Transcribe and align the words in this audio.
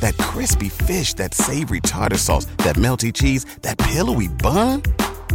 That 0.00 0.16
crispy 0.18 0.68
fish, 0.68 1.14
that 1.14 1.34
savory 1.34 1.80
tartar 1.80 2.18
sauce, 2.18 2.44
that 2.58 2.76
melty 2.76 3.12
cheese, 3.12 3.44
that 3.62 3.78
pillowy 3.78 4.28
bun. 4.28 4.82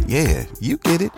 Yeah, 0.06 0.46
you 0.60 0.76
get 0.76 1.00
it 1.02 1.10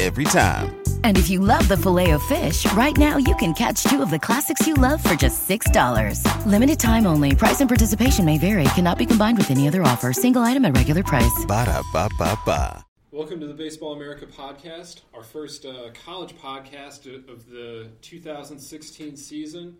every 0.00 0.24
time. 0.24 0.74
And 1.04 1.16
if 1.16 1.30
you 1.30 1.38
love 1.40 1.66
the 1.68 1.76
filet 1.76 2.10
of 2.10 2.22
fish, 2.24 2.70
right 2.72 2.96
now 2.96 3.16
you 3.16 3.34
can 3.36 3.54
catch 3.54 3.84
two 3.84 4.02
of 4.02 4.10
the 4.10 4.18
classics 4.18 4.66
you 4.66 4.74
love 4.74 5.02
for 5.02 5.14
just 5.14 5.48
$6. 5.48 6.46
Limited 6.46 6.78
time 6.80 7.06
only. 7.06 7.34
Price 7.34 7.60
and 7.60 7.70
participation 7.70 8.24
may 8.24 8.38
vary. 8.38 8.64
Cannot 8.74 8.98
be 8.98 9.06
combined 9.06 9.38
with 9.38 9.50
any 9.50 9.68
other 9.68 9.82
offer. 9.82 10.12
Single 10.12 10.42
item 10.42 10.64
at 10.64 10.76
regular 10.76 11.02
price. 11.02 11.44
Ba 11.46 11.64
da 11.66 11.82
ba 11.92 12.08
ba 12.18 12.38
ba. 12.44 12.84
Welcome 13.12 13.38
to 13.40 13.46
the 13.46 13.54
Baseball 13.54 13.92
America 13.94 14.26
podcast, 14.26 15.02
our 15.14 15.22
first 15.22 15.64
uh, 15.64 15.90
college 16.04 16.34
podcast 16.36 17.06
of 17.28 17.48
the 17.48 17.90
2016 18.02 19.16
season. 19.16 19.76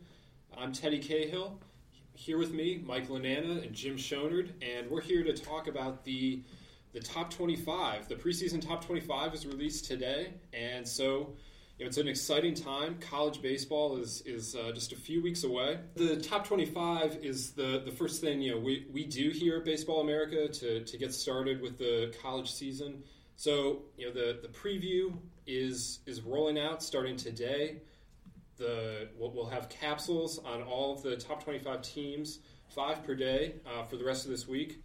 I'm 0.57 0.73
Teddy 0.73 1.01
Cahill. 1.01 1.59
Here 2.17 2.39
with 2.39 2.55
me, 2.55 2.81
Mike 2.87 3.09
Lananna 3.09 3.67
and 3.67 3.75
Jim 3.75 3.97
Shonerd, 3.97 4.53
and 4.63 4.89
we're 4.89 5.01
here 5.01 5.25
to 5.25 5.33
talk 5.33 5.67
about 5.67 6.05
the 6.05 6.43
the 6.93 7.01
top 7.01 7.29
25. 7.29 8.09
The 8.09 8.15
preseason 8.15 8.65
top 8.65 8.85
25 8.85 9.35
is 9.35 9.45
released 9.45 9.87
today, 9.87 10.35
and 10.53 10.87
so 10.87 11.35
you 11.77 11.85
know, 11.85 11.89
it's 11.89 11.99
an 11.99 12.07
exciting 12.07 12.55
time. 12.55 12.99
College 13.01 13.43
baseball 13.43 13.97
is 13.97 14.23
is 14.27 14.55
uh, 14.55 14.71
just 14.73 14.93
a 14.93 14.97
few 14.97 15.25
weeks 15.25 15.43
away. 15.43 15.81
The 15.97 16.17
top 16.17 16.47
25 16.47 17.19
is 17.25 17.51
the 17.51 17.83
the 17.85 17.91
first 17.91 18.21
thing 18.21 18.41
you 18.41 18.53
know 18.53 18.61
we, 18.61 18.87
we 18.93 19.05
do 19.05 19.31
here 19.31 19.57
at 19.57 19.65
Baseball 19.65 20.01
America 20.01 20.47
to, 20.47 20.85
to 20.85 20.97
get 20.97 21.13
started 21.13 21.61
with 21.61 21.79
the 21.79 22.15
college 22.23 22.53
season. 22.53 23.03
So 23.35 23.83
you 23.99 24.07
know 24.07 24.13
the 24.13 24.39
the 24.41 24.49
preview 24.49 25.17
is 25.49 25.99
is 26.07 26.21
rolling 26.21 26.61
out 26.61 26.81
starting 26.81 27.17
today. 27.17 27.83
The 28.57 29.09
we'll, 29.19 29.33
we'll 29.33 29.49
have 29.49 29.69
capsules 29.69 30.39
on 30.39 30.63
all 30.63 30.95
of 30.95 31.03
the 31.03 31.17
top 31.17 31.43
25 31.43 31.83
teams, 31.83 32.39
five 32.69 33.05
per 33.05 33.15
day 33.15 33.57
uh, 33.67 33.85
for 33.85 33.97
the 33.97 34.05
rest 34.05 34.25
of 34.25 34.31
this 34.31 34.47
week. 34.47 34.83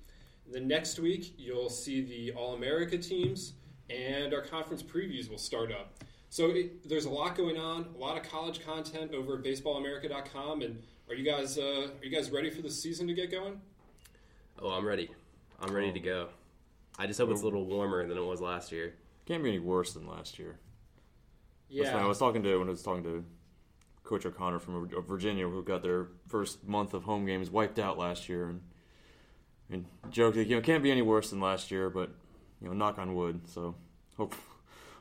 The 0.51 0.59
next 0.59 0.99
week 0.99 1.35
you'll 1.37 1.69
see 1.69 2.01
the 2.01 2.31
All 2.31 2.55
America 2.55 2.97
teams 2.97 3.53
and 3.89 4.33
our 4.33 4.41
conference 4.41 4.83
previews 4.83 5.29
will 5.29 5.37
start 5.37 5.71
up. 5.71 6.03
So 6.29 6.51
it, 6.51 6.87
there's 6.87 7.05
a 7.05 7.09
lot 7.09 7.35
going 7.35 7.57
on, 7.57 7.87
a 7.95 7.97
lot 7.97 8.17
of 8.17 8.29
college 8.29 8.63
content 8.63 9.13
over 9.13 9.35
at 9.37 9.43
baseballamerica.com. 9.43 10.61
And 10.61 10.81
are 11.07 11.15
you 11.15 11.25
guys 11.25 11.57
uh, 11.57 11.89
are 11.99 12.05
you 12.05 12.11
guys 12.11 12.29
ready 12.31 12.49
for 12.49 12.61
the 12.61 12.69
season 12.69 13.07
to 13.07 13.13
get 13.13 13.31
going? 13.31 13.59
Oh, 14.61 14.69
I'm 14.69 14.85
ready. 14.85 15.09
I'm 15.59 15.73
ready 15.73 15.91
to 15.91 15.99
go. 15.99 16.29
I 16.97 17.07
just 17.07 17.19
hope 17.19 17.29
it's 17.31 17.41
a 17.41 17.45
little 17.45 17.65
warmer 17.65 18.05
than 18.07 18.17
it 18.17 18.23
was 18.23 18.41
last 18.41 18.71
year. 18.71 18.93
Can't 19.25 19.43
be 19.43 19.49
any 19.49 19.59
worse 19.59 19.93
than 19.93 20.07
last 20.07 20.37
year. 20.37 20.59
Yeah, 21.69 21.97
I 21.97 22.05
was 22.05 22.17
talking 22.17 22.43
to 22.43 22.57
when 22.57 22.67
I 22.67 22.71
was 22.71 22.81
talking 22.81 23.03
to 23.03 23.23
Coach 24.09 24.25
O'Connor 24.25 24.57
from 24.57 24.89
Virginia, 25.07 25.47
who 25.47 25.63
got 25.63 25.83
their 25.83 26.07
first 26.27 26.67
month 26.67 26.95
of 26.95 27.03
home 27.03 27.27
games 27.27 27.51
wiped 27.51 27.77
out 27.77 27.95
last 27.95 28.27
year, 28.27 28.49
and 28.49 28.61
mean, 29.69 29.85
joked, 30.09 30.35
you 30.37 30.55
know, 30.55 30.61
can't 30.61 30.81
be 30.81 30.91
any 30.91 31.03
worse 31.03 31.29
than 31.29 31.39
last 31.39 31.69
year, 31.69 31.91
but 31.91 32.09
you 32.59 32.67
know, 32.67 32.73
knock 32.73 32.97
on 32.97 33.13
wood. 33.13 33.41
So, 33.47 33.75
hope, 34.17 34.33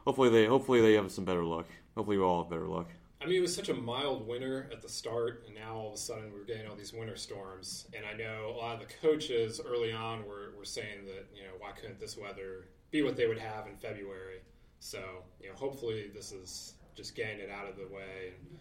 hopefully 0.04 0.28
they, 0.28 0.44
hopefully 0.44 0.82
they 0.82 0.92
have 0.92 1.10
some 1.10 1.24
better 1.24 1.42
luck. 1.42 1.66
Hopefully 1.96 2.18
we 2.18 2.22
all 2.22 2.42
have 2.42 2.50
better 2.50 2.66
luck. 2.66 2.88
I 3.20 3.24
mean, 3.24 3.38
it 3.38 3.40
was 3.40 3.54
such 3.54 3.70
a 3.70 3.74
mild 3.74 4.28
winter 4.28 4.68
at 4.70 4.80
the 4.80 4.88
start, 4.88 5.44
and 5.46 5.54
now 5.56 5.74
all 5.74 5.88
of 5.88 5.94
a 5.94 5.96
sudden 5.96 6.30
we're 6.32 6.44
getting 6.44 6.68
all 6.68 6.76
these 6.76 6.92
winter 6.92 7.16
storms. 7.16 7.88
And 7.96 8.04
I 8.06 8.12
know 8.12 8.52
a 8.54 8.56
lot 8.56 8.74
of 8.74 8.86
the 8.86 8.94
coaches 9.02 9.60
early 9.66 9.90
on 9.90 10.24
were, 10.24 10.52
were 10.56 10.64
saying 10.64 11.06
that, 11.06 11.26
you 11.34 11.42
know, 11.42 11.54
why 11.58 11.72
couldn't 11.72 11.98
this 11.98 12.16
weather 12.16 12.68
be 12.90 13.02
what 13.02 13.16
they 13.16 13.26
would 13.26 13.38
have 13.38 13.66
in 13.66 13.74
February? 13.74 14.40
So, 14.78 15.00
you 15.40 15.48
know, 15.48 15.54
hopefully 15.56 16.10
this 16.14 16.30
is 16.30 16.74
just 16.94 17.16
getting 17.16 17.40
it 17.40 17.50
out 17.50 17.68
of 17.68 17.76
the 17.76 17.86
way 17.92 18.34
and 18.34 18.58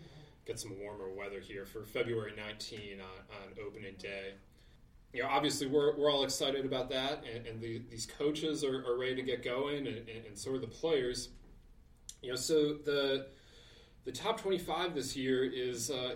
get 0.48 0.60
some 0.60 0.80
warmer 0.80 1.12
weather 1.12 1.42
here 1.42 1.66
for 1.66 1.84
February 1.84 2.34
19 2.38 3.02
on, 3.02 3.06
on 3.06 3.66
opening 3.68 3.96
day. 4.00 4.34
You 5.14 5.24
know, 5.24 5.30
obviously 5.30 5.68
we're, 5.68 5.96
we're 5.98 6.12
all 6.12 6.24
excited 6.24 6.66
about 6.66 6.90
that, 6.90 7.24
and, 7.34 7.46
and 7.46 7.62
the, 7.62 7.82
these 7.90 8.06
coaches 8.06 8.64
are, 8.64 8.86
are 8.86 8.98
ready 8.98 9.16
to 9.16 9.22
get 9.22 9.44
going, 9.44 9.88
and, 9.88 9.98
and, 9.98 10.26
and 10.28 10.38
so 10.38 10.54
are 10.54 10.60
the 10.60 10.68
players. 10.68 11.30
You 12.22 12.30
know, 12.30 12.36
so 12.36 12.74
the 12.74 13.28
the 14.06 14.12
top 14.14 14.40
25 14.40 14.96
this 14.96 15.18
year 15.18 15.44
is 15.44 15.92
uh, 15.92 16.16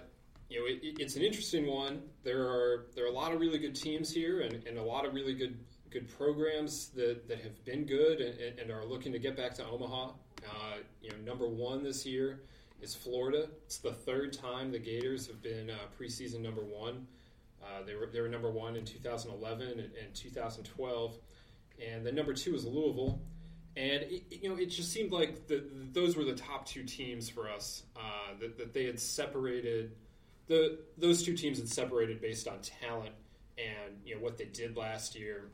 you 0.49 0.59
know 0.59 0.65
it, 0.65 0.79
it's 0.99 1.17
an 1.17 1.23
interesting 1.23 1.67
one 1.67 2.01
there 2.23 2.41
are 2.41 2.85
there 2.95 3.03
are 3.03 3.09
a 3.09 3.13
lot 3.13 3.33
of 3.33 3.39
really 3.41 3.59
good 3.59 3.75
teams 3.75 4.09
here 4.11 4.41
and, 4.41 4.65
and 4.65 4.77
a 4.77 4.83
lot 4.83 5.05
of 5.05 5.13
really 5.13 5.33
good 5.33 5.59
good 5.89 6.07
programs 6.17 6.87
that, 6.95 7.27
that 7.27 7.41
have 7.41 7.63
been 7.65 7.85
good 7.85 8.21
and, 8.21 8.59
and 8.59 8.71
are 8.71 8.85
looking 8.85 9.11
to 9.11 9.19
get 9.19 9.35
back 9.35 9.53
to 9.53 9.65
omaha 9.65 10.11
uh, 10.45 10.77
you 11.01 11.09
know 11.09 11.17
number 11.25 11.49
one 11.49 11.83
this 11.83 12.05
year 12.05 12.43
is 12.81 12.95
florida 12.95 13.47
it's 13.65 13.77
the 13.77 13.93
third 13.93 14.33
time 14.33 14.71
the 14.71 14.79
gators 14.79 15.27
have 15.27 15.41
been 15.41 15.69
uh, 15.69 15.75
preseason 15.99 16.41
number 16.41 16.61
one 16.61 17.07
uh, 17.63 17.83
they, 17.85 17.93
were, 17.93 18.07
they 18.07 18.19
were 18.19 18.27
number 18.27 18.49
one 18.49 18.75
in 18.75 18.83
2011 18.83 19.67
and, 19.67 19.79
and 19.79 20.15
2012 20.15 21.15
and 21.87 22.05
then 22.05 22.15
number 22.15 22.33
two 22.33 22.55
is 22.55 22.65
louisville 22.65 23.19
and 23.77 24.03
it, 24.03 24.23
you 24.29 24.49
know, 24.49 24.57
it 24.57 24.65
just 24.65 24.91
seemed 24.91 25.11
like 25.11 25.47
the, 25.47 25.63
those 25.93 26.17
were 26.17 26.25
the 26.25 26.35
top 26.35 26.65
two 26.65 26.83
teams 26.83 27.29
for 27.29 27.49
us. 27.49 27.83
Uh, 27.95 28.37
that, 28.39 28.57
that 28.57 28.73
they 28.73 28.85
had 28.85 28.99
separated 28.99 29.95
the 30.47 30.79
those 30.97 31.23
two 31.23 31.35
teams 31.35 31.59
had 31.59 31.69
separated 31.69 32.19
based 32.19 32.47
on 32.47 32.59
talent 32.59 33.13
and 33.57 33.95
you 34.05 34.15
know 34.15 34.21
what 34.21 34.37
they 34.37 34.45
did 34.45 34.75
last 34.75 35.15
year. 35.15 35.49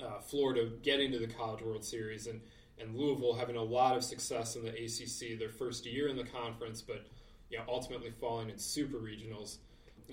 Uh, 0.00 0.20
Florida 0.20 0.70
getting 0.82 1.10
to 1.12 1.18
the 1.18 1.26
College 1.26 1.62
World 1.62 1.84
Series 1.84 2.26
and 2.28 2.40
and 2.80 2.96
Louisville 2.96 3.34
having 3.34 3.56
a 3.56 3.62
lot 3.62 3.96
of 3.96 4.04
success 4.04 4.56
in 4.56 4.62
the 4.62 4.70
ACC 4.70 5.38
their 5.38 5.50
first 5.50 5.86
year 5.86 6.08
in 6.08 6.16
the 6.16 6.24
conference, 6.24 6.82
but 6.82 7.06
you 7.50 7.58
know, 7.58 7.64
ultimately 7.68 8.10
falling 8.10 8.50
in 8.50 8.58
super 8.58 8.98
regionals. 8.98 9.58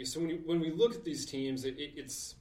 So 0.04 0.20
when, 0.20 0.30
you, 0.30 0.42
when 0.46 0.60
we 0.60 0.72
look 0.72 0.94
at 0.94 1.04
these 1.04 1.26
teams, 1.26 1.66
it, 1.66 1.78
it, 1.78 1.94
it's 1.96 2.36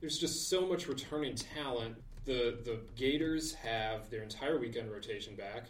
there's 0.00 0.18
just 0.18 0.48
so 0.48 0.66
much 0.66 0.86
returning 0.86 1.34
talent 1.34 1.96
the 2.28 2.58
the 2.64 2.78
Gators 2.94 3.54
have 3.54 4.10
their 4.10 4.22
entire 4.22 4.58
weekend 4.58 4.92
rotation 4.92 5.34
back. 5.34 5.64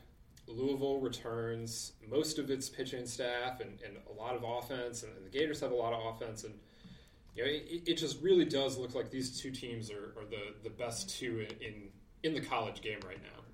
Louisville 0.49 0.99
returns 0.99 1.93
most 2.11 2.38
of 2.38 2.50
its 2.50 2.69
pitching 2.69 3.06
staff 3.06 3.61
and, 3.61 3.78
and 3.87 3.97
a 4.11 4.12
lot 4.21 4.34
of 4.34 4.43
offense, 4.43 5.03
and, 5.03 5.15
and 5.17 5.25
the 5.25 5.31
Gators 5.31 5.61
have 5.61 5.71
a 5.71 5.75
lot 5.75 5.93
of 5.93 6.15
offense, 6.15 6.44
and 6.44 6.55
you 7.37 7.44
know, 7.44 7.50
it, 7.50 7.83
it 7.87 7.94
just 7.97 8.21
really 8.21 8.44
does 8.44 8.77
look 8.77 8.94
like 8.94 9.11
these 9.11 9.41
two 9.41 9.50
teams 9.50 9.91
are, 9.91 10.15
are 10.19 10.25
the, 10.28 10.55
the 10.65 10.71
best 10.71 11.09
two 11.19 11.47
in, 11.49 11.67
in 11.67 11.75
in 12.25 12.34
the 12.34 12.41
college 12.41 12.81
game 12.81 12.99
right 13.06 13.22
now. 13.22 13.44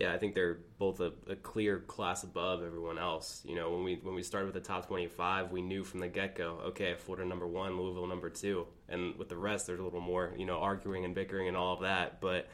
Yeah, 0.00 0.14
I 0.14 0.18
think 0.18 0.34
they're 0.34 0.60
both 0.78 1.00
a, 1.00 1.12
a 1.28 1.36
clear 1.36 1.80
class 1.80 2.24
above 2.24 2.62
everyone 2.62 2.98
else. 2.98 3.42
You 3.44 3.54
know, 3.54 3.70
when 3.70 3.84
we 3.84 3.96
when 3.96 4.14
we 4.14 4.22
started 4.22 4.46
with 4.46 4.54
the 4.54 4.66
top 4.66 4.86
25, 4.86 5.52
we 5.52 5.60
knew 5.60 5.84
from 5.84 6.00
the 6.00 6.08
get 6.08 6.34
go, 6.34 6.58
okay, 6.68 6.94
Florida 6.94 7.28
number 7.28 7.46
one, 7.46 7.78
Louisville 7.78 8.06
number 8.06 8.30
two, 8.30 8.66
and 8.88 9.14
with 9.16 9.28
the 9.28 9.36
rest, 9.36 9.66
there's 9.66 9.78
a 9.78 9.82
little 9.82 10.00
more, 10.00 10.32
you 10.38 10.46
know, 10.46 10.58
arguing 10.58 11.04
and 11.04 11.14
bickering 11.14 11.48
and 11.48 11.56
all 11.56 11.74
of 11.74 11.80
that. 11.82 12.18
But 12.22 12.48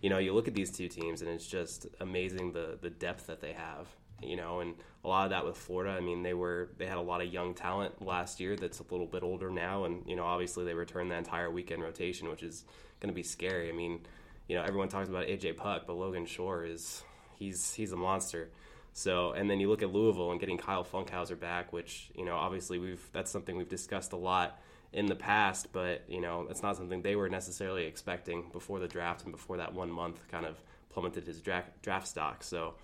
you 0.00 0.08
know, 0.08 0.16
you 0.16 0.32
look 0.32 0.48
at 0.48 0.54
these 0.54 0.70
two 0.70 0.88
teams, 0.88 1.20
and 1.20 1.30
it's 1.30 1.46
just 1.46 1.86
amazing 2.00 2.52
the 2.52 2.78
the 2.80 2.90
depth 2.90 3.26
that 3.26 3.42
they 3.42 3.52
have. 3.52 3.88
You 4.22 4.36
know, 4.36 4.60
and 4.60 4.74
a 5.04 5.08
lot 5.08 5.24
of 5.24 5.30
that 5.30 5.44
with 5.44 5.58
Florida. 5.58 5.94
I 5.94 6.00
mean, 6.00 6.22
they 6.22 6.32
were 6.32 6.70
they 6.78 6.86
had 6.86 6.96
a 6.96 7.02
lot 7.02 7.20
of 7.20 7.30
young 7.30 7.52
talent 7.52 8.00
last 8.00 8.40
year 8.40 8.56
that's 8.56 8.78
a 8.78 8.84
little 8.90 9.06
bit 9.06 9.22
older 9.22 9.50
now, 9.50 9.84
and 9.84 10.02
you 10.06 10.16
know, 10.16 10.24
obviously 10.24 10.64
they 10.64 10.72
returned 10.72 11.10
the 11.10 11.16
entire 11.16 11.50
weekend 11.50 11.82
rotation, 11.82 12.30
which 12.30 12.42
is 12.42 12.64
going 13.00 13.12
to 13.12 13.14
be 13.14 13.22
scary. 13.22 13.68
I 13.68 13.72
mean 13.72 14.00
you 14.48 14.56
know, 14.56 14.62
everyone 14.62 14.88
talks 14.88 15.08
about 15.08 15.26
AJ 15.26 15.56
Puk, 15.56 15.86
but 15.86 15.94
Logan 15.94 16.26
Shore 16.26 16.64
is 16.64 17.02
he's 17.38 17.74
he's 17.74 17.92
a 17.92 17.96
monster. 17.96 18.50
So, 18.92 19.32
and 19.32 19.50
then 19.50 19.60
you 19.60 19.68
look 19.68 19.82
at 19.82 19.92
Louisville 19.92 20.30
and 20.30 20.40
getting 20.40 20.56
Kyle 20.56 20.84
Funkhouser 20.84 21.38
back, 21.38 21.72
which 21.72 22.10
you 22.14 22.24
know, 22.24 22.34
obviously 22.34 22.78
we've 22.78 23.06
that's 23.12 23.30
something 23.30 23.56
we've 23.56 23.68
discussed 23.68 24.12
a 24.12 24.16
lot 24.16 24.60
in 24.92 25.06
the 25.06 25.14
past, 25.14 25.72
but 25.72 26.02
you 26.08 26.20
know, 26.20 26.46
it's 26.48 26.62
not 26.62 26.76
something 26.76 27.02
they 27.02 27.16
were 27.16 27.28
necessarily 27.28 27.84
expecting 27.84 28.48
before 28.52 28.78
the 28.78 28.88
draft 28.88 29.24
and 29.24 29.32
before 29.32 29.58
that 29.58 29.74
one 29.74 29.90
month 29.90 30.26
kind 30.28 30.46
of 30.46 30.58
plummeted 30.90 31.26
his 31.26 31.40
draft 31.40 31.70
draft 31.82 32.08
stock. 32.08 32.42
So, 32.42 32.74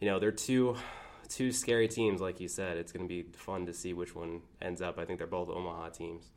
you 0.00 0.08
know, 0.08 0.18
they're 0.18 0.32
two 0.32 0.76
two 1.28 1.52
scary 1.52 1.88
teams, 1.88 2.20
like 2.20 2.40
you 2.40 2.48
said. 2.48 2.76
It's 2.76 2.92
going 2.92 3.06
to 3.06 3.08
be 3.08 3.22
fun 3.32 3.66
to 3.66 3.72
see 3.72 3.92
which 3.94 4.14
one 4.14 4.40
ends 4.60 4.82
up. 4.82 4.98
I 4.98 5.04
think 5.04 5.18
they're 5.18 5.26
both 5.26 5.48
Omaha 5.48 5.90
teams. 5.90 6.30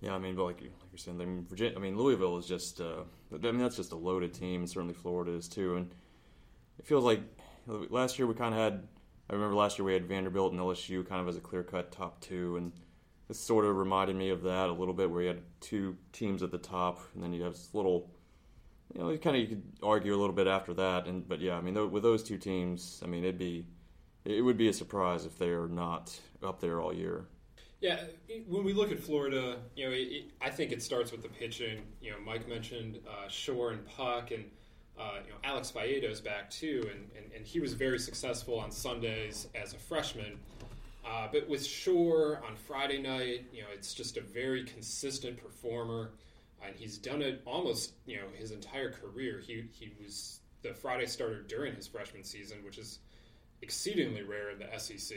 Yeah, 0.00 0.14
I 0.14 0.18
mean, 0.18 0.36
but 0.36 0.44
like, 0.44 0.60
you, 0.60 0.68
like 0.68 0.90
you're 0.92 0.98
saying, 0.98 1.20
I 1.20 1.24
mean, 1.24 1.46
Virginia, 1.48 1.76
I 1.76 1.80
mean, 1.80 1.96
Louisville 1.96 2.36
is 2.36 2.46
just, 2.46 2.80
uh, 2.80 3.04
I 3.32 3.38
mean, 3.38 3.58
that's 3.58 3.76
just 3.76 3.92
a 3.92 3.96
loaded 3.96 4.34
team, 4.34 4.60
and 4.60 4.70
certainly 4.70 4.94
Florida 4.94 5.32
is 5.32 5.48
too. 5.48 5.76
And 5.76 5.90
it 6.78 6.86
feels 6.86 7.04
like 7.04 7.20
last 7.66 8.18
year 8.18 8.26
we 8.26 8.34
kind 8.34 8.54
of 8.54 8.60
had, 8.60 8.86
I 9.30 9.32
remember 9.32 9.54
last 9.56 9.78
year 9.78 9.86
we 9.86 9.94
had 9.94 10.06
Vanderbilt 10.06 10.52
and 10.52 10.60
LSU 10.60 11.06
kind 11.08 11.20
of 11.20 11.28
as 11.28 11.36
a 11.36 11.40
clear 11.40 11.62
cut 11.62 11.92
top 11.92 12.20
two, 12.20 12.56
and 12.56 12.72
this 13.26 13.40
sort 13.40 13.64
of 13.64 13.76
reminded 13.76 14.16
me 14.16 14.30
of 14.30 14.42
that 14.42 14.68
a 14.68 14.72
little 14.72 14.94
bit, 14.94 15.10
where 15.10 15.22
you 15.22 15.28
had 15.28 15.42
two 15.60 15.96
teams 16.12 16.42
at 16.42 16.50
the 16.50 16.58
top, 16.58 17.00
and 17.14 17.22
then 17.22 17.32
you 17.32 17.42
have 17.42 17.54
this 17.54 17.70
little 17.72 18.10
you 18.94 19.00
know, 19.00 19.16
kind 19.18 19.36
of 19.36 19.42
you 19.42 19.48
could 19.48 19.62
argue 19.82 20.14
a 20.14 20.18
little 20.18 20.34
bit 20.34 20.46
after 20.46 20.72
that, 20.74 21.06
and 21.06 21.28
but 21.28 21.40
yeah, 21.40 21.56
I 21.56 21.60
mean, 21.60 21.74
th- 21.74 21.90
with 21.90 22.02
those 22.02 22.22
two 22.22 22.38
teams, 22.38 23.00
I 23.02 23.06
mean, 23.06 23.24
it'd 23.24 23.38
be 23.38 23.66
it 24.24 24.42
would 24.42 24.56
be 24.56 24.68
a 24.68 24.72
surprise 24.72 25.24
if 25.24 25.38
they're 25.38 25.68
not 25.68 26.18
up 26.42 26.60
there 26.60 26.80
all 26.80 26.92
year. 26.92 27.26
Yeah, 27.86 28.00
when 28.48 28.64
we 28.64 28.72
look 28.72 28.90
at 28.90 28.98
Florida, 28.98 29.58
you 29.76 29.84
know, 29.86 29.92
it, 29.92 30.08
it, 30.10 30.30
I 30.40 30.50
think 30.50 30.72
it 30.72 30.82
starts 30.82 31.12
with 31.12 31.22
the 31.22 31.28
pitching. 31.28 31.82
You 32.00 32.10
know, 32.10 32.16
Mike 32.18 32.48
mentioned 32.48 32.98
uh, 33.08 33.28
Shore 33.28 33.70
and 33.70 33.86
Puk, 33.86 34.32
and 34.32 34.44
uh, 34.98 35.20
you 35.24 35.30
know 35.30 35.36
Alex 35.44 35.70
Faedo's 35.70 36.20
back 36.20 36.50
too, 36.50 36.80
and, 36.92 37.08
and, 37.16 37.32
and 37.32 37.46
he 37.46 37.60
was 37.60 37.74
very 37.74 38.00
successful 38.00 38.58
on 38.58 38.72
Sundays 38.72 39.46
as 39.54 39.72
a 39.72 39.76
freshman. 39.76 40.36
Uh, 41.08 41.28
but 41.32 41.48
with 41.48 41.64
Shore 41.64 42.42
on 42.44 42.56
Friday 42.56 43.00
night, 43.00 43.44
you 43.52 43.62
know, 43.62 43.68
it's 43.72 43.94
just 43.94 44.16
a 44.16 44.20
very 44.20 44.64
consistent 44.64 45.36
performer, 45.40 46.10
and 46.66 46.74
he's 46.74 46.98
done 46.98 47.22
it 47.22 47.40
almost 47.46 47.92
you 48.04 48.16
know 48.16 48.26
his 48.34 48.50
entire 48.50 48.90
career. 48.90 49.40
He 49.46 49.64
he 49.70 49.92
was 50.02 50.40
the 50.62 50.74
Friday 50.74 51.06
starter 51.06 51.42
during 51.42 51.76
his 51.76 51.86
freshman 51.86 52.24
season, 52.24 52.64
which 52.64 52.78
is 52.78 52.98
exceedingly 53.62 54.24
rare 54.24 54.50
in 54.50 54.58
the 54.58 54.76
SEC. 54.76 55.16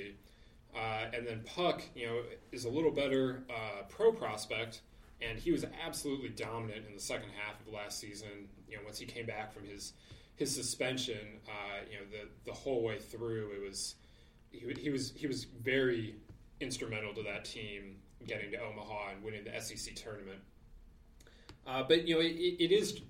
Uh, 0.75 1.05
and 1.13 1.25
then 1.25 1.41
Puk, 1.45 1.81
you 1.95 2.05
know, 2.05 2.21
is 2.51 2.65
a 2.65 2.69
little 2.69 2.91
better 2.91 3.43
uh, 3.49 3.83
pro 3.89 4.11
prospect, 4.11 4.81
and 5.21 5.39
he 5.39 5.51
was 5.51 5.65
absolutely 5.83 6.29
dominant 6.29 6.85
in 6.87 6.93
the 6.93 7.01
second 7.01 7.29
half 7.43 7.59
of 7.59 7.73
last 7.73 7.99
season. 7.99 8.47
You 8.69 8.77
know, 8.77 8.83
once 8.85 8.99
he 8.99 9.05
came 9.05 9.25
back 9.25 9.53
from 9.53 9.65
his 9.65 9.93
his 10.35 10.55
suspension, 10.55 11.39
uh, 11.47 11.83
you 11.91 11.97
know, 11.97 12.05
the 12.11 12.51
the 12.51 12.55
whole 12.55 12.83
way 12.83 12.99
through, 12.99 13.51
it 13.55 13.61
was 13.61 13.95
he, 14.51 14.73
he 14.79 14.89
was 14.89 15.11
he 15.15 15.27
was 15.27 15.45
very 15.45 16.15
instrumental 16.61 17.13
to 17.13 17.23
that 17.23 17.45
team 17.45 17.97
getting 18.27 18.51
to 18.51 18.57
Omaha 18.57 19.11
and 19.15 19.23
winning 19.23 19.43
the 19.43 19.59
SEC 19.59 19.95
tournament. 19.95 20.39
Uh, 21.65 21.83
but 21.83 22.07
you 22.07 22.15
know, 22.15 22.21
it, 22.21 22.35
it 22.59 22.71
is 22.71 23.01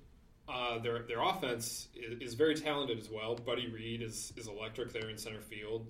uh, 0.48 0.80
their 0.80 1.04
their 1.04 1.22
offense 1.22 1.88
is, 1.96 2.20
is, 2.20 2.34
very 2.34 2.56
talented 2.56 3.00
as 3.00 3.10
well. 3.10 3.36
Buddy 3.36 3.70
Reed 3.70 4.02
is 4.02 4.34
is 4.36 4.48
electric 4.48 4.92
there 4.92 5.10
in 5.10 5.18
center 5.18 5.42
field, 5.42 5.88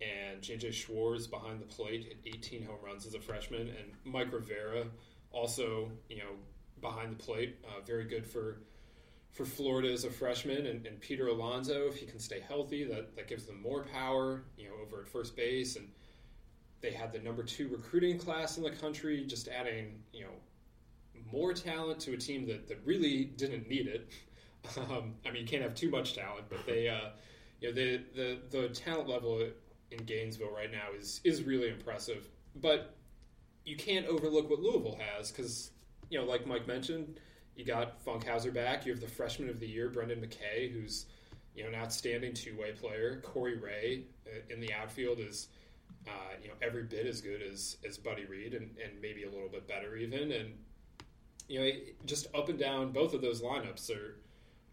and 0.00 0.40
JJ 0.40 0.72
Schwartz 0.72 1.26
behind 1.26 1.60
the 1.60 1.66
plate 1.66 2.08
at 2.10 2.16
18 2.26 2.64
home 2.64 2.76
runs 2.84 3.06
as 3.06 3.14
a 3.14 3.20
freshman, 3.20 3.68
and 3.68 3.92
Mike 4.04 4.32
Rivera 4.32 4.86
also 5.32 5.90
you 6.08 6.18
know 6.18 6.32
behind 6.80 7.12
the 7.12 7.22
plate, 7.22 7.56
uh, 7.64 7.80
very 7.84 8.04
good 8.04 8.26
for 8.26 8.58
for 9.32 9.44
Florida 9.44 9.92
as 9.92 10.04
a 10.04 10.10
freshman, 10.10 10.66
and, 10.66 10.86
and, 10.86 10.98
Peter 10.98 11.28
Alonso 11.28 11.88
if 11.88 11.98
he 11.98 12.06
can 12.06 12.18
stay 12.18 12.40
healthy, 12.40 12.84
that 12.84 13.14
that 13.16 13.28
gives 13.28 13.44
them 13.44 13.60
more 13.60 13.84
power, 13.84 14.44
you 14.56 14.66
know, 14.66 14.74
over 14.82 15.02
at 15.02 15.08
first 15.08 15.36
base, 15.36 15.76
and 15.76 15.88
they 16.80 16.90
had 16.90 17.12
the 17.12 17.18
number 17.18 17.42
two 17.42 17.68
recruiting 17.68 18.18
class 18.18 18.56
in 18.56 18.62
the 18.62 18.70
country, 18.70 19.24
just 19.26 19.48
adding 19.48 19.98
you 20.12 20.22
know 20.22 20.32
more 21.32 21.52
talent 21.52 22.00
to 22.00 22.12
a 22.12 22.16
team 22.16 22.46
that, 22.46 22.68
that 22.68 22.78
really 22.84 23.24
didn't 23.24 23.68
need 23.68 23.86
it. 23.86 24.10
Um, 24.76 25.14
I 25.24 25.30
mean, 25.30 25.42
you 25.42 25.48
can't 25.48 25.62
have 25.62 25.76
too 25.76 25.90
much 25.90 26.16
talent, 26.16 26.46
but 26.48 26.66
they, 26.66 26.88
uh, 26.88 27.10
you 27.60 27.68
know, 27.68 27.74
the, 27.74 28.00
the 28.16 28.38
the 28.50 28.68
talent 28.70 29.08
level 29.08 29.48
in 29.90 30.04
Gainesville 30.04 30.50
right 30.50 30.70
now 30.70 30.88
is 30.98 31.20
is 31.24 31.42
really 31.42 31.68
impressive. 31.68 32.28
But 32.56 32.94
you 33.64 33.76
can't 33.76 34.06
overlook 34.06 34.48
what 34.48 34.60
Louisville 34.60 34.98
has 35.16 35.30
because, 35.30 35.70
you 36.08 36.18
know, 36.18 36.24
like 36.24 36.46
Mike 36.46 36.66
mentioned, 36.66 37.18
you 37.56 37.64
got 37.64 38.04
Funkhouser 38.04 38.52
back. 38.54 38.86
You 38.86 38.92
have 38.92 39.00
the 39.00 39.08
freshman 39.08 39.48
of 39.48 39.60
the 39.60 39.66
year, 39.66 39.88
Brendan 39.88 40.20
McKay, 40.20 40.72
who's 40.72 41.06
you 41.54 41.62
know 41.62 41.68
an 41.70 41.74
outstanding 41.74 42.34
two 42.34 42.56
way 42.58 42.72
player. 42.72 43.20
Corey 43.24 43.58
Ray 43.58 44.04
uh, 44.26 44.52
in 44.52 44.60
the 44.60 44.72
outfield 44.72 45.18
is. 45.20 45.48
Uh, 46.08 46.36
you 46.40 46.46
know, 46.46 46.54
every 46.62 46.84
bit 46.84 47.04
as 47.04 47.20
good 47.20 47.42
as, 47.42 47.78
as 47.84 47.98
Buddy 47.98 48.26
Reed 48.26 48.54
and, 48.54 48.70
and 48.80 48.92
maybe 49.02 49.24
a 49.24 49.28
little 49.28 49.48
bit 49.48 49.66
better 49.66 49.96
even. 49.96 50.30
And 50.30 50.52
you 51.48 51.58
know, 51.60 51.70
just 52.04 52.28
up 52.32 52.48
and 52.48 52.56
down 52.56 52.92
both 52.92 53.12
of 53.12 53.20
those 53.20 53.42
lineups 53.42 53.90
are 53.90 54.14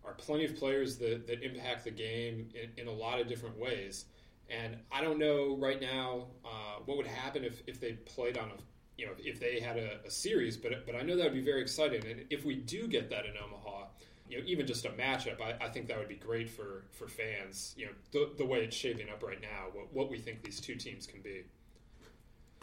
are 0.05 0.13
plenty 0.13 0.45
of 0.45 0.55
players 0.55 0.97
that, 0.97 1.27
that 1.27 1.41
impact 1.43 1.85
the 1.85 1.91
game 1.91 2.49
in, 2.55 2.69
in 2.77 2.87
a 2.87 2.91
lot 2.91 3.19
of 3.19 3.27
different 3.27 3.57
ways. 3.57 4.05
And 4.49 4.77
I 4.91 5.01
don't 5.01 5.19
know 5.19 5.57
right 5.57 5.81
now 5.81 6.27
uh, 6.45 6.79
what 6.85 6.97
would 6.97 7.07
happen 7.07 7.43
if, 7.43 7.61
if 7.67 7.79
they 7.79 7.93
played 7.93 8.37
on 8.37 8.49
a 8.49 8.61
you 8.97 9.07
know 9.07 9.13
if 9.17 9.39
they 9.39 9.59
had 9.59 9.77
a, 9.77 9.99
a, 10.05 10.11
series, 10.11 10.57
but 10.57 10.85
but 10.85 10.95
I 10.95 11.01
know 11.01 11.15
that 11.17 11.23
would 11.23 11.33
be 11.33 11.41
very 11.41 11.61
exciting. 11.61 12.05
And 12.05 12.25
if 12.29 12.45
we 12.45 12.55
do 12.55 12.87
get 12.87 13.09
that 13.09 13.25
in 13.25 13.33
Omaha, 13.43 13.85
you 14.29 14.37
know, 14.37 14.43
even 14.45 14.67
just 14.67 14.85
a 14.85 14.89
matchup, 14.89 15.41
I, 15.41 15.65
I 15.65 15.69
think 15.69 15.87
that 15.87 15.97
would 15.97 16.07
be 16.07 16.15
great 16.15 16.49
for 16.49 16.85
for 16.91 17.07
fans. 17.07 17.73
You 17.77 17.87
know, 17.87 17.91
the, 18.11 18.31
the 18.37 18.45
way 18.45 18.59
it's 18.59 18.75
shaping 18.75 19.09
up 19.09 19.23
right 19.23 19.41
now, 19.41 19.67
what 19.73 19.93
what 19.93 20.11
we 20.11 20.19
think 20.19 20.43
these 20.43 20.59
two 20.59 20.75
teams 20.75 21.07
can 21.07 21.21
be. 21.21 21.43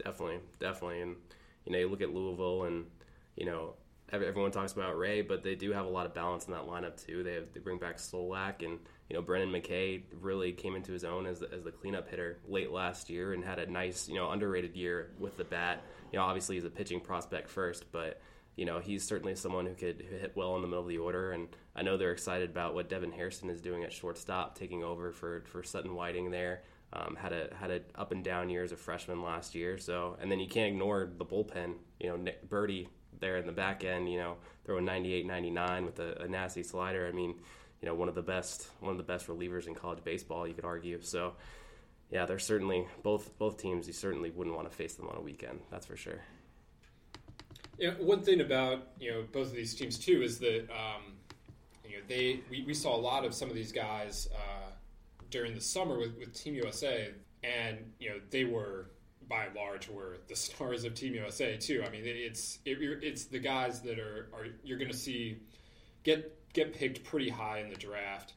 Definitely, 0.02 0.38
definitely, 0.58 1.00
and 1.02 1.16
you 1.64 1.72
know, 1.72 1.78
you 1.78 1.88
look 1.88 2.00
at 2.00 2.14
Louisville, 2.14 2.64
and 2.64 2.86
you 3.36 3.46
know, 3.46 3.74
everyone 4.12 4.50
talks 4.50 4.72
about 4.72 4.98
Ray, 4.98 5.22
but 5.22 5.42
they 5.42 5.54
do 5.54 5.72
have 5.72 5.86
a 5.86 5.90
lot 5.90 6.06
of 6.06 6.14
balance 6.14 6.46
in 6.46 6.52
that 6.52 6.66
lineup 6.66 7.04
too. 7.04 7.22
They 7.22 7.34
have, 7.34 7.52
they 7.52 7.60
bring 7.60 7.78
back 7.78 7.98
Solak 7.98 8.64
and 8.64 8.78
you 9.10 9.16
know 9.16 9.22
Brendan 9.22 9.50
McKay 9.50 10.02
really 10.20 10.52
came 10.52 10.76
into 10.76 10.92
his 10.92 11.04
own 11.04 11.26
as 11.26 11.40
the, 11.40 11.52
as 11.52 11.64
the 11.64 11.72
cleanup 11.72 12.08
hitter 12.08 12.38
late 12.48 12.70
last 12.70 13.10
year 13.10 13.32
and 13.32 13.44
had 13.44 13.58
a 13.58 13.70
nice 13.70 14.08
you 14.08 14.14
know 14.14 14.30
underrated 14.30 14.76
year 14.76 15.10
with 15.18 15.36
the 15.36 15.44
bat. 15.44 15.82
You 16.12 16.18
know 16.18 16.24
obviously 16.24 16.54
he's 16.54 16.64
a 16.64 16.70
pitching 16.70 17.00
prospect 17.00 17.50
first, 17.50 17.90
but 17.90 18.20
you 18.54 18.64
know 18.64 18.78
he's 18.78 19.02
certainly 19.02 19.34
someone 19.34 19.66
who 19.66 19.74
could 19.74 20.00
hit 20.00 20.32
well 20.36 20.54
in 20.54 20.62
the 20.62 20.68
middle 20.68 20.84
of 20.84 20.88
the 20.88 20.98
order. 20.98 21.32
And 21.32 21.48
I 21.74 21.82
know 21.82 21.96
they're 21.96 22.12
excited 22.12 22.50
about 22.50 22.74
what 22.74 22.88
Devin 22.88 23.10
Hairston 23.10 23.50
is 23.50 23.60
doing 23.60 23.82
at 23.82 23.92
shortstop, 23.92 24.56
taking 24.56 24.84
over 24.84 25.10
for 25.10 25.42
for 25.46 25.64
Sutton 25.64 25.94
Whiting 25.94 26.30
there. 26.30 26.62
Um, 26.92 27.16
had 27.16 27.32
a 27.32 27.54
had 27.54 27.70
a 27.72 27.80
up 27.96 28.12
and 28.12 28.22
down 28.22 28.48
year 28.48 28.62
as 28.62 28.72
a 28.72 28.76
freshman 28.76 29.22
last 29.22 29.56
year. 29.56 29.76
So 29.76 30.16
and 30.20 30.30
then 30.30 30.38
you 30.38 30.48
can't 30.48 30.72
ignore 30.72 31.10
the 31.18 31.24
bullpen. 31.24 31.74
You 31.98 32.10
know 32.10 32.16
Nick 32.16 32.48
Burdi 32.48 32.86
there 33.18 33.36
in 33.36 33.46
the 33.46 33.52
back 33.52 33.84
end, 33.84 34.10
you 34.10 34.18
know, 34.18 34.36
throwing 34.64 34.84
98, 34.84 35.26
99 35.26 35.84
with 35.84 35.98
a, 35.98 36.22
a 36.22 36.28
nasty 36.28 36.62
slider. 36.62 37.06
I 37.06 37.12
mean, 37.12 37.34
you 37.80 37.88
know, 37.88 37.94
one 37.94 38.08
of 38.08 38.14
the 38.14 38.22
best 38.22 38.68
one 38.80 38.92
of 38.92 38.98
the 38.98 39.02
best 39.02 39.26
relievers 39.26 39.66
in 39.66 39.74
college 39.74 40.04
baseball, 40.04 40.46
you 40.46 40.54
could 40.54 40.64
argue. 40.64 41.00
So, 41.02 41.34
yeah, 42.10 42.26
they're 42.26 42.38
certainly 42.38 42.86
both 43.02 43.36
both 43.38 43.56
teams. 43.56 43.86
You 43.86 43.92
certainly 43.92 44.30
wouldn't 44.30 44.54
want 44.54 44.70
to 44.70 44.74
face 44.74 44.94
them 44.94 45.08
on 45.08 45.16
a 45.16 45.20
weekend. 45.20 45.60
That's 45.70 45.86
for 45.86 45.96
sure. 45.96 46.20
Yeah, 47.78 47.92
one 47.98 48.22
thing 48.22 48.40
about 48.40 48.88
you 48.98 49.10
know 49.10 49.24
both 49.32 49.48
of 49.48 49.54
these 49.54 49.74
teams 49.74 49.98
too 49.98 50.22
is 50.22 50.38
that 50.40 50.68
um, 50.70 51.14
you 51.88 51.96
know 51.96 52.02
they 52.08 52.40
we, 52.50 52.64
we 52.66 52.74
saw 52.74 52.94
a 52.94 53.00
lot 53.00 53.24
of 53.24 53.34
some 53.34 53.48
of 53.48 53.54
these 53.54 53.72
guys 53.72 54.28
uh, 54.34 54.70
during 55.30 55.54
the 55.54 55.60
summer 55.60 55.98
with, 55.98 56.18
with 56.18 56.34
Team 56.34 56.54
USA, 56.54 57.12
and 57.42 57.78
you 57.98 58.10
know 58.10 58.16
they 58.30 58.44
were 58.44 58.90
by 59.26 59.44
and 59.44 59.54
large 59.54 59.88
were 59.88 60.18
the 60.28 60.36
stars 60.36 60.84
of 60.84 60.94
Team 60.94 61.14
USA 61.14 61.56
too. 61.56 61.82
I 61.86 61.88
mean, 61.88 62.02
it's 62.04 62.58
it, 62.66 62.78
it's 63.02 63.24
the 63.24 63.38
guys 63.38 63.80
that 63.80 63.98
are, 63.98 64.28
are 64.34 64.46
you're 64.62 64.78
going 64.78 64.90
to 64.90 64.96
see 64.96 65.38
get 66.02 66.39
get 66.52 66.74
picked 66.74 67.04
pretty 67.04 67.28
high 67.28 67.60
in 67.60 67.68
the 67.68 67.76
draft. 67.76 68.34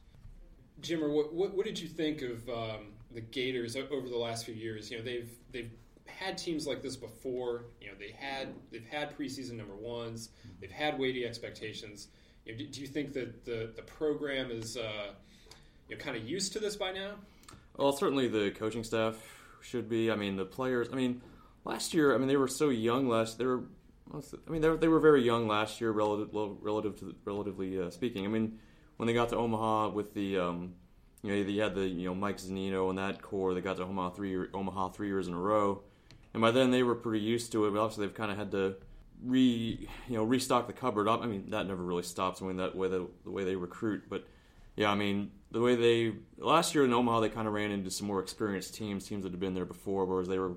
Jimmer, 0.81 1.13
what, 1.13 1.33
what, 1.33 1.55
what 1.55 1.65
did 1.65 1.79
you 1.79 1.87
think 1.87 2.21
of 2.21 2.47
um, 2.49 2.93
the 3.11 3.21
Gators 3.21 3.75
over 3.75 4.09
the 4.09 4.17
last 4.17 4.45
few 4.45 4.53
years? 4.53 4.91
You 4.91 4.97
know, 4.97 5.03
they've 5.03 5.31
they've 5.51 5.71
had 6.05 6.37
teams 6.37 6.67
like 6.67 6.81
this 6.81 6.95
before. 6.95 7.65
You 7.79 7.87
know, 7.87 7.93
they 7.97 8.11
had 8.11 8.49
they've 8.71 8.85
had 8.85 9.17
preseason 9.17 9.53
number 9.53 9.75
ones. 9.75 10.29
They've 10.59 10.71
had 10.71 10.99
weighty 10.99 11.25
expectations. 11.25 12.07
You 12.45 12.53
know, 12.53 12.59
do, 12.59 12.67
do, 12.67 12.81
you 12.81 12.87
think 12.87 13.13
that 13.13 13.45
the 13.45 13.71
the 13.75 13.81
program 13.83 14.51
is 14.51 14.77
uh, 14.77 15.13
you 15.87 15.95
know 15.95 16.03
kind 16.03 16.17
of 16.17 16.27
used 16.27 16.53
to 16.53 16.59
this 16.59 16.75
by 16.75 16.91
now? 16.91 17.13
Well, 17.77 17.95
certainly 17.95 18.27
the 18.27 18.51
coaching 18.51 18.83
staff 18.83 19.15
should 19.61 19.89
be. 19.89 20.11
I 20.11 20.15
mean, 20.15 20.35
the 20.35 20.45
players. 20.45 20.89
I 20.91 20.95
mean, 20.95 21.21
last 21.65 21.93
year. 21.93 22.13
I 22.13 22.17
mean, 22.17 22.27
they 22.27 22.37
were 22.37 22.47
so 22.47 22.69
young. 22.69 23.07
Last 23.07 23.37
they 23.37 23.45
were. 23.45 23.63
I 24.11 24.51
mean, 24.51 24.61
they 24.61 24.69
were, 24.69 24.77
they 24.77 24.87
were 24.87 24.99
very 24.99 25.23
young 25.23 25.47
last 25.47 25.81
year, 25.81 25.91
relative 25.91 26.29
relative 26.33 26.99
to 26.99 27.15
relatively 27.25 27.79
uh, 27.79 27.89
speaking. 27.89 28.25
I 28.25 28.27
mean, 28.27 28.59
when 28.97 29.07
they 29.07 29.13
got 29.13 29.29
to 29.29 29.37
Omaha 29.37 29.89
with 29.89 30.13
the, 30.13 30.37
um, 30.37 30.75
you 31.23 31.31
know, 31.31 31.43
they 31.43 31.55
had 31.55 31.75
the 31.75 31.87
you 31.87 32.05
know 32.07 32.15
Mike 32.15 32.37
Zunino 32.37 32.89
and 32.89 32.97
that 32.97 33.21
core. 33.21 33.53
They 33.53 33.61
got 33.61 33.77
to 33.77 33.83
Omaha 33.83 34.11
three 34.11 34.47
Omaha 34.53 34.89
three 34.89 35.07
years 35.07 35.27
in 35.27 35.33
a 35.33 35.39
row, 35.39 35.83
and 36.33 36.41
by 36.41 36.51
then 36.51 36.71
they 36.71 36.83
were 36.83 36.95
pretty 36.95 37.23
used 37.23 37.51
to 37.53 37.65
it. 37.65 37.71
But 37.71 37.79
obviously, 37.79 38.05
they've 38.05 38.15
kind 38.15 38.31
of 38.31 38.37
had 38.37 38.51
to 38.51 38.75
re 39.23 39.87
you 40.07 40.15
know 40.15 40.23
restock 40.23 40.67
the 40.67 40.73
cupboard 40.73 41.07
up. 41.07 41.21
I 41.23 41.25
mean, 41.25 41.49
that 41.49 41.67
never 41.67 41.83
really 41.83 42.03
stops. 42.03 42.41
I 42.41 42.45
mean, 42.45 42.57
that 42.57 42.75
way 42.75 42.89
the, 42.89 43.07
the 43.23 43.31
way 43.31 43.43
they 43.45 43.55
recruit, 43.55 44.03
but 44.09 44.27
yeah, 44.75 44.91
I 44.91 44.95
mean, 44.95 45.31
the 45.51 45.61
way 45.61 45.75
they 45.75 46.13
last 46.37 46.73
year 46.73 46.83
in 46.83 46.93
Omaha, 46.93 47.21
they 47.21 47.29
kind 47.29 47.47
of 47.47 47.53
ran 47.53 47.71
into 47.71 47.91
some 47.91 48.07
more 48.07 48.19
experienced 48.19 48.75
teams, 48.75 49.07
teams 49.07 49.23
that 49.23 49.31
had 49.31 49.39
been 49.39 49.53
there 49.53 49.65
before, 49.65 50.05
whereas 50.05 50.27
they 50.27 50.39
were 50.39 50.53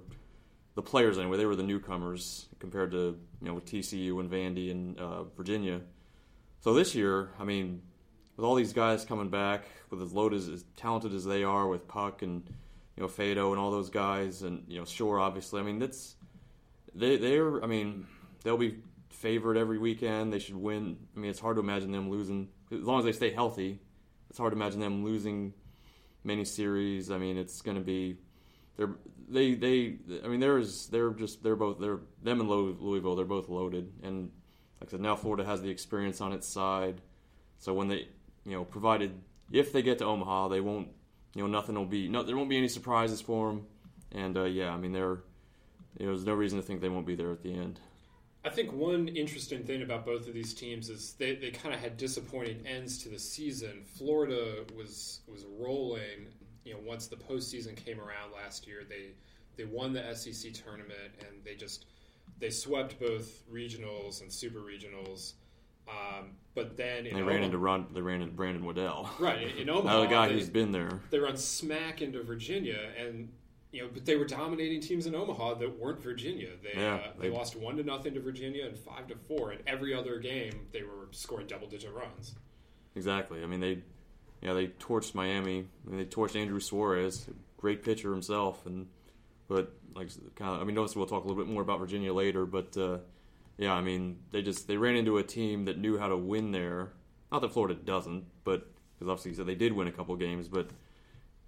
the 0.76 0.82
players 0.82 1.18
anyway. 1.18 1.36
They 1.36 1.46
were 1.46 1.56
the 1.56 1.64
newcomers 1.64 2.46
compared 2.60 2.92
to 2.92 3.18
you 3.40 3.48
know 3.48 3.54
with 3.54 3.66
TCU 3.66 4.20
and 4.20 4.30
Vandy 4.30 4.70
and 4.70 4.98
uh, 4.98 5.24
Virginia. 5.24 5.80
So 6.60 6.72
this 6.72 6.94
year, 6.94 7.30
I 7.38 7.44
mean, 7.44 7.82
with 8.36 8.44
all 8.44 8.54
these 8.54 8.72
guys 8.72 9.04
coming 9.04 9.28
back, 9.28 9.64
with 9.90 10.00
as 10.00 10.12
loaded 10.12 10.38
as, 10.38 10.48
as 10.48 10.64
talented 10.76 11.12
as 11.12 11.24
they 11.24 11.42
are, 11.42 11.66
with 11.66 11.88
Puk 11.88 12.22
and 12.22 12.48
you 12.96 13.02
know 13.02 13.08
Faedo 13.08 13.50
and 13.50 13.58
all 13.58 13.72
those 13.72 13.90
guys, 13.90 14.42
and 14.42 14.64
you 14.68 14.78
know 14.78 14.84
Shore, 14.84 15.18
obviously. 15.18 15.60
I 15.60 15.64
mean, 15.64 15.80
that's 15.80 16.14
they 16.94 17.16
they're. 17.16 17.60
I 17.62 17.66
mean, 17.66 18.06
they'll 18.44 18.56
be 18.56 18.76
favored 19.10 19.56
every 19.56 19.78
weekend. 19.78 20.32
They 20.32 20.38
should 20.38 20.56
win. 20.56 20.96
I 21.16 21.18
mean, 21.18 21.30
it's 21.30 21.40
hard 21.40 21.56
to 21.56 21.60
imagine 21.62 21.90
them 21.90 22.08
losing 22.08 22.48
as 22.70 22.84
long 22.84 23.00
as 23.00 23.04
they 23.04 23.12
stay 23.12 23.32
healthy 23.32 23.80
it's 24.28 24.38
hard 24.38 24.52
to 24.52 24.56
imagine 24.56 24.80
them 24.80 25.04
losing 25.04 25.54
many 26.24 26.44
series. 26.44 27.10
I 27.10 27.18
mean, 27.18 27.36
it's 27.36 27.62
going 27.62 27.76
to 27.76 27.82
be 27.82 28.16
they're 28.76 28.94
they 29.28 29.54
they 29.54 29.96
I 30.24 30.28
mean 30.28 30.40
there's 30.40 30.86
they're 30.86 31.10
just 31.10 31.42
they're 31.42 31.56
both 31.56 31.80
they're 31.80 32.00
them 32.22 32.40
and 32.40 32.48
Louisville 32.48 33.16
they're 33.16 33.24
both 33.24 33.48
loaded 33.48 33.92
and 34.02 34.30
like 34.80 34.88
I 34.88 34.90
said 34.92 35.00
now 35.00 35.16
Florida 35.16 35.44
has 35.44 35.62
the 35.62 35.70
experience 35.70 36.20
on 36.20 36.32
its 36.32 36.46
side. 36.46 37.00
So 37.58 37.72
when 37.72 37.88
they, 37.88 38.08
you 38.44 38.52
know, 38.52 38.64
provided 38.64 39.12
if 39.52 39.72
they 39.72 39.82
get 39.82 39.98
to 39.98 40.04
Omaha, 40.04 40.48
they 40.48 40.60
won't, 40.60 40.88
you 41.34 41.42
know, 41.42 41.48
nothing 41.48 41.74
will 41.74 41.86
be, 41.86 42.08
no, 42.08 42.22
there 42.22 42.36
won't 42.36 42.50
be 42.50 42.58
any 42.58 42.68
surprises 42.68 43.20
for 43.20 43.48
them. 43.48 43.66
And 44.12 44.36
uh, 44.36 44.44
yeah, 44.44 44.72
I 44.72 44.76
mean, 44.76 44.92
they're, 44.92 45.18
you 45.98 46.06
know, 46.06 46.12
there's 46.12 46.26
no 46.26 46.34
reason 46.34 46.58
to 46.58 46.64
think 46.64 46.80
they 46.80 46.88
won't 46.88 47.06
be 47.06 47.14
there 47.14 47.32
at 47.32 47.42
the 47.42 47.52
end. 47.52 47.80
I 48.44 48.50
think 48.50 48.72
one 48.72 49.08
interesting 49.08 49.64
thing 49.64 49.82
about 49.82 50.06
both 50.06 50.28
of 50.28 50.34
these 50.34 50.54
teams 50.54 50.88
is 50.88 51.14
they, 51.18 51.34
they 51.34 51.50
kind 51.50 51.74
of 51.74 51.80
had 51.80 51.96
disappointing 51.96 52.64
ends 52.64 53.02
to 53.02 53.08
the 53.08 53.18
season. 53.18 53.82
Florida 53.98 54.64
was 54.76 55.20
was 55.26 55.44
rolling, 55.58 56.28
you 56.66 56.74
know, 56.74 56.80
once 56.84 57.06
the 57.06 57.16
postseason 57.16 57.76
came 57.76 57.98
around 58.00 58.32
last 58.34 58.66
year. 58.66 58.82
They 58.86 59.12
they 59.56 59.64
won 59.64 59.92
the 59.92 60.14
SEC 60.14 60.52
tournament 60.52 61.12
and 61.20 61.42
they 61.44 61.54
just 61.54 61.86
they 62.38 62.50
swept 62.50 62.98
both 63.00 63.42
regionals 63.50 64.20
and 64.20 64.30
super 64.30 64.58
regionals. 64.58 65.34
Um, 65.88 66.32
but 66.56 66.76
then 66.76 67.04
they 67.04 67.12
Omaha, 67.12 67.26
ran 67.28 67.42
into 67.44 67.58
Ron, 67.58 67.86
they 67.94 68.00
ran 68.00 68.20
into 68.20 68.34
Brandon 68.34 68.64
Waddell, 68.64 69.08
right 69.20 69.40
in, 69.40 69.56
in 69.58 69.70
Omaha. 69.70 69.88
another 69.88 70.06
guy 70.08 70.26
they, 70.28 70.34
who's 70.34 70.48
been 70.48 70.72
there. 70.72 71.00
they 71.10 71.18
run 71.20 71.36
smack 71.36 72.02
into 72.02 72.24
Virginia, 72.24 72.90
and 73.00 73.28
you 73.70 73.82
know, 73.82 73.88
but 73.94 74.04
they 74.04 74.16
were 74.16 74.24
dominating 74.24 74.80
teams 74.80 75.06
in 75.06 75.14
Omaha 75.14 75.54
that 75.54 75.78
weren't 75.78 76.02
Virginia. 76.02 76.48
They 76.62 76.80
Yeah, 76.80 76.94
uh, 76.94 77.12
they, 77.20 77.28
they- 77.28 77.34
lost 77.34 77.54
one 77.54 77.76
to 77.76 77.84
nothing 77.84 78.14
to 78.14 78.20
Virginia 78.20 78.66
and 78.66 78.76
five 78.76 79.06
to 79.08 79.14
four. 79.16 79.52
And 79.52 79.60
every 79.68 79.94
other 79.94 80.18
game, 80.18 80.66
they 80.72 80.82
were 80.82 81.06
scoring 81.12 81.46
double 81.46 81.68
digit 81.68 81.92
runs. 81.94 82.34
Exactly. 82.96 83.42
I 83.42 83.46
mean, 83.46 83.60
they, 83.60 83.82
yeah, 84.46 84.52
they 84.52 84.68
torched 84.68 85.12
Miami. 85.12 85.66
They 85.84 86.04
torched 86.04 86.36
Andrew 86.36 86.60
Suarez, 86.60 87.28
great 87.56 87.82
pitcher 87.82 88.12
himself, 88.12 88.64
and 88.64 88.86
but 89.48 89.72
like 89.92 90.08
kind 90.36 90.54
of. 90.54 90.60
I 90.60 90.64
mean, 90.64 90.78
obviously 90.78 91.00
we'll 91.00 91.08
talk 91.08 91.24
a 91.24 91.26
little 91.26 91.42
bit 91.42 91.52
more 91.52 91.62
about 91.62 91.80
Virginia 91.80 92.14
later, 92.14 92.46
but 92.46 92.76
uh, 92.76 92.98
yeah, 93.58 93.72
I 93.72 93.80
mean, 93.80 94.18
they 94.30 94.42
just 94.42 94.68
they 94.68 94.76
ran 94.76 94.94
into 94.94 95.18
a 95.18 95.24
team 95.24 95.64
that 95.64 95.78
knew 95.78 95.98
how 95.98 96.06
to 96.06 96.16
win 96.16 96.52
there. 96.52 96.92
Not 97.32 97.42
that 97.42 97.52
Florida 97.52 97.74
doesn't, 97.74 98.24
but 98.44 98.68
because 98.94 99.10
obviously 99.10 99.32
you 99.32 99.36
said 99.36 99.46
they 99.46 99.56
did 99.56 99.72
win 99.72 99.88
a 99.88 99.92
couple 99.92 100.14
games, 100.14 100.46
but 100.46 100.70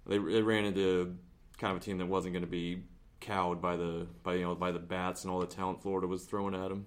they 0.05 0.17
they 0.17 0.41
ran 0.41 0.65
into 0.65 1.15
kind 1.57 1.71
of 1.71 1.81
a 1.81 1.85
team 1.85 1.99
that 1.99 2.07
wasn't 2.07 2.33
going 2.33 2.43
to 2.43 2.51
be 2.51 2.83
cowed 3.21 3.61
by 3.61 3.77
the 3.77 4.07
by 4.23 4.33
you 4.33 4.43
know 4.43 4.55
by 4.55 4.71
the 4.73 4.79
bats 4.79 5.23
and 5.23 5.31
all 5.31 5.39
the 5.39 5.47
talent 5.47 5.81
Florida 5.81 6.05
was 6.05 6.25
throwing 6.25 6.53
at 6.53 6.67
them. 6.67 6.85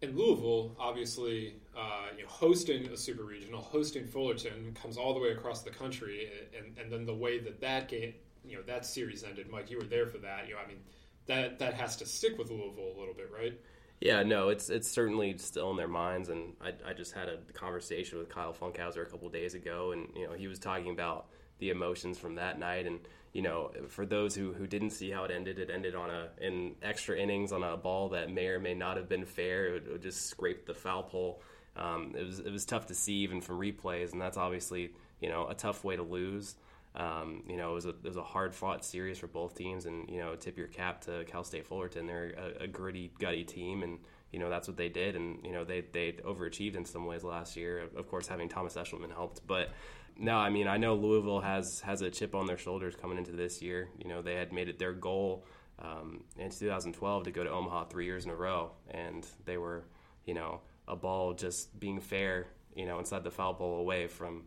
And 0.00 0.16
Louisville, 0.16 0.76
obviously, 0.78 1.56
uh, 1.76 2.06
you 2.16 2.22
know, 2.22 2.28
hosting 2.28 2.86
a 2.86 2.96
super 2.96 3.24
regional, 3.24 3.60
hosting 3.60 4.06
Fullerton, 4.06 4.76
comes 4.80 4.96
all 4.96 5.12
the 5.12 5.20
way 5.20 5.30
across 5.30 5.62
the 5.62 5.70
country, 5.70 6.30
and, 6.56 6.78
and 6.78 6.92
then 6.92 7.04
the 7.04 7.14
way 7.14 7.40
that 7.40 7.60
that 7.60 7.88
game, 7.88 8.14
you 8.44 8.56
know, 8.56 8.62
that 8.62 8.86
series 8.86 9.24
ended, 9.24 9.50
Mike, 9.50 9.70
you 9.70 9.76
were 9.76 9.84
there 9.84 10.06
for 10.06 10.18
that. 10.18 10.46
You 10.46 10.54
know, 10.54 10.60
I 10.64 10.68
mean, 10.68 10.80
that 11.26 11.58
that 11.58 11.74
has 11.74 11.96
to 11.96 12.06
stick 12.06 12.38
with 12.38 12.50
Louisville 12.50 12.92
a 12.96 12.98
little 12.98 13.14
bit, 13.14 13.30
right? 13.36 13.58
Yeah, 14.00 14.22
no, 14.22 14.48
it's 14.48 14.70
it's 14.70 14.88
certainly 14.88 15.36
still 15.38 15.72
in 15.72 15.76
their 15.76 15.88
minds, 15.88 16.28
and 16.28 16.54
I, 16.60 16.72
I 16.88 16.92
just 16.92 17.12
had 17.12 17.28
a 17.28 17.38
conversation 17.52 18.18
with 18.18 18.28
Kyle 18.28 18.54
Funkhouser 18.54 19.02
a 19.02 19.10
couple 19.10 19.28
days 19.28 19.54
ago, 19.54 19.90
and 19.90 20.08
you 20.14 20.26
know 20.26 20.34
he 20.34 20.46
was 20.46 20.60
talking 20.60 20.90
about 20.92 21.26
the 21.58 21.70
emotions 21.70 22.18
from 22.18 22.36
that 22.36 22.60
night, 22.60 22.86
and 22.86 23.00
you 23.32 23.42
know 23.42 23.70
for 23.88 24.06
those 24.06 24.34
who, 24.34 24.52
who 24.52 24.66
didn't 24.66 24.90
see 24.90 25.10
how 25.10 25.24
it 25.24 25.30
ended, 25.30 25.58
it 25.58 25.70
ended 25.72 25.94
on 25.94 26.10
a 26.10 26.28
in 26.40 26.74
extra 26.82 27.16
innings 27.18 27.52
on 27.52 27.62
a 27.62 27.76
ball 27.76 28.10
that 28.10 28.30
may 28.30 28.46
or 28.46 28.60
may 28.60 28.74
not 28.74 28.96
have 28.96 29.08
been 29.08 29.24
fair. 29.24 29.76
It, 29.76 29.86
it 29.86 30.02
just 30.02 30.26
scraped 30.26 30.66
the 30.66 30.74
foul 30.74 31.02
pole. 31.02 31.42
Um, 31.76 32.14
it 32.16 32.24
was 32.24 32.38
it 32.40 32.50
was 32.50 32.64
tough 32.64 32.86
to 32.86 32.94
see 32.94 33.16
even 33.18 33.40
from 33.40 33.58
replays, 33.58 34.12
and 34.12 34.20
that's 34.20 34.36
obviously 34.36 34.92
you 35.20 35.28
know 35.28 35.46
a 35.48 35.54
tough 35.54 35.84
way 35.84 35.96
to 35.96 36.02
lose. 36.02 36.56
Um, 36.94 37.44
you 37.48 37.56
know, 37.56 37.72
it 37.72 37.74
was 37.74 37.86
a 37.86 37.94
a 38.18 38.22
hard 38.22 38.54
fought 38.54 38.84
series 38.84 39.18
for 39.18 39.28
both 39.28 39.54
teams, 39.54 39.86
and 39.86 40.08
you 40.08 40.18
know, 40.18 40.34
tip 40.34 40.58
your 40.58 40.66
cap 40.66 41.02
to 41.02 41.24
Cal 41.24 41.44
State 41.44 41.66
Fullerton. 41.66 42.06
They're 42.06 42.34
a, 42.60 42.64
a 42.64 42.66
gritty, 42.66 43.12
gutty 43.18 43.44
team, 43.44 43.82
and 43.82 43.98
you 44.32 44.38
know 44.38 44.50
that's 44.50 44.68
what 44.68 44.76
they 44.76 44.88
did, 44.88 45.16
and 45.16 45.44
you 45.44 45.52
know 45.52 45.64
they 45.64 45.80
they 45.92 46.12
overachieved 46.24 46.76
in 46.76 46.84
some 46.84 47.06
ways 47.06 47.24
last 47.24 47.56
year. 47.56 47.88
Of 47.96 48.08
course, 48.08 48.26
having 48.26 48.48
Thomas 48.48 48.74
Eshelman 48.74 49.12
helped, 49.12 49.46
but 49.46 49.70
no, 50.18 50.36
I 50.36 50.50
mean 50.50 50.68
I 50.68 50.76
know 50.76 50.94
Louisville 50.94 51.40
has 51.40 51.80
has 51.80 52.02
a 52.02 52.10
chip 52.10 52.34
on 52.34 52.46
their 52.46 52.58
shoulders 52.58 52.94
coming 52.96 53.18
into 53.18 53.32
this 53.32 53.62
year. 53.62 53.88
You 53.98 54.08
know, 54.08 54.22
they 54.22 54.34
had 54.34 54.52
made 54.52 54.68
it 54.68 54.78
their 54.78 54.92
goal 54.92 55.44
um, 55.78 56.24
in 56.36 56.50
2012 56.50 57.24
to 57.24 57.30
go 57.30 57.44
to 57.44 57.50
Omaha 57.50 57.84
three 57.84 58.04
years 58.04 58.24
in 58.24 58.30
a 58.30 58.36
row, 58.36 58.72
and 58.90 59.26
they 59.44 59.56
were 59.56 59.84
you 60.26 60.34
know 60.34 60.60
a 60.86 60.96
ball 60.96 61.34
just 61.34 61.78
being 61.78 62.00
fair, 62.00 62.46
you 62.74 62.86
know, 62.86 62.98
inside 62.98 63.24
the 63.24 63.30
foul 63.30 63.54
pole 63.54 63.78
away 63.78 64.06
from 64.06 64.44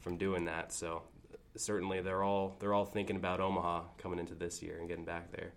from 0.00 0.16
doing 0.16 0.44
that. 0.44 0.72
So 0.72 1.02
certainly 1.56 2.00
they're 2.02 2.22
all 2.22 2.56
they're 2.60 2.74
all 2.74 2.84
thinking 2.84 3.16
about 3.16 3.40
Omaha 3.40 3.82
coming 3.98 4.18
into 4.18 4.34
this 4.34 4.62
year 4.62 4.78
and 4.78 4.88
getting 4.88 5.04
back 5.04 5.32
there. 5.32 5.52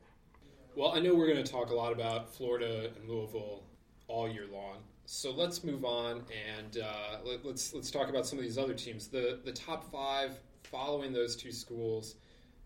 Well, 0.77 0.91
I 0.91 0.99
know 0.99 1.15
we're 1.15 1.25
going 1.25 1.43
to 1.43 1.51
talk 1.51 1.71
a 1.71 1.73
lot 1.73 1.91
about 1.91 2.31
Florida 2.31 2.91
and 2.95 3.09
Louisville 3.09 3.63
all 4.07 4.29
year 4.29 4.45
long. 4.53 4.75
So 5.07 5.31
let's 5.31 5.63
move 5.63 5.83
on 5.83 6.21
and 6.55 6.77
uh, 6.77 7.17
let, 7.25 7.43
let's 7.43 7.73
let's 7.73 7.89
talk 7.89 8.09
about 8.09 8.27
some 8.27 8.37
of 8.37 8.45
these 8.45 8.59
other 8.59 8.75
teams. 8.75 9.07
The 9.07 9.39
the 9.43 9.53
top 9.53 9.91
five 9.91 10.37
following 10.61 11.13
those 11.13 11.35
two 11.35 11.51
schools, 11.51 12.17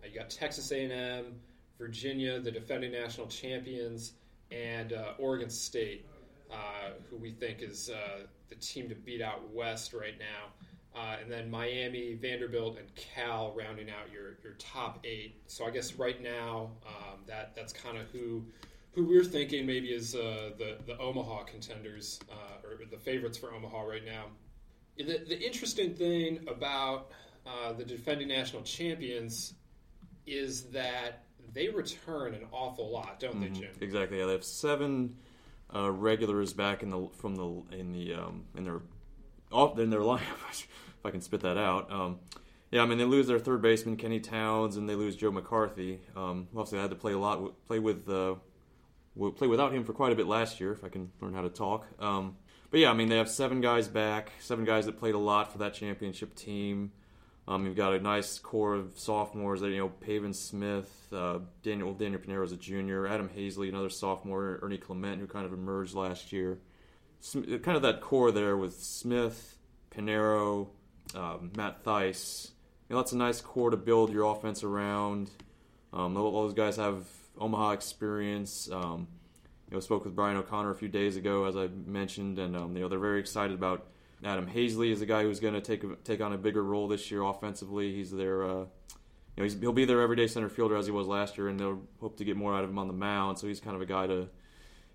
uh, 0.03 0.07
you 0.07 0.19
got 0.19 0.29
Texas 0.29 0.73
A&M, 0.73 1.39
Virginia, 1.77 2.41
the 2.41 2.51
defending 2.51 2.91
national 2.91 3.27
champions, 3.27 4.11
and 4.51 4.91
uh, 4.91 5.13
Oregon 5.17 5.49
State, 5.49 6.05
uh, 6.51 6.89
who 7.09 7.15
we 7.15 7.31
think 7.31 7.61
is 7.61 7.89
uh, 7.89 8.25
the 8.49 8.55
team 8.55 8.89
to 8.89 8.95
beat 8.95 9.21
out 9.21 9.49
West 9.53 9.93
right 9.93 10.19
now. 10.19 10.67
Uh, 10.93 11.15
and 11.21 11.31
then 11.31 11.49
Miami, 11.49 12.15
Vanderbilt, 12.15 12.77
and 12.77 12.93
Cal 12.95 13.53
rounding 13.55 13.89
out 13.89 14.11
your, 14.11 14.37
your 14.43 14.53
top 14.59 14.99
eight. 15.05 15.41
So 15.47 15.65
I 15.65 15.71
guess 15.71 15.93
right 15.93 16.21
now 16.21 16.71
um, 16.85 17.19
that 17.27 17.55
that's 17.55 17.71
kind 17.71 17.97
of 17.97 18.07
who 18.09 18.43
who 18.93 19.05
we're 19.05 19.23
thinking 19.23 19.65
maybe 19.65 19.87
is 19.87 20.15
uh, 20.15 20.51
the 20.57 20.79
the 20.85 20.97
Omaha 20.99 21.43
contenders 21.43 22.19
uh, 22.29 22.67
or 22.67 22.77
the 22.89 22.97
favorites 22.97 23.37
for 23.37 23.53
Omaha 23.53 23.83
right 23.83 24.05
now. 24.05 24.25
The, 24.97 25.23
the 25.25 25.39
interesting 25.39 25.93
thing 25.93 26.45
about 26.49 27.11
uh, 27.45 27.71
the 27.71 27.85
defending 27.85 28.27
national 28.27 28.63
champions 28.63 29.53
is 30.27 30.63
that 30.65 31.23
they 31.53 31.69
return 31.69 32.33
an 32.33 32.45
awful 32.51 32.91
lot, 32.91 33.19
don't 33.19 33.39
they, 33.39 33.49
Jim? 33.49 33.71
Exactly. 33.79 34.19
Yeah, 34.19 34.25
they 34.25 34.33
have 34.33 34.43
seven 34.43 35.15
uh, 35.73 35.91
regulars 35.91 36.53
back 36.53 36.83
in 36.83 36.89
the 36.89 37.07
from 37.13 37.35
the 37.35 37.63
in 37.75 37.91
the 37.93 38.13
um, 38.13 38.43
in 38.55 38.65
their 38.65 38.81
off 39.51 39.77
in 39.79 39.89
their 39.89 39.99
lineup. 40.11 40.21
if 40.49 40.67
I 41.05 41.11
can 41.11 41.21
spit 41.21 41.41
that 41.41 41.57
out. 41.57 41.91
Um, 41.91 42.19
yeah, 42.71 42.81
I 42.81 42.85
mean 42.85 42.97
they 42.97 43.05
lose 43.05 43.27
their 43.27 43.39
third 43.39 43.61
baseman 43.61 43.97
Kenny 43.97 44.19
Towns 44.19 44.77
and 44.77 44.87
they 44.87 44.95
lose 44.95 45.15
Joe 45.15 45.31
McCarthy. 45.31 45.99
Um, 46.15 46.47
obviously, 46.55 46.79
I 46.79 46.83
had 46.83 46.91
to 46.91 46.95
play 46.95 47.13
a 47.13 47.19
lot, 47.19 47.53
play 47.67 47.79
with, 47.79 48.09
uh, 48.09 48.35
play 49.35 49.47
without 49.47 49.73
him 49.73 49.83
for 49.83 49.93
quite 49.93 50.13
a 50.13 50.15
bit 50.15 50.27
last 50.27 50.59
year. 50.59 50.71
If 50.71 50.83
I 50.83 50.89
can 50.89 51.11
learn 51.19 51.33
how 51.33 51.41
to 51.41 51.49
talk. 51.49 51.85
Um, 51.99 52.37
but 52.69 52.79
yeah, 52.79 52.89
I 52.89 52.93
mean 52.93 53.09
they 53.09 53.17
have 53.17 53.29
seven 53.29 53.59
guys 53.59 53.89
back, 53.89 54.31
seven 54.39 54.63
guys 54.63 54.85
that 54.85 54.97
played 54.97 55.15
a 55.15 55.19
lot 55.19 55.51
for 55.51 55.57
that 55.59 55.73
championship 55.73 56.33
team. 56.35 56.91
Um, 57.47 57.65
you've 57.65 57.75
got 57.75 57.93
a 57.93 57.99
nice 57.99 58.39
core 58.39 58.75
of 58.75 58.97
sophomores 58.97 59.59
that 59.61 59.69
you 59.69 59.77
know, 59.77 59.89
Pavin 59.89 60.33
Smith, 60.33 60.89
uh, 61.11 61.39
Daniel 61.63 61.93
Daniel 61.93 62.43
is 62.43 62.53
a 62.53 62.57
junior, 62.57 63.07
Adam 63.07 63.29
Haseley, 63.29 63.67
another 63.67 63.89
sophomore, 63.89 64.59
Ernie 64.61 64.77
Clement, 64.77 65.19
who 65.19 65.27
kind 65.27 65.45
of 65.45 65.51
emerged 65.51 65.93
last 65.93 66.31
year. 66.31 66.59
Kind 67.21 67.75
of 67.75 67.83
that 67.83 68.01
core 68.01 68.31
there 68.31 68.57
with 68.57 68.73
Smith, 68.73 69.57
Pinero, 69.91 70.71
um, 71.13 71.51
Matt 71.55 71.83
Thaiss. 71.83 72.49
You 72.89 72.95
know, 72.95 73.01
that's 73.01 73.11
a 73.11 73.17
nice 73.17 73.41
core 73.41 73.69
to 73.69 73.77
build 73.77 74.11
your 74.11 74.31
offense 74.31 74.63
around. 74.63 75.29
Um, 75.93 76.17
all 76.17 76.43
those 76.43 76.53
guys 76.53 76.77
have 76.77 77.05
Omaha 77.37 77.71
experience. 77.71 78.69
Um, 78.71 79.07
you 79.69 79.77
know, 79.77 79.79
spoke 79.79 80.03
with 80.03 80.15
Brian 80.15 80.35
O'Connor 80.35 80.71
a 80.71 80.75
few 80.75 80.89
days 80.89 81.15
ago, 81.15 81.45
as 81.45 81.55
I 81.55 81.67
mentioned, 81.67 82.39
and 82.39 82.57
um, 82.57 82.75
you 82.75 82.81
know 82.81 82.89
they're 82.89 82.99
very 82.99 83.19
excited 83.19 83.53
about 83.53 83.85
Adam 84.23 84.47
Haseley 84.47 84.91
is 84.91 85.01
a 85.01 85.05
guy 85.05 85.23
who's 85.23 85.39
going 85.39 85.53
to 85.53 85.61
take 85.61 86.03
take 86.03 86.21
on 86.21 86.33
a 86.33 86.37
bigger 86.37 86.63
role 86.63 86.87
this 86.87 87.09
year 87.09 87.23
offensively. 87.23 87.93
He's 87.93 88.11
their, 88.11 88.43
uh, 88.43 88.65
you 89.37 89.43
know, 89.43 89.49
he'll 89.59 89.73
be 89.73 89.85
their 89.85 90.01
everyday 90.01 90.27
center 90.27 90.49
fielder 90.49 90.75
as 90.75 90.85
he 90.85 90.91
was 90.91 91.07
last 91.07 91.37
year, 91.37 91.47
and 91.47 91.59
they'll 91.59 91.81
hope 91.99 92.17
to 92.17 92.25
get 92.25 92.35
more 92.35 92.55
out 92.55 92.63
of 92.63 92.69
him 92.69 92.77
on 92.77 92.87
the 92.87 92.93
mound. 92.93 93.39
So 93.39 93.47
he's 93.47 93.59
kind 93.59 93.75
of 93.75 93.81
a 93.81 93.85
guy 93.85 94.07
to 94.07 94.27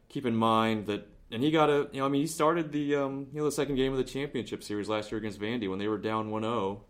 keep 0.09 0.27
in 0.27 0.35
mind 0.35 0.87
that. 0.87 1.09
And 1.31 1.43
he 1.43 1.51
got 1.51 1.69
a, 1.69 1.89
you 1.93 2.01
know, 2.01 2.07
I 2.07 2.09
mean, 2.09 2.21
he 2.21 2.27
started 2.27 2.71
the, 2.71 2.97
um, 2.97 3.27
you 3.33 3.41
know, 3.41 3.47
the 3.47 3.53
second 3.53 3.75
game 3.75 3.93
of 3.93 3.99
the 3.99 4.05
championship 4.05 4.63
series 4.63 4.89
last 4.89 5.11
year 5.11 5.19
against 5.19 5.41
Vandy 5.41 5.69
when 5.69 5.79
they 5.79 5.89
were 5.89 5.99
down 5.99 6.31
1-0, 6.31 6.81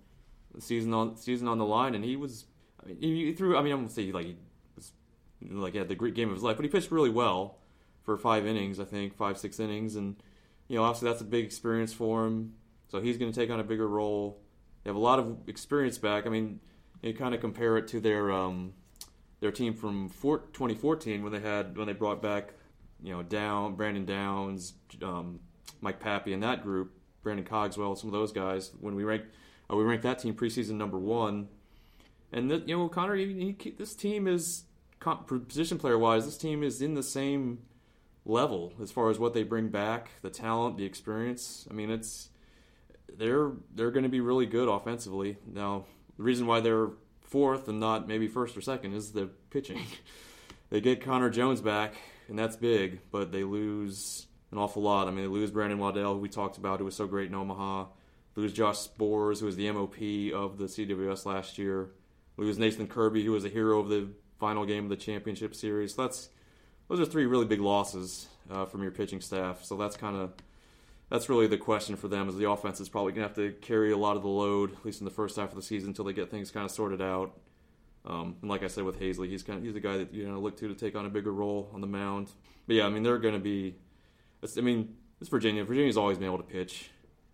season 0.59 0.93
on 0.93 1.16
season 1.16 1.49
on 1.49 1.59
the 1.59 1.64
line, 1.64 1.95
and 1.95 2.05
he 2.05 2.16
was, 2.16 2.45
I 2.83 2.88
mean, 2.88 2.99
he 3.00 3.33
threw. 3.33 3.57
I 3.57 3.62
mean, 3.62 3.73
I'm 3.73 3.81
gonna 3.81 3.90
say 3.90 4.12
like 4.12 4.26
he 4.26 4.37
was, 4.75 4.93
like 5.40 5.73
he 5.73 5.78
had 5.78 5.88
the 5.88 5.95
great 5.95 6.14
game 6.14 6.28
of 6.28 6.35
his 6.35 6.43
life, 6.43 6.57
but 6.57 6.64
he 6.64 6.71
pitched 6.71 6.90
really 6.90 7.11
well 7.11 7.59
for 8.02 8.16
five 8.16 8.47
innings, 8.47 8.78
I 8.78 8.85
think, 8.85 9.16
five 9.16 9.38
six 9.38 9.59
innings, 9.59 9.97
and 9.97 10.16
you 10.69 10.76
know, 10.76 10.85
obviously 10.85 11.09
that's 11.09 11.23
a 11.23 11.25
big 11.25 11.45
experience 11.45 11.93
for 11.93 12.26
him. 12.26 12.55
So 12.88 13.00
he's 13.00 13.19
going 13.19 13.33
to 13.33 13.38
take 13.38 13.50
on 13.50 13.61
a 13.61 13.64
bigger 13.64 13.88
role. 13.88 14.40
They 14.85 14.90
have 14.90 14.97
a 14.97 15.00
lot 15.00 15.19
of 15.19 15.49
experience 15.49 15.99
back. 15.99 16.26
I 16.26 16.31
mean, 16.31 16.61
you 17.02 17.14
kind 17.14 17.35
of 17.35 17.40
compare 17.40 17.76
it 17.76 17.88
to 17.88 18.00
their 18.00 18.31
um, 18.31 18.75
their 19.40 19.52
team 19.52 19.75
from 19.75 20.09
2014 20.09 21.23
when 21.23 21.33
they 21.33 21.40
had 21.40 21.76
when 21.76 21.87
they 21.87 21.93
brought 21.93 22.23
back, 22.23 22.55
you 23.03 23.12
know, 23.12 23.23
Down 23.23 23.75
Brandon 23.75 24.05
Downs, 24.05 24.75
um, 25.03 25.41
Mike 25.81 26.00
Papi, 26.00 26.33
and 26.33 26.43
that 26.43 26.62
group, 26.62 26.93
Brandon 27.23 27.45
Cogswell, 27.45 27.97
some 27.97 28.09
of 28.09 28.12
those 28.12 28.33
guys. 28.33 28.73
When 28.81 28.95
we 28.95 29.05
ranked 29.05 29.29
uh, 29.71 29.76
we 29.76 29.85
ranked 29.85 30.05
that 30.05 30.19
team 30.19 30.35
preseason 30.35 30.73
number 30.73 30.99
one, 30.99 31.49
and 32.33 32.50
the, 32.50 32.59
you 32.67 32.76
know, 32.76 32.88
Connor, 32.88 33.17
he, 33.17 33.57
he, 33.59 33.71
this 33.71 33.95
team 33.95 34.26
is 34.26 34.65
position 35.26 35.79
player 35.79 35.99
wise, 35.99 36.25
this 36.25 36.38
team 36.38 36.62
is 36.62 36.83
in 36.83 36.95
the 36.95 37.03
same 37.03 37.61
level 38.25 38.73
as 38.83 38.91
far 38.91 39.11
as 39.11 39.19
what 39.19 39.35
they 39.35 39.43
bring 39.43 39.69
back, 39.69 40.11
the 40.23 40.31
talent, 40.31 40.76
the 40.76 40.85
experience. 40.85 41.67
I 41.71 41.75
mean, 41.75 41.91
it's 41.91 42.31
they're 43.17 43.53
they're 43.75 43.91
going 43.91 44.03
to 44.03 44.09
be 44.09 44.21
really 44.21 44.47
good 44.47 44.69
offensively. 44.69 45.38
Now, 45.47 45.85
the 46.17 46.23
reason 46.23 46.47
why 46.47 46.61
they're 46.61 46.91
fourth 47.21 47.69
and 47.69 47.81
not 47.81 48.07
maybe 48.07 48.29
first 48.29 48.57
or 48.57 48.61
second 48.61 48.95
is 48.95 49.12
the 49.12 49.31
pitching. 49.50 49.81
they 50.71 50.81
get 50.81 51.00
Connor 51.00 51.31
Jones 51.31 51.61
back, 51.61 51.95
and 52.28 52.38
that's 52.38 52.56
big, 52.56 53.00
but 53.11 53.33
they 53.33 53.45
lose 53.45 54.26
an 54.50 54.59
awful 54.59 54.83
lot. 54.83 55.09
I 55.09 55.11
mean, 55.11 55.23
they 55.23 55.28
lose 55.28 55.50
Brandon 55.50 55.78
Waddell, 55.78 56.14
who 56.14 56.21
we 56.21 56.28
talked 56.28 56.56
about, 56.56 56.78
who 56.78 56.85
was 56.85 56.97
so 56.97 57.06
great 57.06 57.28
in 57.28 57.35
Omaha. 57.35 57.87
Lose 58.35 58.52
Josh 58.52 58.76
Sborz, 58.76 59.40
who 59.40 59.47
was 59.47 59.56
the 59.56 59.71
MOP 59.71 59.97
of 60.35 60.59
the 60.59 60.66
CWS 60.66 61.25
last 61.25 61.59
year. 61.59 61.90
Lose 62.37 62.59
Nathan 62.59 62.87
Kirby, 62.87 63.25
who 63.25 63.33
was 63.33 63.45
a 63.45 63.49
hero 63.49 63.80
of 63.80 63.88
the 63.88 64.09
final 64.38 64.66
game 64.66 64.85
of 64.85 64.90
the 64.90 64.97
championship 64.97 65.54
series. 65.54 65.95
So 65.95 66.02
that's 66.02 66.28
those 66.88 67.00
are 67.00 67.06
three 67.06 67.26
really 67.26 67.47
big 67.47 67.61
losses 67.61 68.28
uh, 68.50 68.66
from 68.66 68.83
your 68.83 68.92
pitching 68.92 69.21
staff. 69.21 69.64
So 69.64 69.76
that's 69.76 69.97
kind 69.97 70.16
of 70.16 70.33
that's 71.11 71.28
really 71.28 71.47
the 71.47 71.56
question 71.56 71.97
for 71.97 72.09
them. 72.09 72.28
Is 72.28 72.37
the 72.37 72.50
offense 72.50 72.80
is 72.80 72.88
probably 72.88 73.12
going 73.12 73.28
to 73.28 73.28
have 73.28 73.37
to 73.37 73.59
carry 73.66 73.92
a 73.92 73.97
lot 73.97 74.16
of 74.16 74.23
the 74.23 74.28
load, 74.28 74.73
at 74.73 74.85
least 74.85 75.00
in 75.00 75.04
the 75.04 75.11
first 75.11 75.37
half 75.37 75.50
of 75.50 75.56
the 75.56 75.62
season, 75.62 75.88
until 75.88 76.04
they 76.04 76.12
get 76.12 76.30
things 76.30 76.50
kind 76.50 76.64
of 76.64 76.71
sorted 76.71 77.00
out. 77.00 77.38
Um, 78.07 78.37
and 78.41 78.51
like 78.51 78.63
I 78.63 78.69
said 78.69 78.85
with 78.85 79.01
Haseley, 79.01 79.29
he's 79.29 79.43
kind 79.43 79.59
of 79.59 79.65
he's 79.65 79.75
the 79.75 79.81
guy 79.81 79.99
that 79.99 80.15
you 80.15 80.29
know 80.29 80.39
look 80.39 80.57
to 80.59 80.69
to 80.69 80.75
take 80.75 80.95
on 80.95 81.07
a 81.07 81.11
bigger 81.11 81.33
role 81.33 81.71
on 81.75 81.81
the 81.81 81.87
mound. 81.87 82.31
But 82.67 82.77
yeah, 82.77 82.87
I 82.87 82.89
mean 82.89 83.03
they're 83.03 83.19
going 83.19 83.35
to 83.35 83.41
be. 83.41 83.77
I 84.57 84.61
mean, 84.61 84.95
it's 85.21 85.29
Virginia. 85.29 85.65
Virginia's 85.65 85.97
always 85.97 86.19
been 86.19 86.27
able 86.27 86.39
to 86.39 86.45
pitch. 86.45 86.91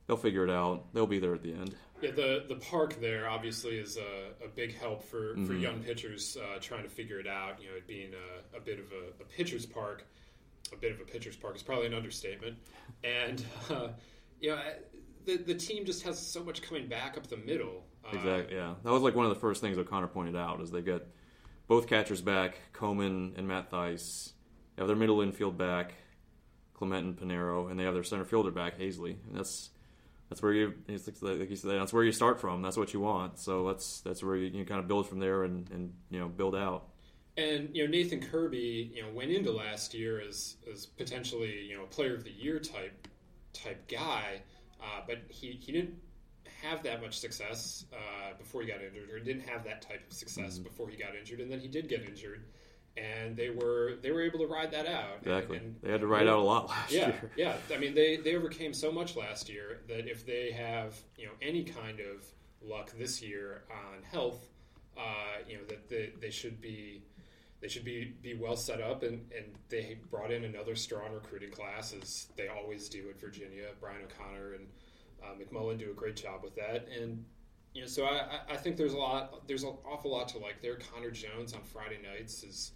They'll 0.06 0.16
figure 0.16 0.44
it 0.44 0.50
out. 0.50 0.92
They'll 0.94 1.06
be 1.06 1.18
there 1.18 1.34
at 1.34 1.42
the 1.42 1.52
end. 1.52 1.74
Yeah, 2.00 2.10
the 2.10 2.44
the 2.48 2.56
park 2.56 3.00
there 3.00 3.28
obviously 3.28 3.78
is 3.78 3.96
a, 3.96 4.44
a 4.44 4.48
big 4.48 4.76
help 4.76 5.04
for, 5.04 5.34
mm-hmm. 5.34 5.46
for 5.46 5.54
young 5.54 5.80
pitchers 5.80 6.36
uh, 6.36 6.58
trying 6.60 6.82
to 6.82 6.88
figure 6.88 7.20
it 7.20 7.28
out. 7.28 7.62
You 7.62 7.70
know, 7.70 7.76
it 7.76 7.86
being 7.86 8.10
a, 8.12 8.56
a 8.56 8.60
bit 8.60 8.80
of 8.80 8.86
a, 8.86 9.22
a, 9.22 9.26
pitcher's 9.26 9.66
park, 9.66 10.04
a 10.72 10.76
bit 10.76 10.90
of 10.90 11.00
a 11.00 11.04
pitcher's 11.04 11.36
park 11.36 11.54
is 11.54 11.62
probably 11.62 11.86
an 11.86 11.94
understatement. 11.94 12.56
And 13.04 13.44
uh, 13.70 13.88
you 14.40 14.50
know, 14.50 14.60
the 15.24 15.36
the 15.36 15.54
team 15.54 15.84
just 15.84 16.02
has 16.02 16.18
so 16.18 16.42
much 16.42 16.62
coming 16.62 16.88
back 16.88 17.16
up 17.16 17.28
the 17.28 17.36
middle. 17.36 17.84
Uh, 18.04 18.16
exactly. 18.16 18.56
Yeah, 18.56 18.74
that 18.82 18.90
was 18.90 19.02
like 19.02 19.14
one 19.14 19.26
of 19.26 19.34
the 19.34 19.40
first 19.40 19.60
things 19.60 19.78
O'Connor 19.78 20.08
pointed 20.08 20.36
out 20.36 20.60
is 20.60 20.70
they 20.70 20.82
get 20.82 21.06
both 21.68 21.86
catchers 21.86 22.20
back, 22.20 22.58
Coman 22.72 23.34
and 23.36 23.46
Matt 23.46 23.70
Thaiss. 23.70 24.32
They 24.76 24.82
have 24.82 24.88
their 24.88 24.96
middle 24.96 25.20
infield 25.20 25.56
back, 25.56 25.94
Clement 26.74 27.06
and 27.06 27.16
Pinero, 27.16 27.68
and 27.68 27.78
they 27.78 27.84
have 27.84 27.94
their 27.94 28.02
center 28.02 28.24
fielder 28.24 28.50
back, 28.50 28.78
Haseley. 28.78 29.16
And 29.28 29.36
that's 29.36 29.70
that's 30.28 30.42
where 30.42 30.52
you 30.52 30.74
like 30.88 31.50
you 31.50 31.56
said 31.56 31.70
that's 31.78 31.92
where 31.92 32.04
you 32.04 32.12
start 32.12 32.40
from. 32.40 32.62
That's 32.62 32.76
what 32.76 32.92
you 32.92 33.00
want. 33.00 33.38
So 33.38 33.66
that's 33.66 34.00
that's 34.00 34.22
where 34.22 34.36
you, 34.36 34.46
you 34.46 34.64
kind 34.64 34.80
of 34.80 34.88
build 34.88 35.08
from 35.08 35.18
there 35.20 35.44
and, 35.44 35.70
and 35.70 35.92
you 36.10 36.18
know 36.18 36.28
build 36.28 36.56
out. 36.56 36.88
And 37.36 37.68
you 37.72 37.84
know 37.84 37.90
Nathan 37.90 38.20
Kirby, 38.20 38.92
you 38.94 39.02
know, 39.02 39.10
went 39.12 39.30
into 39.30 39.52
last 39.52 39.94
year 39.94 40.20
as 40.20 40.56
as 40.72 40.86
potentially 40.86 41.66
you 41.68 41.76
know 41.76 41.84
a 41.84 41.86
player 41.86 42.14
of 42.14 42.24
the 42.24 42.30
year 42.30 42.58
type 42.58 43.08
type 43.52 43.86
guy, 43.88 44.40
uh, 44.80 45.02
but 45.06 45.18
he 45.28 45.58
he 45.60 45.72
didn't 45.72 45.94
have 46.62 46.82
that 46.84 47.02
much 47.02 47.18
success 47.18 47.84
uh, 47.92 48.36
before 48.38 48.62
he 48.62 48.68
got 48.68 48.82
injured, 48.82 49.10
or 49.10 49.18
didn't 49.18 49.48
have 49.48 49.64
that 49.64 49.82
type 49.82 50.02
of 50.08 50.12
success 50.12 50.54
mm-hmm. 50.54 50.64
before 50.64 50.88
he 50.88 50.96
got 50.96 51.14
injured, 51.14 51.40
and 51.40 51.50
then 51.50 51.60
he 51.60 51.68
did 51.68 51.88
get 51.88 52.04
injured 52.04 52.44
and 52.96 53.36
they 53.36 53.50
were 53.50 53.94
they 54.02 54.10
were 54.10 54.22
able 54.22 54.38
to 54.38 54.46
ride 54.46 54.70
that 54.70 54.86
out. 54.86 55.18
Exactly, 55.22 55.56
and, 55.56 55.66
and 55.66 55.76
they 55.82 55.90
had 55.90 56.00
to 56.00 56.06
ride 56.06 56.26
out 56.26 56.38
a 56.38 56.42
lot 56.42 56.68
last 56.68 56.92
yeah, 56.92 57.08
year. 57.08 57.30
Yeah, 57.36 57.56
I 57.72 57.78
mean 57.78 57.94
they 57.94 58.16
they 58.16 58.36
overcame 58.36 58.74
so 58.74 58.92
much 58.92 59.16
last 59.16 59.48
year 59.48 59.80
that 59.88 60.08
if 60.08 60.26
they 60.26 60.52
have 60.52 60.96
you 61.16 61.26
know 61.26 61.32
any 61.40 61.64
kind 61.64 62.00
of 62.00 62.24
luck 62.62 62.92
this 62.98 63.22
year 63.22 63.62
on 63.70 64.02
health, 64.02 64.48
uh, 64.96 65.38
you 65.48 65.56
know 65.56 65.64
that 65.68 65.88
they, 65.88 66.12
they 66.20 66.30
should 66.30 66.60
be 66.60 67.02
they 67.60 67.68
should 67.68 67.84
be 67.84 68.12
be 68.22 68.34
well 68.34 68.56
set 68.56 68.80
up 68.80 69.02
and, 69.02 69.24
and 69.34 69.46
they 69.68 69.98
brought 70.10 70.30
in 70.30 70.44
another 70.44 70.76
strong 70.76 71.12
recruiting 71.12 71.50
class 71.50 71.94
as 71.94 72.26
they 72.36 72.48
always 72.48 72.88
do 72.88 73.08
at 73.08 73.18
Virginia. 73.18 73.68
Brian 73.80 74.02
O'Connor 74.04 74.54
and 74.54 74.66
uh, 75.24 75.34
McMullan 75.34 75.78
do 75.78 75.90
a 75.90 75.94
great 75.94 76.16
job 76.16 76.42
with 76.42 76.54
that 76.56 76.88
and 76.98 77.24
you 77.74 77.80
know, 77.80 77.86
so 77.86 78.04
I, 78.04 78.40
I 78.50 78.56
think 78.56 78.76
there's 78.76 78.92
a 78.92 78.98
lot, 78.98 79.48
there's 79.48 79.62
an 79.62 79.72
awful 79.90 80.10
lot 80.10 80.28
to 80.28 80.38
like 80.38 80.60
there. 80.60 80.76
Connor 80.76 81.10
Jones 81.10 81.54
on 81.54 81.62
Friday 81.62 81.98
nights 82.02 82.42
is, 82.42 82.72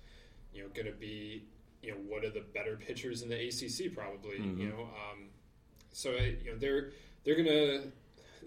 you 0.55 0.62
know, 0.62 0.68
going 0.70 0.87
to 0.87 0.99
be, 0.99 1.44
you 1.83 1.90
know, 1.90 1.99
one 2.09 2.25
of 2.25 2.33
the 2.33 2.44
better 2.55 2.77
pitchers 2.77 3.23
in 3.23 3.29
the 3.29 3.37
ACC 3.37 3.94
probably. 3.94 4.38
Mm-hmm. 4.38 4.61
You 4.61 4.68
know, 4.68 4.81
um, 4.81 5.29
so 5.92 6.11
you 6.11 6.51
know 6.51 6.59
they're 6.59 6.90
they're 7.25 7.37
gonna 7.37 7.90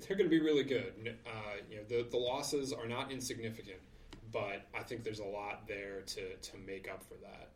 they're 0.01 0.17
gonna 0.17 0.29
be 0.29 0.39
really 0.39 0.63
good. 0.63 1.15
Uh, 1.25 1.31
you 1.69 1.77
know, 1.77 1.83
the 1.87 2.07
the 2.09 2.17
losses 2.17 2.73
are 2.73 2.87
not 2.87 3.11
insignificant, 3.11 3.79
but 4.31 4.67
I 4.75 4.83
think 4.83 5.03
there's 5.03 5.19
a 5.19 5.25
lot 5.25 5.67
there 5.67 6.01
to 6.01 6.35
to 6.35 6.57
make 6.65 6.89
up 6.89 7.03
for 7.03 7.15
that. 7.21 7.49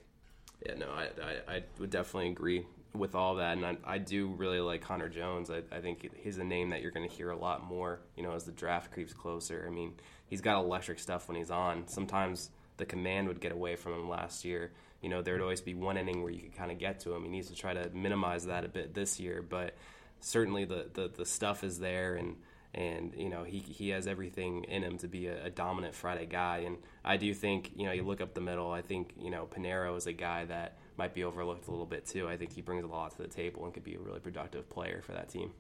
Yeah, 0.65 0.75
no, 0.75 0.91
I, 0.91 1.09
I, 1.21 1.55
I 1.55 1.63
would 1.79 1.89
definitely 1.89 2.29
agree 2.29 2.65
with 2.95 3.15
all 3.15 3.35
that, 3.35 3.57
and 3.57 3.65
I, 3.65 3.77
I 3.85 3.97
do 3.97 4.27
really 4.27 4.59
like 4.59 4.81
Connor 4.81 5.09
Jones. 5.09 5.49
I, 5.49 5.63
I 5.75 5.79
think 5.81 6.09
he's 6.15 6.37
a 6.37 6.43
name 6.43 6.69
that 6.69 6.81
you're 6.81 6.91
going 6.91 7.07
to 7.07 7.13
hear 7.13 7.31
a 7.31 7.35
lot 7.35 7.63
more, 7.63 8.01
you 8.15 8.23
know, 8.23 8.33
as 8.33 8.43
the 8.43 8.51
draft 8.51 8.91
creeps 8.91 9.13
closer. 9.13 9.65
I 9.67 9.71
mean, 9.71 9.93
he's 10.27 10.41
got 10.41 10.63
electric 10.63 10.99
stuff 10.99 11.27
when 11.27 11.35
he's 11.35 11.49
on. 11.49 11.87
Sometimes 11.87 12.51
the 12.77 12.85
command 12.85 13.27
would 13.27 13.41
get 13.41 13.51
away 13.51 13.75
from 13.75 13.93
him 13.93 14.09
last 14.09 14.45
year. 14.45 14.71
You 15.01 15.09
know, 15.09 15.21
there 15.21 15.33
would 15.33 15.41
always 15.41 15.61
be 15.61 15.73
one 15.73 15.97
inning 15.97 16.21
where 16.21 16.31
you 16.31 16.41
could 16.41 16.55
kind 16.55 16.71
of 16.71 16.77
get 16.77 16.99
to 17.01 17.13
him. 17.13 17.23
He 17.23 17.29
needs 17.29 17.49
to 17.49 17.55
try 17.55 17.73
to 17.73 17.89
minimize 17.89 18.45
that 18.45 18.63
a 18.63 18.69
bit 18.69 18.93
this 18.93 19.19
year, 19.19 19.41
but 19.41 19.75
certainly 20.19 20.65
the, 20.65 20.87
the, 20.93 21.11
the 21.15 21.25
stuff 21.25 21.63
is 21.63 21.79
there, 21.79 22.15
and 22.15 22.35
and 22.75 23.13
you 23.15 23.29
know 23.29 23.43
he 23.43 23.59
he 23.59 23.89
has 23.89 24.07
everything 24.07 24.63
in 24.63 24.81
him 24.81 24.97
to 24.97 25.07
be 25.07 25.27
a, 25.27 25.45
a, 25.45 25.49
dominant 25.49 25.93
Friday 25.93 26.25
guy. 26.25 26.63
And 26.65 26.77
I 27.05 27.17
do 27.17 27.31
think 27.33 27.71
you 27.75 27.85
know 27.85 27.91
you 27.91 28.03
look 28.03 28.21
up 28.21 28.33
the 28.33 28.41
middle. 28.41 28.71
I 28.71 28.81
think 28.81 29.13
you 29.19 29.29
know 29.29 29.45
Pinero 29.45 29.95
is 29.95 30.07
a 30.07 30.13
guy 30.13 30.45
that 30.45 30.77
might 30.97 31.13
be 31.13 31.23
overlooked 31.23 31.67
a 31.67 31.71
little 31.71 31.85
bit 31.85 32.05
too. 32.05 32.27
I 32.27 32.37
think 32.37 32.53
he 32.53 32.61
brings 32.61 32.83
a 32.83 32.87
lot 32.87 33.11
to 33.11 33.21
the 33.21 33.27
table 33.27 33.65
and 33.65 33.73
could 33.73 33.83
be 33.83 33.95
a 33.95 33.99
really 33.99 34.19
productive 34.19 34.69
player 34.69 35.01
for 35.05 35.13
that 35.13 35.29
team. 35.29 35.51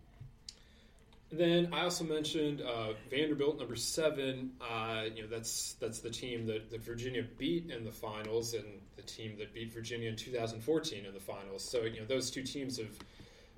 Then 1.31 1.69
I 1.73 1.81
also 1.81 2.03
mentioned 2.03 2.61
uh, 2.61 2.93
Vanderbilt, 3.09 3.57
number 3.57 3.75
seven. 3.75 4.51
Uh, 4.61 5.05
you 5.15 5.23
know 5.23 5.27
that's 5.27 5.73
that's 5.79 5.99
the 5.99 6.11
team 6.11 6.45
that, 6.45 6.69
that 6.69 6.81
Virginia 6.83 7.23
beat 7.37 7.71
in 7.71 7.83
the 7.83 7.91
finals, 7.91 8.53
and 8.53 8.65
the 8.95 9.01
team 9.01 9.35
that 9.39 9.53
beat 9.53 9.73
Virginia 9.73 10.09
in 10.09 10.15
2014 10.15 11.05
in 11.05 11.13
the 11.13 11.19
finals. 11.19 11.67
So 11.67 11.81
you 11.81 12.01
know 12.01 12.05
those 12.05 12.29
two 12.29 12.43
teams 12.43 12.77
have 12.77 12.95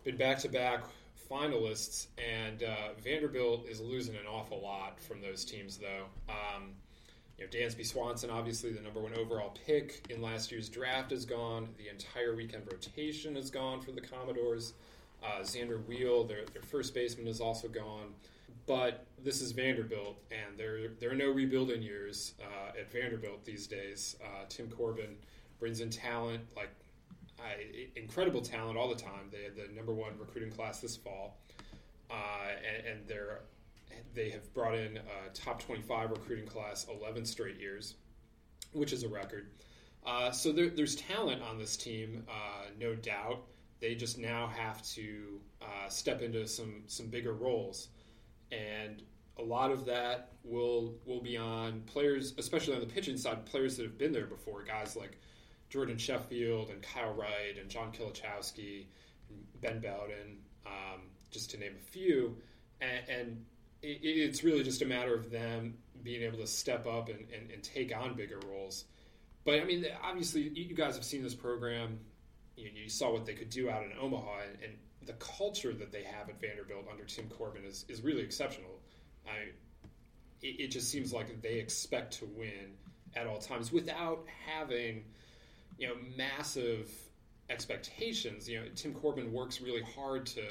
been 0.05 0.15
back 0.15 0.39
to 0.39 0.49
back 0.49 0.85
finalists, 1.29 2.07
and 2.17 2.63
uh, 2.63 2.93
Vanderbilt 3.03 3.67
is 3.67 3.81
losing 3.81 4.15
an 4.15 4.25
awful 4.29 4.61
lot 4.61 4.99
from 4.99 5.21
those 5.21 5.43
teams, 5.43 5.77
though. 5.77 6.05
Um, 6.29 6.73
you 7.37 7.45
know, 7.45 7.49
Dansby 7.51 7.85
Swanson, 7.85 8.29
obviously 8.29 8.71
the 8.71 8.81
number 8.81 8.99
one 8.99 9.13
overall 9.13 9.53
pick 9.65 10.05
in 10.09 10.21
last 10.21 10.51
year's 10.51 10.69
draft, 10.69 11.11
is 11.11 11.25
gone. 11.25 11.67
The 11.77 11.89
entire 11.89 12.35
weekend 12.35 12.63
rotation 12.71 13.35
is 13.35 13.49
gone 13.49 13.81
for 13.81 13.91
the 13.91 14.01
Commodores. 14.01 14.73
Uh, 15.23 15.41
Zander 15.41 15.83
Wiel, 15.83 16.27
their, 16.27 16.45
their 16.53 16.61
first 16.61 16.93
baseman, 16.93 17.27
is 17.27 17.41
also 17.41 17.67
gone. 17.67 18.13
But 18.67 19.05
this 19.23 19.41
is 19.41 19.51
Vanderbilt, 19.51 20.17
and 20.31 20.57
there 20.57 20.89
there 20.99 21.11
are 21.11 21.15
no 21.15 21.29
rebuilding 21.29 21.83
years 21.83 22.33
uh, 22.41 22.79
at 22.79 22.91
Vanderbilt 22.91 23.45
these 23.45 23.67
days. 23.67 24.15
Uh, 24.23 24.45
Tim 24.49 24.69
Corbin 24.69 25.17
brings 25.59 25.81
in 25.81 25.89
talent 25.91 26.41
like 26.55 26.69
incredible 27.95 28.41
talent 28.41 28.77
all 28.77 28.89
the 28.89 28.99
time. 28.99 29.29
They 29.31 29.43
had 29.43 29.55
the 29.55 29.73
number 29.75 29.93
one 29.93 30.13
recruiting 30.17 30.51
class 30.51 30.79
this 30.79 30.95
fall, 30.95 31.37
uh, 32.09 32.13
and, 32.77 32.87
and 32.87 33.07
they're 33.07 33.41
they 34.13 34.29
have 34.29 34.53
brought 34.53 34.75
in 34.75 34.97
a 34.97 35.29
top 35.33 35.61
25 35.61 36.11
recruiting 36.11 36.47
class 36.47 36.87
11 36.89 37.25
straight 37.25 37.59
years, 37.59 37.95
which 38.71 38.93
is 38.93 39.03
a 39.03 39.09
record. 39.09 39.49
Uh, 40.05 40.31
so 40.31 40.51
there, 40.51 40.69
there's 40.69 40.95
talent 40.95 41.41
on 41.41 41.57
this 41.57 41.75
team, 41.75 42.23
uh, 42.29 42.65
no 42.79 42.95
doubt. 42.95 43.43
They 43.81 43.95
just 43.95 44.17
now 44.17 44.47
have 44.47 44.81
to 44.93 45.41
uh, 45.61 45.89
step 45.89 46.21
into 46.21 46.47
some 46.47 46.83
some 46.87 47.07
bigger 47.07 47.33
roles, 47.33 47.89
and 48.51 49.03
a 49.37 49.41
lot 49.41 49.71
of 49.71 49.85
that 49.85 50.31
will 50.43 50.95
will 51.05 51.21
be 51.21 51.35
on 51.37 51.81
players, 51.81 52.33
especially 52.37 52.73
on 52.73 52.79
the 52.79 52.85
pitching 52.85 53.17
side, 53.17 53.45
players 53.45 53.75
that 53.77 53.83
have 53.83 53.97
been 53.97 54.13
there 54.13 54.27
before. 54.27 54.63
Guys 54.63 54.95
like 54.95 55.19
Jordan 55.69 55.97
Sheffield 55.97 56.69
and 56.69 56.81
Kyle 56.81 57.13
Wright 57.13 57.57
and 57.59 57.69
John 57.69 57.91
Kilichowski, 57.91 58.85
Ben 59.61 59.81
Bowden, 59.81 60.37
um, 60.65 61.01
just 61.31 61.51
to 61.51 61.57
name 61.57 61.73
a 61.77 61.91
few, 61.91 62.37
and, 62.79 63.09
and 63.09 63.45
it, 63.85 63.99
it's 64.03 64.43
really 64.43 64.63
just 64.63 64.81
a 64.81 64.85
matter 64.85 65.13
of 65.13 65.31
them 65.31 65.75
being 66.03 66.21
able 66.21 66.37
to 66.37 66.47
step 66.47 66.85
up 66.85 67.09
and, 67.09 67.19
and, 67.33 67.51
and, 67.51 67.63
take 67.63 67.95
on 67.95 68.13
bigger 68.13 68.39
roles. 68.47 68.85
But 69.43 69.59
I 69.59 69.63
mean, 69.63 69.85
obviously, 70.03 70.49
you 70.49 70.75
guys 70.75 70.95
have 70.95 71.03
seen 71.03 71.23
this 71.23 71.33
program. 71.33 71.99
You, 72.55 72.69
you 72.73 72.89
saw 72.89 73.11
what 73.11 73.25
they 73.25 73.33
could 73.33 73.49
do 73.49 73.69
out 73.69 73.83
in 73.83 73.91
Omaha, 73.99 74.39
and, 74.51 74.63
and, 74.63 74.73
the 75.05 75.13
culture 75.13 75.71
that 75.71 75.91
they 75.91 76.01
have 76.01 76.29
at 76.29 76.41
Vanderbilt 76.41 76.87
under 76.91 77.03
Tim 77.03 77.29
Corbin 77.29 77.63
is, 77.63 77.85
is 77.87 78.01
really 78.01 78.23
exceptional. 78.23 78.79
I, 79.27 79.51
it, 80.41 80.59
it 80.59 80.67
just 80.71 80.89
seems 80.89 81.13
like 81.13 81.43
they 81.43 81.59
expect 81.59 82.17
to 82.19 82.25
win 82.25 82.73
at 83.15 83.27
all 83.27 83.37
times 83.37 83.71
without 83.71 84.25
having, 84.47 85.03
you 85.77 85.87
know, 85.87 85.93
massive 86.17 86.89
expectations. 87.51 88.49
You 88.49 88.61
know, 88.61 88.65
Tim 88.73 88.95
Corbin 88.95 89.31
works 89.31 89.61
really 89.61 89.83
hard 89.95 90.25
to 90.27 90.41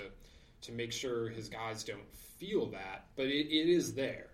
to 0.60 0.72
make 0.72 0.92
sure 0.92 1.28
his 1.28 1.48
guys 1.48 1.82
don't 1.82 2.06
feel 2.44 2.66
that, 2.66 3.06
but 3.16 3.26
it, 3.26 3.46
it 3.46 3.68
is 3.68 3.94
there. 3.94 4.26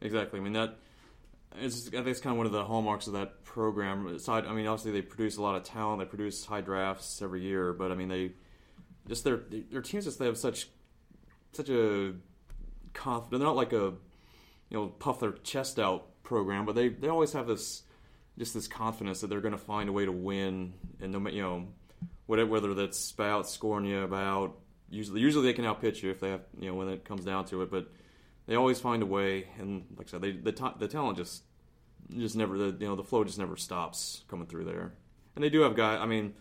Exactly. 0.00 0.40
I 0.40 0.42
mean 0.42 0.52
that 0.54 0.76
I 1.54 1.68
think 1.68 2.06
it's 2.06 2.20
kind 2.20 2.32
of 2.32 2.38
one 2.38 2.46
of 2.46 2.52
the 2.52 2.64
hallmarks 2.64 3.06
of 3.06 3.12
that 3.12 3.44
program. 3.44 4.06
Aside, 4.06 4.46
I 4.46 4.52
mean, 4.52 4.66
obviously 4.66 4.92
they 4.92 5.02
produce 5.02 5.36
a 5.36 5.42
lot 5.42 5.54
of 5.54 5.64
talent. 5.64 6.00
They 6.00 6.06
produce 6.06 6.44
high 6.46 6.62
drafts 6.62 7.20
every 7.20 7.42
year, 7.42 7.72
but 7.72 7.92
I 7.92 7.94
mean 7.94 8.08
they 8.08 8.32
just 9.08 9.24
their 9.24 9.42
their 9.70 9.82
teams 9.82 10.04
just 10.04 10.18
they 10.18 10.26
have 10.26 10.38
such 10.38 10.68
such 11.52 11.68
a. 11.68 12.14
They're 12.94 13.38
not 13.38 13.56
like 13.56 13.72
a 13.72 13.94
you 14.68 14.78
know 14.78 14.86
puff 14.88 15.20
their 15.20 15.32
chest 15.32 15.78
out 15.78 16.22
program, 16.22 16.64
but 16.66 16.74
they 16.74 16.88
they 16.88 17.08
always 17.08 17.32
have 17.32 17.46
this 17.46 17.82
just 18.38 18.54
this 18.54 18.68
confidence 18.68 19.20
that 19.20 19.28
they're 19.28 19.40
going 19.40 19.52
to 19.52 19.58
find 19.58 19.88
a 19.88 19.92
way 19.92 20.04
to 20.04 20.12
win, 20.12 20.74
and 21.00 21.12
no 21.12 21.28
you 21.28 21.42
know 21.42 21.68
whatever 22.26 22.50
whether 22.50 22.74
that's 22.74 23.10
about 23.10 23.48
scoring 23.48 23.86
you 23.86 24.02
about 24.02 24.58
usually 24.92 25.20
usually 25.20 25.46
they 25.46 25.52
can 25.52 25.64
outpitch 25.64 26.02
you 26.02 26.10
if 26.10 26.20
they 26.20 26.30
have 26.30 26.42
you 26.58 26.68
know 26.68 26.74
when 26.74 26.88
it 26.88 27.04
comes 27.04 27.24
down 27.24 27.44
to 27.46 27.62
it, 27.62 27.70
but 27.70 27.90
they 28.46 28.54
always 28.54 28.78
find 28.80 29.02
a 29.02 29.06
way, 29.06 29.48
and 29.58 29.84
like 29.96 30.08
I 30.08 30.10
said, 30.10 30.20
they 30.20 30.32
the 30.32 30.74
the 30.78 30.88
talent 30.88 31.16
just 31.16 31.44
just 32.16 32.36
never 32.36 32.58
the 32.58 32.76
you 32.78 32.86
know 32.86 32.96
the 32.96 33.04
flow 33.04 33.24
just 33.24 33.38
never 33.38 33.56
stops 33.56 34.24
coming 34.28 34.46
through 34.46 34.64
there, 34.64 34.92
and 35.34 35.42
they 35.42 35.48
do 35.48 35.62
have 35.62 35.74
guys. 35.74 35.98
I 36.00 36.06
mean, 36.06 36.34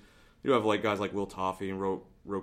they 0.43 0.49
do 0.49 0.53
have 0.53 0.65
like 0.65 0.83
guys 0.83 0.99
like 0.99 1.13
Will 1.13 1.27
Toffey 1.27 1.69
and 1.69 1.79
Ro, 1.79 2.03
Ro 2.25 2.41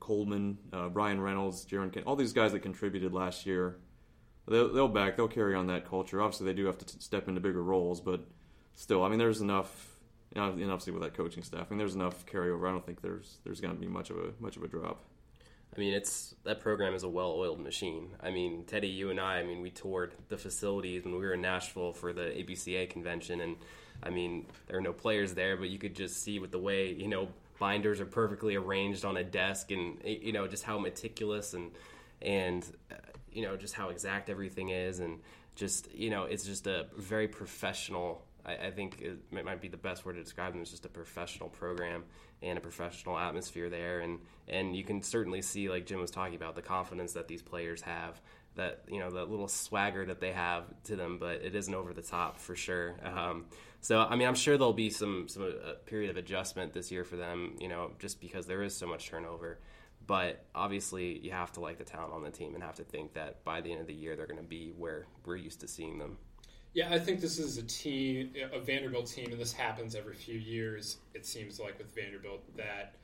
Coleman, 0.00 0.58
uh, 0.72 0.88
Bryan 0.88 1.20
Reynolds, 1.20 1.64
Jaron, 1.64 1.92
Ken, 1.92 2.02
all 2.04 2.16
these 2.16 2.32
guys 2.32 2.52
that 2.52 2.60
contributed 2.60 3.12
last 3.12 3.46
year. 3.46 3.78
They'll, 4.48 4.72
they'll 4.72 4.88
back. 4.88 5.16
They'll 5.16 5.26
carry 5.26 5.56
on 5.56 5.66
that 5.68 5.88
culture. 5.88 6.22
Obviously, 6.22 6.46
they 6.46 6.54
do 6.54 6.66
have 6.66 6.78
to 6.78 6.86
t- 6.86 7.00
step 7.00 7.26
into 7.26 7.40
bigger 7.40 7.62
roles, 7.62 8.00
but 8.00 8.28
still, 8.76 9.02
I 9.02 9.08
mean, 9.08 9.18
there's 9.18 9.40
enough. 9.40 9.96
And 10.34 10.42
obviously 10.44 10.92
with 10.92 11.02
that 11.02 11.14
coaching 11.14 11.42
staff, 11.42 11.66
I 11.68 11.70
mean, 11.70 11.78
there's 11.78 11.94
enough 11.94 12.26
carryover. 12.26 12.68
I 12.68 12.72
don't 12.72 12.84
think 12.84 13.00
there's 13.00 13.38
there's 13.42 13.60
going 13.60 13.74
to 13.74 13.80
be 13.80 13.86
much 13.86 14.10
of 14.10 14.18
a 14.18 14.32
much 14.38 14.56
of 14.56 14.62
a 14.62 14.68
drop. 14.68 15.02
I 15.76 15.80
mean, 15.80 15.92
it's 15.92 16.34
that 16.44 16.60
program 16.60 16.94
is 16.94 17.02
a 17.02 17.08
well-oiled 17.08 17.60
machine. 17.60 18.14
I 18.20 18.30
mean, 18.30 18.64
Teddy, 18.64 18.88
you 18.88 19.10
and 19.10 19.20
I, 19.20 19.38
I 19.38 19.42
mean, 19.42 19.60
we 19.60 19.70
toured 19.70 20.14
the 20.28 20.38
facilities 20.38 21.04
when 21.04 21.12
we 21.12 21.20
were 21.20 21.34
in 21.34 21.42
Nashville 21.42 21.92
for 21.92 22.12
the 22.14 22.22
ABCA 22.22 22.88
convention, 22.88 23.40
and 23.42 23.56
I 24.02 24.10
mean, 24.10 24.46
there 24.66 24.78
are 24.78 24.82
no 24.82 24.92
players 24.92 25.34
there, 25.34 25.56
but 25.56 25.68
you 25.68 25.78
could 25.78 25.94
just 25.94 26.22
see 26.22 26.38
with 26.38 26.50
the 26.50 26.58
way 26.58 26.92
you 26.92 27.08
know 27.08 27.28
binders 27.58 28.00
are 28.00 28.06
perfectly 28.06 28.56
arranged 28.56 29.04
on 29.04 29.18
a 29.18 29.24
desk, 29.24 29.70
and 29.70 29.98
you 30.04 30.32
know 30.32 30.46
just 30.46 30.64
how 30.64 30.78
meticulous 30.78 31.52
and 31.52 31.72
and 32.22 32.64
uh, 32.90 32.94
you 33.30 33.42
know 33.42 33.56
just 33.56 33.74
how 33.74 33.90
exact 33.90 34.30
everything 34.30 34.70
is, 34.70 35.00
and 35.00 35.20
just 35.56 35.92
you 35.92 36.08
know 36.08 36.24
it's 36.24 36.44
just 36.44 36.66
a 36.66 36.86
very 36.96 37.28
professional 37.28 38.22
I, 38.46 38.66
I 38.66 38.70
think 38.70 39.00
it, 39.00 39.44
might 39.44 39.60
be 39.60 39.68
the 39.68 39.76
best 39.76 40.06
word 40.06 40.14
to 40.14 40.22
describe 40.22 40.52
them. 40.52 40.62
It's 40.62 40.70
just 40.70 40.86
a 40.86 40.90
professional 40.90 41.48
program 41.48 42.04
and 42.42 42.56
a 42.58 42.60
professional 42.60 43.18
atmosphere 43.18 43.68
there, 43.68 44.00
and 44.00 44.20
and 44.48 44.76
you 44.76 44.84
can 44.84 45.02
certainly 45.02 45.42
see, 45.42 45.68
like 45.68 45.86
Jim 45.86 46.00
was 46.00 46.10
talking 46.10 46.36
about, 46.36 46.54
the 46.54 46.62
confidence 46.62 47.12
that 47.14 47.28
these 47.28 47.42
players 47.42 47.82
have. 47.82 48.20
That 48.54 48.84
you 48.88 49.00
know, 49.00 49.10
that 49.10 49.28
little 49.28 49.48
swagger 49.48 50.06
that 50.06 50.20
they 50.20 50.32
have 50.32 50.64
to 50.84 50.96
them, 50.96 51.18
but 51.18 51.42
it 51.42 51.54
isn't 51.54 51.74
over 51.74 51.92
the 51.92 52.00
top 52.00 52.38
for 52.38 52.56
sure. 52.56 52.96
Um, 53.04 53.46
so, 53.82 54.00
I 54.00 54.16
mean, 54.16 54.26
I'm 54.26 54.34
sure 54.34 54.56
there'll 54.56 54.72
be 54.72 54.88
some 54.88 55.28
some 55.28 55.42
uh, 55.42 55.72
period 55.84 56.10
of 56.10 56.16
adjustment 56.16 56.72
this 56.72 56.90
year 56.90 57.04
for 57.04 57.16
them. 57.16 57.56
You 57.60 57.68
know, 57.68 57.90
just 57.98 58.18
because 58.18 58.46
there 58.46 58.62
is 58.62 58.74
so 58.74 58.86
much 58.86 59.08
turnover. 59.08 59.58
But 60.06 60.44
obviously, 60.54 61.18
you 61.18 61.32
have 61.32 61.52
to 61.52 61.60
like 61.60 61.78
the 61.78 61.84
talent 61.84 62.12
on 62.12 62.22
the 62.22 62.30
team 62.30 62.54
and 62.54 62.62
have 62.62 62.76
to 62.76 62.84
think 62.84 63.14
that 63.14 63.44
by 63.44 63.60
the 63.60 63.72
end 63.72 63.80
of 63.80 63.88
the 63.88 63.94
year, 63.94 64.14
they're 64.14 64.26
going 64.26 64.40
to 64.40 64.46
be 64.46 64.72
where 64.76 65.06
we're 65.24 65.36
used 65.36 65.60
to 65.60 65.68
seeing 65.68 65.98
them. 65.98 66.18
Yeah, 66.76 66.92
I 66.92 66.98
think 66.98 67.22
this 67.22 67.38
is 67.38 67.56
a 67.56 67.62
team, 67.62 68.34
a 68.52 68.60
Vanderbilt 68.60 69.06
team, 69.06 69.32
and 69.32 69.40
this 69.40 69.54
happens 69.54 69.94
every 69.94 70.12
few 70.12 70.38
years. 70.38 70.98
It 71.14 71.24
seems 71.24 71.58
like 71.58 71.78
with 71.78 71.94
Vanderbilt 71.94 72.42
that 72.58 72.96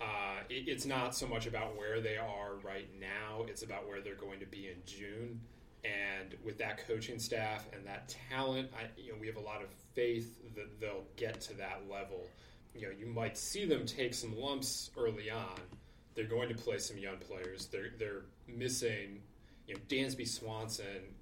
uh, 0.00 0.40
it, 0.50 0.66
it's 0.66 0.86
not 0.86 1.14
so 1.14 1.28
much 1.28 1.46
about 1.46 1.76
where 1.76 2.00
they 2.00 2.16
are 2.16 2.56
right 2.64 2.88
now; 3.00 3.44
it's 3.46 3.62
about 3.62 3.86
where 3.86 4.00
they're 4.00 4.16
going 4.16 4.40
to 4.40 4.46
be 4.46 4.66
in 4.66 4.74
June. 4.86 5.40
And 5.84 6.34
with 6.44 6.58
that 6.58 6.84
coaching 6.84 7.20
staff 7.20 7.64
and 7.72 7.86
that 7.86 8.12
talent, 8.28 8.70
I, 8.76 8.86
you 9.00 9.12
know, 9.12 9.18
we 9.20 9.28
have 9.28 9.36
a 9.36 9.40
lot 9.40 9.62
of 9.62 9.68
faith 9.94 10.40
that 10.56 10.80
they'll 10.80 11.04
get 11.14 11.40
to 11.42 11.54
that 11.58 11.82
level. 11.88 12.26
You 12.74 12.88
know, 12.88 12.92
you 12.98 13.06
might 13.06 13.38
see 13.38 13.66
them 13.66 13.86
take 13.86 14.14
some 14.14 14.36
lumps 14.36 14.90
early 14.96 15.30
on. 15.30 15.60
They're 16.16 16.24
going 16.24 16.48
to 16.48 16.56
play 16.56 16.78
some 16.78 16.98
young 16.98 17.18
players. 17.18 17.66
They're 17.66 17.90
they're 18.00 18.22
missing, 18.48 19.20
you 19.68 19.74
know, 19.74 19.80
Dansby 19.88 20.26
Swanson 20.26 21.14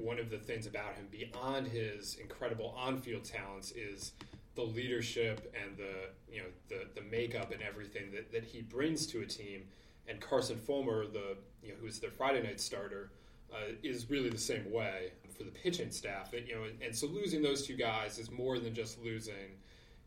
one 0.00 0.18
of 0.18 0.30
the 0.30 0.38
things 0.38 0.66
about 0.66 0.94
him 0.94 1.08
beyond 1.10 1.66
his 1.66 2.16
incredible 2.20 2.74
on-field 2.76 3.24
talents 3.24 3.72
is 3.72 4.12
the 4.54 4.62
leadership 4.62 5.54
and 5.62 5.76
the 5.76 6.08
you 6.32 6.40
know 6.40 6.48
the 6.68 6.86
the 6.94 7.06
makeup 7.08 7.52
and 7.52 7.62
everything 7.62 8.10
that, 8.12 8.32
that 8.32 8.44
he 8.44 8.62
brings 8.62 9.06
to 9.06 9.20
a 9.20 9.26
team. 9.26 9.62
And 10.08 10.20
Carson 10.20 10.56
Fulmer, 10.56 11.06
the 11.06 11.36
you 11.62 11.70
know 11.70 11.74
who's 11.80 11.98
their 11.98 12.10
Friday 12.10 12.42
night 12.42 12.60
starter, 12.60 13.10
uh, 13.52 13.72
is 13.82 14.10
really 14.10 14.30
the 14.30 14.38
same 14.38 14.70
way 14.72 15.12
for 15.36 15.44
the 15.44 15.50
pitching 15.50 15.90
staff. 15.90 16.32
you 16.32 16.54
know, 16.54 16.64
and, 16.64 16.80
and, 16.82 16.96
so 16.96 17.06
losing 17.06 17.42
those 17.42 17.66
two 17.66 17.76
guys 17.76 18.18
is 18.18 18.30
more 18.30 18.58
than 18.58 18.74
just 18.74 18.98
losing 19.02 19.58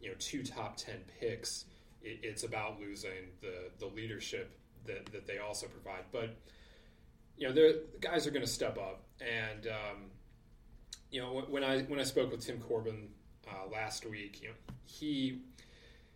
you 0.01 0.09
know 0.09 0.15
two 0.19 0.43
top 0.43 0.77
ten 0.77 0.97
picks. 1.19 1.65
It, 2.01 2.19
it's 2.23 2.43
about 2.43 2.79
losing 2.79 3.31
the 3.41 3.69
the 3.77 3.85
leadership 3.85 4.57
that 4.85 5.05
that 5.11 5.27
they 5.27 5.37
also 5.37 5.67
provide, 5.67 6.05
but 6.11 6.35
you 7.39 7.47
know, 7.47 7.53
the 7.53 7.81
guys 8.01 8.27
are 8.27 8.31
going 8.31 8.45
to 8.45 8.51
step 8.51 8.77
up. 8.77 9.01
And 9.21 9.67
um, 9.67 10.11
you 11.09 11.21
know, 11.21 11.45
when 11.49 11.63
I 11.63 11.81
when 11.83 11.99
I 11.99 12.03
spoke 12.03 12.31
with 12.31 12.45
Tim 12.45 12.59
Corbin 12.59 13.09
uh, 13.47 13.71
last 13.71 14.05
week, 14.05 14.41
you 14.41 14.49
know, 14.49 14.53
he 14.85 15.41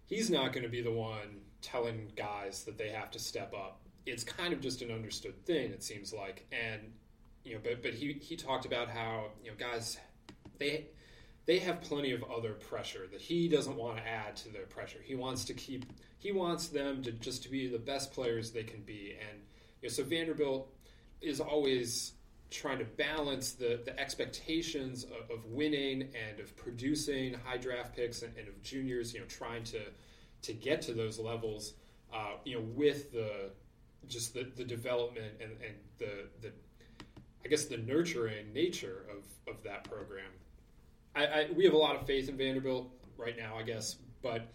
he's 0.05 0.29
not 0.29 0.53
going 0.53 0.63
to 0.63 0.69
be 0.69 0.81
the 0.81 0.91
one 0.91 1.41
telling 1.61 2.11
guys 2.15 2.65
that 2.65 2.77
they 2.77 2.89
have 2.89 3.09
to 3.11 3.19
step 3.19 3.53
up. 3.53 3.79
It's 4.05 4.23
kind 4.23 4.53
of 4.53 4.59
just 4.59 4.81
an 4.81 4.91
understood 4.91 5.45
thing. 5.45 5.71
It 5.71 5.81
seems 5.81 6.13
like, 6.13 6.45
and 6.51 6.81
you 7.45 7.55
know, 7.55 7.61
but 7.63 7.81
but 7.81 7.93
he 7.93 8.13
he 8.13 8.35
talked 8.35 8.65
about 8.65 8.89
how 8.89 9.27
you 9.43 9.49
know 9.49 9.57
guys 9.57 9.97
they 10.59 10.87
they 11.45 11.59
have 11.59 11.81
plenty 11.81 12.11
of 12.11 12.23
other 12.23 12.53
pressure 12.53 13.07
that 13.11 13.21
he 13.21 13.47
doesn't 13.47 13.75
want 13.77 13.97
to 13.97 14.07
add 14.07 14.35
to 14.37 14.49
their 14.49 14.65
pressure. 14.65 14.99
He 15.01 15.15
wants 15.15 15.45
to 15.45 15.53
keep 15.53 15.85
he 16.19 16.33
wants 16.33 16.67
them 16.67 17.01
to 17.03 17.13
just 17.13 17.43
to 17.43 17.49
be 17.49 17.67
the 17.67 17.79
best 17.79 18.11
players 18.11 18.51
they 18.51 18.63
can 18.63 18.81
be, 18.81 19.15
and 19.29 19.39
you 19.81 19.87
know, 19.87 19.93
so 19.93 20.03
Vanderbilt 20.03 20.69
is 21.23 21.39
always 21.39 22.13
trying 22.49 22.77
to 22.77 22.85
balance 22.85 23.53
the, 23.53 23.81
the 23.83 23.99
expectations 23.99 25.05
of, 25.05 25.35
of, 25.35 25.45
winning 25.45 26.03
and 26.03 26.39
of 26.39 26.55
producing 26.55 27.33
high 27.45 27.57
draft 27.57 27.95
picks 27.95 28.21
and, 28.21 28.31
and, 28.37 28.47
of 28.47 28.61
juniors, 28.61 29.13
you 29.13 29.19
know, 29.19 29.25
trying 29.25 29.63
to 29.63 29.79
to 30.43 30.53
get 30.53 30.81
to 30.81 30.93
those 30.93 31.17
levels, 31.17 31.73
uh, 32.13 32.33
you 32.43 32.55
know, 32.55 32.63
with 32.75 33.11
the 33.11 33.49
just 34.07 34.33
the, 34.33 34.51
the 34.55 34.63
development 34.63 35.33
and, 35.41 35.51
and 35.51 35.75
the 35.97 36.27
the 36.41 36.51
I 37.43 37.47
guess 37.47 37.65
the 37.65 37.77
nurturing 37.77 38.53
nature 38.53 39.05
of, 39.09 39.53
of 39.53 39.63
that 39.63 39.83
program. 39.83 40.31
I, 41.15 41.25
I 41.25 41.47
we 41.55 41.65
have 41.65 41.73
a 41.73 41.77
lot 41.77 41.95
of 41.95 42.05
faith 42.05 42.29
in 42.29 42.37
Vanderbilt 42.37 42.89
right 43.17 43.37
now, 43.37 43.57
I 43.57 43.63
guess, 43.63 43.97
but 44.21 44.51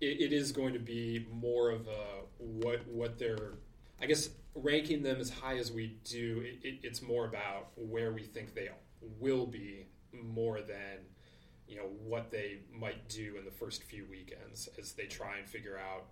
it, 0.00 0.20
it 0.20 0.32
is 0.32 0.52
going 0.52 0.74
to 0.74 0.78
be 0.78 1.26
more 1.32 1.70
of 1.70 1.86
a 1.88 2.22
what 2.38 2.86
what 2.88 3.18
they're 3.18 3.54
I 4.00 4.06
guess 4.06 4.30
ranking 4.62 5.02
them 5.02 5.20
as 5.20 5.30
high 5.30 5.58
as 5.58 5.72
we 5.72 5.98
do, 6.04 6.42
it, 6.44 6.66
it, 6.66 6.80
it's 6.82 7.02
more 7.02 7.24
about 7.26 7.68
where 7.76 8.12
we 8.12 8.22
think 8.22 8.54
they 8.54 8.68
will 9.20 9.46
be 9.46 9.86
more 10.12 10.60
than 10.60 10.98
you 11.66 11.76
know 11.76 11.88
what 12.02 12.30
they 12.30 12.60
might 12.72 13.08
do 13.08 13.36
in 13.38 13.44
the 13.44 13.50
first 13.50 13.82
few 13.82 14.06
weekends 14.10 14.68
as 14.78 14.92
they 14.92 15.04
try 15.04 15.36
and 15.38 15.48
figure 15.48 15.78
out 15.78 16.06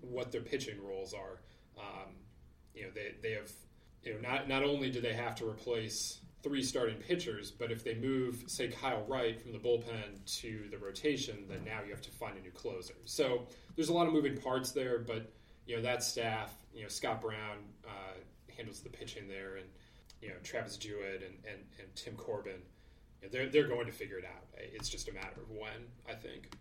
what 0.00 0.32
their 0.32 0.40
pitching 0.40 0.82
roles 0.82 1.14
are. 1.14 1.40
Um, 1.78 2.14
you 2.74 2.82
know, 2.82 2.90
they, 2.94 3.14
they 3.22 3.34
have 3.34 3.50
you 4.02 4.14
know 4.14 4.28
not 4.28 4.48
not 4.48 4.64
only 4.64 4.90
do 4.90 5.00
they 5.00 5.14
have 5.14 5.34
to 5.36 5.48
replace 5.48 6.20
three 6.42 6.62
starting 6.62 6.96
pitchers, 6.96 7.50
but 7.50 7.72
if 7.72 7.82
they 7.82 7.94
move 7.94 8.44
say 8.46 8.68
Kyle 8.68 9.04
Wright 9.08 9.40
from 9.40 9.52
the 9.52 9.58
bullpen 9.58 10.24
to 10.40 10.68
the 10.70 10.78
rotation, 10.78 11.44
then 11.48 11.64
now 11.64 11.82
you 11.84 11.90
have 11.90 12.02
to 12.02 12.10
find 12.10 12.36
a 12.36 12.40
new 12.40 12.50
closer. 12.50 12.94
So 13.04 13.46
there's 13.74 13.88
a 13.88 13.92
lot 13.92 14.06
of 14.06 14.12
moving 14.12 14.36
parts 14.36 14.72
there, 14.72 14.98
but 14.98 15.32
you 15.66 15.76
know 15.76 15.82
that 15.82 16.02
staff 16.02 16.56
you 16.76 16.82
know 16.82 16.88
Scott 16.88 17.20
Brown 17.20 17.58
uh, 17.86 18.14
handles 18.54 18.80
the 18.80 18.90
pitching 18.90 19.26
there, 19.28 19.56
and 19.56 19.66
you 20.20 20.28
know 20.28 20.34
Travis 20.42 20.76
Jewett 20.76 21.22
and, 21.24 21.34
and, 21.50 21.62
and 21.78 21.88
Tim 21.94 22.14
Corbin. 22.14 22.60
You 23.20 23.28
know, 23.28 23.32
they're 23.32 23.48
they're 23.48 23.68
going 23.68 23.86
to 23.86 23.92
figure 23.92 24.18
it 24.18 24.24
out. 24.24 24.44
It's 24.56 24.88
just 24.88 25.08
a 25.08 25.12
matter 25.12 25.40
of 25.40 25.50
when, 25.50 25.88
I 26.08 26.14
think. 26.14 26.52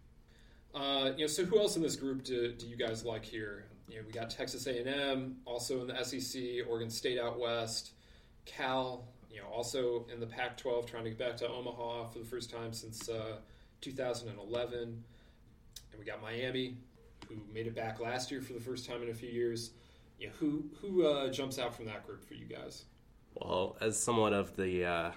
Uh, 0.74 1.12
you 1.16 1.24
know, 1.24 1.28
so 1.28 1.46
who 1.46 1.60
else 1.60 1.78
in 1.78 1.82
this 1.82 1.96
group 1.96 2.24
do, 2.24 2.52
do 2.52 2.68
you 2.68 2.76
guys 2.76 3.06
like 3.06 3.24
here? 3.24 3.66
You 3.88 3.98
know, 3.98 4.02
we 4.06 4.12
got 4.12 4.30
Texas 4.30 4.68
A&M, 4.68 5.38
also 5.46 5.80
in 5.80 5.88
the 5.88 6.04
SEC, 6.04 6.68
Oregon 6.68 6.90
State 6.90 7.18
out 7.18 7.40
west, 7.40 7.92
Cal, 8.44 9.08
you 9.32 9.40
know, 9.40 9.48
also 9.48 10.06
in 10.12 10.20
the 10.20 10.26
Pac-12, 10.26 10.86
trying 10.86 11.06
to 11.06 11.12
get 11.12 11.20
back 11.20 11.38
to 11.38 11.48
Omaha 11.48 12.08
for 12.08 12.20
the 12.20 12.26
first 12.26 12.50
time 12.50 12.74
since 12.74 13.08
uh, 13.08 13.38
2011, 13.80 14.80
and 14.80 14.96
we 15.98 16.04
got 16.04 16.22
Miami, 16.22 16.76
who 17.28 17.36
made 17.54 17.68
it 17.68 17.76
back 17.76 18.00
last 18.00 18.32
year 18.32 18.42
for 18.42 18.54
the 18.54 18.60
first 18.60 18.86
time 18.88 19.02
in 19.04 19.10
a 19.10 19.14
few 19.14 19.30
years 19.30 19.72
who 20.40 20.66
who 20.82 21.06
uh, 21.06 21.30
jumps 21.30 21.60
out 21.60 21.76
from 21.76 21.86
that 21.86 22.06
group 22.06 22.24
for 22.24 22.34
you 22.34 22.46
guys? 22.46 22.86
Well, 23.36 23.76
as 23.82 24.00
somewhat 24.00 24.34
of 24.34 24.56
the, 24.56 24.86
uh, 24.86 25.12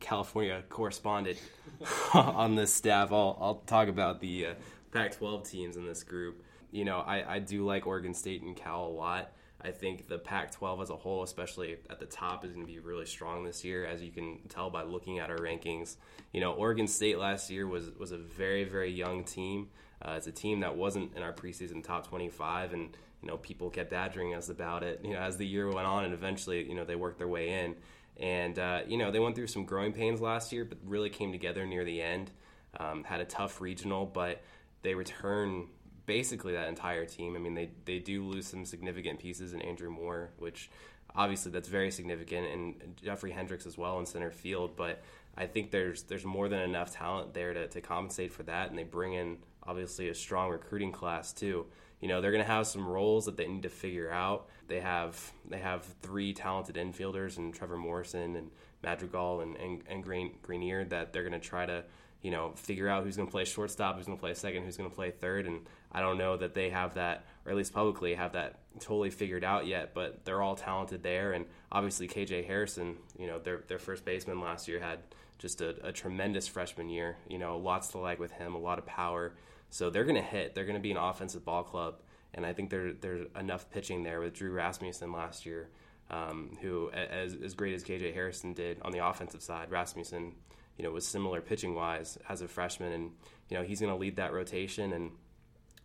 California 0.00 0.62
correspondent 0.68 1.38
on 2.14 2.56
this 2.56 2.72
staff, 2.72 3.12
I'll 3.12 3.38
I'll 3.40 3.62
talk 3.66 3.88
about 3.88 4.20
the 4.20 4.46
uh, 4.46 4.54
Pac-12 4.92 5.48
teams 5.48 5.76
in 5.76 5.86
this 5.86 6.02
group. 6.02 6.42
You 6.72 6.84
know, 6.84 6.98
I, 6.98 7.36
I 7.36 7.38
do 7.38 7.64
like 7.64 7.86
Oregon 7.86 8.12
State 8.12 8.42
and 8.42 8.56
Cal 8.56 8.86
a 8.86 8.88
lot. 8.88 9.32
I 9.62 9.70
think 9.70 10.08
the 10.08 10.18
Pac-12 10.18 10.82
as 10.82 10.90
a 10.90 10.96
whole, 10.96 11.22
especially 11.22 11.78
at 11.88 11.98
the 11.98 12.06
top, 12.06 12.44
is 12.44 12.52
going 12.52 12.66
to 12.66 12.70
be 12.70 12.80
really 12.80 13.06
strong 13.06 13.44
this 13.44 13.64
year, 13.64 13.86
as 13.86 14.02
you 14.02 14.10
can 14.10 14.40
tell 14.48 14.68
by 14.68 14.82
looking 14.82 15.20
at 15.20 15.30
our 15.30 15.38
rankings. 15.38 15.96
You 16.32 16.40
know, 16.40 16.52
Oregon 16.52 16.86
State 16.86 17.18
last 17.18 17.48
year 17.50 17.66
was 17.66 17.90
was 17.92 18.10
a 18.10 18.18
very 18.18 18.64
very 18.64 18.90
young 18.90 19.22
team. 19.24 19.68
Uh, 20.04 20.20
a 20.26 20.30
team 20.30 20.60
that 20.60 20.76
wasn't 20.76 21.14
in 21.16 21.22
our 21.22 21.32
preseason 21.32 21.82
top 21.82 22.06
25, 22.08 22.72
and 22.74 22.96
you 23.22 23.28
know, 23.28 23.38
people 23.38 23.70
kept 23.70 23.90
badgering 23.90 24.34
us 24.34 24.50
about 24.50 24.82
it, 24.82 25.00
you 25.02 25.12
know, 25.12 25.18
as 25.18 25.38
the 25.38 25.46
year 25.46 25.70
went 25.70 25.86
on, 25.86 26.04
and 26.04 26.12
eventually, 26.12 26.68
you 26.68 26.74
know, 26.74 26.84
they 26.84 26.96
worked 26.96 27.18
their 27.18 27.28
way 27.28 27.64
in. 27.64 27.74
And, 28.18 28.58
uh, 28.58 28.80
you 28.86 28.98
know, 28.98 29.10
they 29.10 29.18
went 29.18 29.34
through 29.34 29.46
some 29.46 29.64
growing 29.64 29.92
pains 29.92 30.20
last 30.20 30.52
year, 30.52 30.64
but 30.64 30.78
really 30.84 31.08
came 31.08 31.32
together 31.32 31.66
near 31.66 31.84
the 31.84 32.02
end. 32.02 32.30
Um, 32.78 33.02
had 33.02 33.20
a 33.20 33.24
tough 33.24 33.60
regional, 33.60 34.04
but 34.04 34.42
they 34.82 34.94
return 34.94 35.68
basically 36.06 36.52
that 36.52 36.68
entire 36.68 37.06
team. 37.06 37.34
I 37.34 37.38
mean, 37.38 37.54
they, 37.54 37.70
they 37.86 37.98
do 37.98 38.24
lose 38.24 38.46
some 38.46 38.66
significant 38.66 39.20
pieces 39.20 39.54
in 39.54 39.62
Andrew 39.62 39.90
Moore, 39.90 40.30
which 40.38 40.70
obviously 41.14 41.50
that's 41.50 41.68
very 41.68 41.90
significant, 41.90 42.46
and 42.48 42.96
Jeffrey 43.02 43.30
Hendrix 43.30 43.66
as 43.66 43.78
well 43.78 43.98
in 44.00 44.06
center 44.06 44.30
field. 44.30 44.76
But 44.76 45.02
I 45.36 45.46
think 45.46 45.70
there's 45.70 46.02
there's 46.02 46.24
more 46.24 46.48
than 46.48 46.60
enough 46.60 46.92
talent 46.92 47.34
there 47.34 47.54
to, 47.54 47.68
to 47.68 47.80
compensate 47.80 48.32
for 48.32 48.42
that, 48.44 48.70
and 48.70 48.78
they 48.78 48.84
bring 48.84 49.14
in 49.14 49.38
obviously 49.66 50.08
a 50.08 50.14
strong 50.14 50.50
recruiting 50.50 50.92
class 50.92 51.32
too 51.32 51.66
you 52.04 52.08
know 52.08 52.20
they're 52.20 52.32
going 52.32 52.44
to 52.44 52.50
have 52.50 52.66
some 52.66 52.86
roles 52.86 53.24
that 53.24 53.38
they 53.38 53.48
need 53.48 53.62
to 53.62 53.70
figure 53.70 54.10
out. 54.10 54.48
They 54.68 54.80
have 54.80 55.32
they 55.48 55.58
have 55.60 55.86
three 56.02 56.34
talented 56.34 56.76
infielders 56.76 57.38
and 57.38 57.54
Trevor 57.54 57.78
Morrison 57.78 58.36
and 58.36 58.50
Madrigal 58.82 59.40
and 59.40 59.56
and, 59.56 59.82
and 59.88 60.04
Green, 60.04 60.32
Greenier 60.42 60.84
that 60.84 61.14
they're 61.14 61.22
going 61.22 61.32
to 61.32 61.38
try 61.38 61.64
to 61.64 61.82
you 62.20 62.30
know 62.30 62.52
figure 62.56 62.90
out 62.90 63.04
who's 63.04 63.16
going 63.16 63.26
to 63.26 63.32
play 63.32 63.46
shortstop, 63.46 63.96
who's 63.96 64.04
going 64.04 64.18
to 64.18 64.20
play 64.20 64.34
second, 64.34 64.64
who's 64.64 64.76
going 64.76 64.90
to 64.90 64.94
play 64.94 65.12
third, 65.12 65.46
and 65.46 65.60
I 65.92 66.02
don't 66.02 66.18
know 66.18 66.36
that 66.36 66.52
they 66.52 66.68
have 66.68 66.92
that 66.96 67.24
or 67.46 67.52
at 67.52 67.56
least 67.56 67.72
publicly 67.72 68.14
have 68.14 68.32
that 68.32 68.58
totally 68.80 69.08
figured 69.08 69.42
out 69.42 69.66
yet. 69.66 69.94
But 69.94 70.26
they're 70.26 70.42
all 70.42 70.56
talented 70.56 71.02
there, 71.02 71.32
and 71.32 71.46
obviously 71.72 72.06
KJ 72.06 72.46
Harrison, 72.46 72.96
you 73.18 73.28
know 73.28 73.38
their 73.38 73.62
their 73.66 73.78
first 73.78 74.04
baseman 74.04 74.42
last 74.42 74.68
year 74.68 74.78
had 74.78 74.98
just 75.44 75.60
a, 75.60 75.76
a 75.86 75.92
tremendous 75.92 76.48
freshman 76.48 76.88
year. 76.88 77.18
You 77.28 77.38
know 77.38 77.58
lots 77.58 77.88
to 77.88 77.98
like 77.98 78.18
with 78.18 78.32
him, 78.32 78.54
a 78.54 78.58
lot 78.58 78.78
of 78.78 78.86
power. 78.86 79.34
So 79.68 79.90
they're 79.90 80.04
going 80.04 80.16
to 80.16 80.22
hit. 80.22 80.54
They're 80.54 80.64
going 80.64 80.78
to 80.78 80.82
be 80.82 80.90
an 80.90 80.96
offensive 80.96 81.44
ball 81.44 81.64
club, 81.64 82.00
and 82.32 82.46
I 82.46 82.54
think 82.54 82.70
there 82.70 82.94
there's 82.94 83.26
enough 83.38 83.70
pitching 83.70 84.02
there 84.04 84.20
with 84.20 84.32
Drew 84.32 84.52
Rasmussen 84.52 85.12
last 85.12 85.44
year, 85.44 85.68
um, 86.10 86.56
who 86.62 86.90
as 86.92 87.36
as 87.44 87.52
great 87.52 87.74
as 87.74 87.84
KJ 87.84 88.14
Harrison 88.14 88.54
did 88.54 88.80
on 88.80 88.90
the 88.90 89.06
offensive 89.06 89.42
side, 89.42 89.70
Rasmussen, 89.70 90.32
you 90.78 90.84
know, 90.84 90.90
was 90.90 91.06
similar 91.06 91.42
pitching 91.42 91.74
wise 91.74 92.16
as 92.26 92.40
a 92.40 92.48
freshman, 92.48 92.92
and 92.94 93.10
you 93.50 93.58
know 93.58 93.62
he's 93.62 93.80
going 93.80 93.92
to 93.92 93.98
lead 93.98 94.16
that 94.16 94.32
rotation, 94.32 94.94
and 94.94 95.10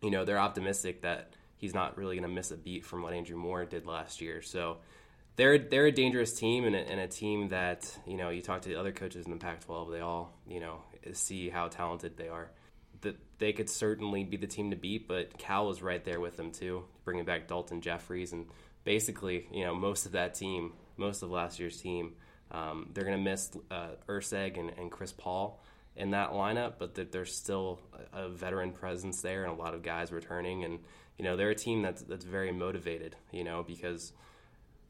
you 0.00 0.10
know 0.10 0.24
they're 0.24 0.38
optimistic 0.38 1.02
that 1.02 1.34
he's 1.58 1.74
not 1.74 1.98
really 1.98 2.16
going 2.16 2.26
to 2.26 2.34
miss 2.34 2.50
a 2.50 2.56
beat 2.56 2.86
from 2.86 3.02
what 3.02 3.12
Andrew 3.12 3.36
Moore 3.36 3.66
did 3.66 3.84
last 3.84 4.22
year. 4.22 4.40
So 4.40 4.78
they're 5.40 5.58
they're 5.58 5.86
a 5.86 5.92
dangerous 5.92 6.34
team 6.34 6.66
and 6.66 6.76
a, 6.76 6.78
and 6.78 7.00
a, 7.00 7.08
team 7.08 7.48
that 7.48 7.90
you 8.06 8.14
know 8.18 8.28
you 8.28 8.42
talk 8.42 8.60
to 8.60 8.68
the 8.68 8.78
other 8.78 8.92
coaches 8.92 9.24
in 9.24 9.32
the 9.32 9.38
Pac-12, 9.38 9.90
they 9.90 10.00
all 10.00 10.34
you 10.46 10.60
know 10.60 10.82
see 11.14 11.48
how 11.48 11.68
talented 11.68 12.18
they 12.18 12.28
are. 12.28 12.50
That 13.00 13.16
they 13.38 13.54
could 13.54 13.70
certainly 13.70 14.22
be 14.22 14.36
the 14.36 14.46
team 14.46 14.68
to 14.68 14.76
beat, 14.76 15.08
but 15.08 15.38
Cal 15.38 15.66
was 15.66 15.80
right 15.80 16.04
there 16.04 16.20
with 16.20 16.36
them 16.36 16.52
too, 16.52 16.84
bringing 17.06 17.24
back 17.24 17.48
Daulton 17.48 17.80
Jefferies 17.80 18.32
and 18.34 18.48
basically, 18.84 19.46
you 19.50 19.64
know, 19.64 19.74
most 19.74 20.04
of 20.04 20.12
that 20.12 20.34
team, 20.34 20.74
most 20.98 21.22
of 21.22 21.30
last 21.30 21.58
year's 21.58 21.80
team, 21.80 22.12
um, 22.50 22.90
they're 22.92 23.04
going 23.04 23.16
to 23.16 23.30
miss 23.30 23.50
uh, 23.70 23.92
Urseg 24.08 24.58
and, 24.58 24.72
and, 24.76 24.90
Chris 24.90 25.12
Paul 25.12 25.62
in 25.96 26.10
that 26.10 26.32
lineup, 26.32 26.74
but 26.78 26.96
that 26.96 27.12
there's 27.12 27.34
still 27.34 27.78
a, 28.12 28.24
a 28.24 28.28
veteran 28.28 28.72
presence 28.72 29.22
there 29.22 29.44
and 29.44 29.52
a 29.52 29.56
lot 29.56 29.72
of 29.72 29.82
guys 29.82 30.12
returning, 30.12 30.64
and 30.64 30.80
you 31.16 31.24
know 31.24 31.36
they're 31.36 31.50
a 31.50 31.54
team 31.54 31.80
that's 31.80 32.02
that's 32.02 32.26
very 32.26 32.52
motivated, 32.52 33.16
you 33.32 33.44
know, 33.44 33.62
because 33.62 34.12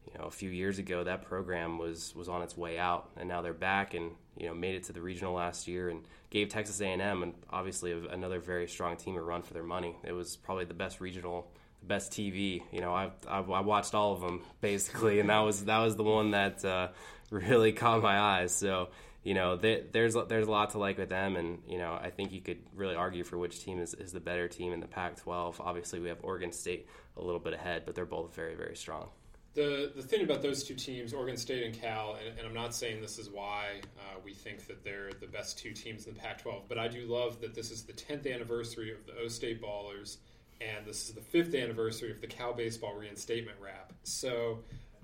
you 0.07 0.19
know 0.19 0.27
a 0.27 0.31
few 0.31 0.51
years 0.51 0.79
ago 0.79 1.05
that 1.05 1.23
program 1.23 1.79
was 1.79 2.15
was 2.15 2.29
on 2.29 2.43
its 2.43 2.57
way 2.57 2.79
out, 2.79 3.11
and 3.17 3.29
now 3.29 3.43
they're 3.43 3.53
back 3.53 3.95
and 3.95 4.13
you 4.37 4.47
know 4.47 4.55
made 4.55 4.75
it 4.75 4.85
to 4.85 4.93
the 4.93 5.01
regional 5.01 5.35
last 5.35 5.69
year 5.69 5.89
and 5.89 6.03
gave 6.31 6.49
Texas 6.49 6.81
A&M 6.81 7.23
and 7.23 7.35
obviously 7.51 7.93
another 7.93 8.41
very 8.41 8.69
strong 8.69 8.97
team 8.97 9.17
a 9.17 9.23
run 9.23 9.43
for 9.43 9.55
their 9.55 9.65
money. 9.65 9.97
It 10.05 10.13
was 10.13 10.37
probably 10.37 10.65
the 10.65 10.75
best 10.75 11.01
regional, 11.01 11.51
the 11.81 11.87
best 11.87 12.13
TV. 12.13 12.63
You 12.73 12.81
know, 12.81 12.95
I 12.95 13.11
I, 13.29 13.41
I 13.41 13.61
watched 13.61 13.95
all 13.95 14.13
of 14.13 14.21
them 14.21 14.43
basically, 14.61 15.21
and 15.21 15.31
that 15.31 15.41
was 15.41 15.65
that 15.67 15.79
was 15.79 15.97
the 15.97 16.05
one 16.05 16.33
that 16.33 16.65
uh, 16.65 16.89
really 17.31 17.73
caught 17.81 18.03
my 18.03 18.19
eyes. 18.19 18.55
So 18.55 18.89
you 19.23 19.35
know, 19.35 19.57
they, 19.57 19.85
there's 19.93 20.17
there's 20.29 20.47
a 20.47 20.51
lot 20.51 20.71
to 20.71 20.79
like 20.79 20.97
with 20.97 21.11
them, 21.11 21.37
and 21.37 21.59
you 21.69 21.77
know, 21.77 21.93
I 21.93 22.09
think 22.09 22.33
you 22.33 22.41
could 22.41 22.61
really 22.75 22.95
argue 22.95 23.23
for 23.23 23.37
which 23.37 23.63
team 23.63 23.79
is, 23.79 23.93
is 23.93 24.13
the 24.13 24.21
better 24.21 24.49
team 24.49 24.73
in 24.73 24.81
the 24.81 24.87
Pac-12. 24.87 25.57
Obviously, 25.61 26.01
we 26.01 26.09
have 26.09 26.19
Oregon 26.23 26.53
State 26.53 26.89
a 27.19 27.23
little 27.23 27.39
bit 27.39 27.53
ahead, 27.53 27.83
but 27.85 27.95
they're 27.95 28.07
both 28.07 28.35
very 28.35 28.55
very 28.55 28.77
strong 28.77 29.09
the 29.55 29.93
the 29.95 30.03
thing 30.03 30.23
about 30.23 30.43
those 30.43 30.63
two 30.63 30.75
teams, 30.75 31.13
Oregon 31.13 31.37
State 31.37 31.65
and 31.65 31.75
Cal, 31.75 32.17
and, 32.21 32.39
and 32.39 32.47
I'm 32.47 32.55
not 32.55 32.75
saying 32.75 33.01
this 33.01 33.19
is 33.19 33.29
why 33.29 33.81
uh, 33.99 34.19
we 34.25 34.33
think 34.33 34.67
that 34.69 34.85
they're 34.85 35.11
the 35.21 35.27
best 35.27 35.59
two 35.59 35.73
teams 35.73 36.07
in 36.07 36.15
the 36.15 36.21
Pac-12, 36.21 36.63
but 36.69 36.79
I 36.79 36.89
do 36.89 37.07
love 37.07 37.41
that 37.41 37.55
this 37.55 37.71
is 37.71 37.83
the 37.83 37.93
10th 37.93 38.33
anniversary 38.33 38.93
of 38.93 39.05
the 39.07 39.15
O 39.21 39.29
State 39.29 39.61
Ballers, 39.61 40.19
and 40.61 40.87
this 40.87 41.09
is 41.09 41.15
the 41.15 41.21
fifth 41.21 41.55
anniversary 41.55 42.13
of 42.13 42.21
the 42.21 42.29
Cal 42.29 42.53
baseball 42.53 42.95
reinstatement 42.95 43.57
wrap. 43.61 43.93
So, 44.05 44.61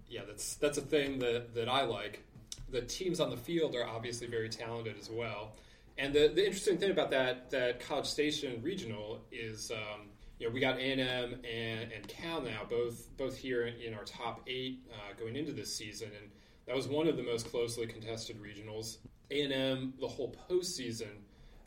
yeah, 0.09 0.23
that's 0.27 0.55
that's 0.55 0.79
a 0.79 0.83
thing 0.83 1.19
that 1.19 1.55
that 1.55 1.69
I 1.69 1.83
like. 1.83 2.23
The 2.71 2.83
teams 2.83 3.21
on 3.21 3.31
the 3.31 3.37
field 3.37 3.75
are 3.75 3.87
obviously 3.87 4.27
very 4.29 4.49
talented 4.49 4.97
as 4.99 5.11
well, 5.11 5.57
and 5.99 6.15
the 6.15 6.29
the 6.29 6.47
interesting 6.47 6.79
thing 6.79 6.93
about 6.93 7.11
that 7.11 7.51
that 7.51 7.81
College 7.81 8.07
Station 8.07 8.61
regional 8.63 9.21
is. 9.33 9.73
Um, 9.73 10.11
you 10.39 10.47
know, 10.47 10.53
we 10.53 10.61
got 10.61 10.79
A&M 10.79 11.01
and, 11.01 11.93
and 11.93 12.09
Cal 12.09 12.41
now, 12.41 12.63
both 12.69 13.17
both 13.17 13.37
here 13.37 13.67
in 13.67 13.95
our 13.95 14.05
top 14.05 14.43
eight 14.47 14.81
uh, 14.93 15.15
going 15.19 15.37
into 15.37 15.53
this 15.53 15.75
season, 15.75 16.09
and 16.21 16.31
that 16.67 16.77
was 16.77 16.89
one 16.89 17.09
of 17.09 17.17
the 17.17 17.23
most 17.23 17.51
closely 17.51 17.87
contested 17.87 18.39
regionals. 18.43 18.99
A&M, 19.31 19.95
the 19.99 20.07
whole 20.07 20.35
postseason 20.51 21.23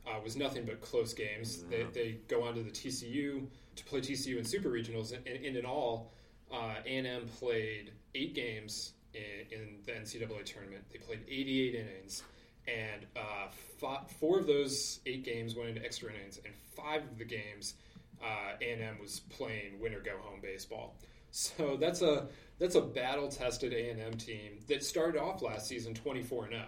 uh, 0.08 0.20
was 0.24 0.36
nothing 0.36 0.66
but 0.66 0.82
close 0.82 1.14
games. 1.14 1.64
They, 1.70 1.84
they 1.94 2.18
go 2.28 2.44
on 2.44 2.54
to 2.56 2.64
the 2.64 2.70
TCU 2.70 3.48
to 3.76 3.84
play 3.86 4.02
TCU 4.02 4.38
in 4.38 4.46
super 4.46 4.70
regionals, 4.70 5.14
and, 5.14 5.26
and 5.26 5.58
in 5.58 5.66
all, 5.66 6.14
uh, 6.52 6.76
A&M 6.86 7.28
played 7.40 7.92
eight 8.16 8.34
games 8.34 8.94
in, 9.14 9.22
in, 9.52 9.68
the 9.86 9.92
NCAA 9.92 10.46
tournament. 10.46 10.84
They 10.92 11.00
played 11.00 11.22
88 11.28 11.76
innings, 11.76 12.24
and 12.68 13.06
uh, 13.16 13.50
five, 13.80 14.10
four 14.20 14.40
of 14.40 14.48
those 14.48 15.00
eight 15.06 15.24
games 15.26 15.56
went 15.56 15.70
into 15.70 15.84
extra 15.84 16.12
innings, 16.14 16.40
and 16.46 16.54
five 16.76 17.02
of 17.04 17.18
the 17.18 17.26
games– 17.26 17.74
uh, 18.24 18.56
A&M 18.62 18.98
was 19.00 19.22
playing 19.30 19.80
win 19.80 19.94
or 19.94 20.02
go 20.02 20.18
home 20.22 20.40
baseball. 20.42 20.96
So 21.32 21.78
that's 21.80 22.02
a 22.02 22.28
that's 22.58 22.74
a 22.74 22.82
battle 22.82 23.28
tested 23.30 23.72
A&M 23.72 24.14
team 24.14 24.60
that 24.68 24.84
started 24.84 25.22
off 25.22 25.44
last 25.44 25.68
season 25.68 25.94
24 25.94 26.46
and 26.46 26.54
0. 26.54 26.66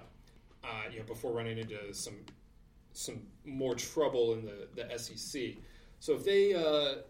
Uh, 0.64 0.68
you 0.92 1.00
know, 1.00 1.06
before 1.06 1.34
running 1.34 1.58
into 1.58 1.92
some 1.96 2.18
some 2.94 3.22
more 3.46 3.74
trouble 3.74 4.34
in 4.34 4.46
the, 4.46 4.68
the 4.76 4.98
SEC. 5.00 5.54
So 6.00 6.14
if 6.14 6.24
they 6.24 6.54
uh, 6.54 7.02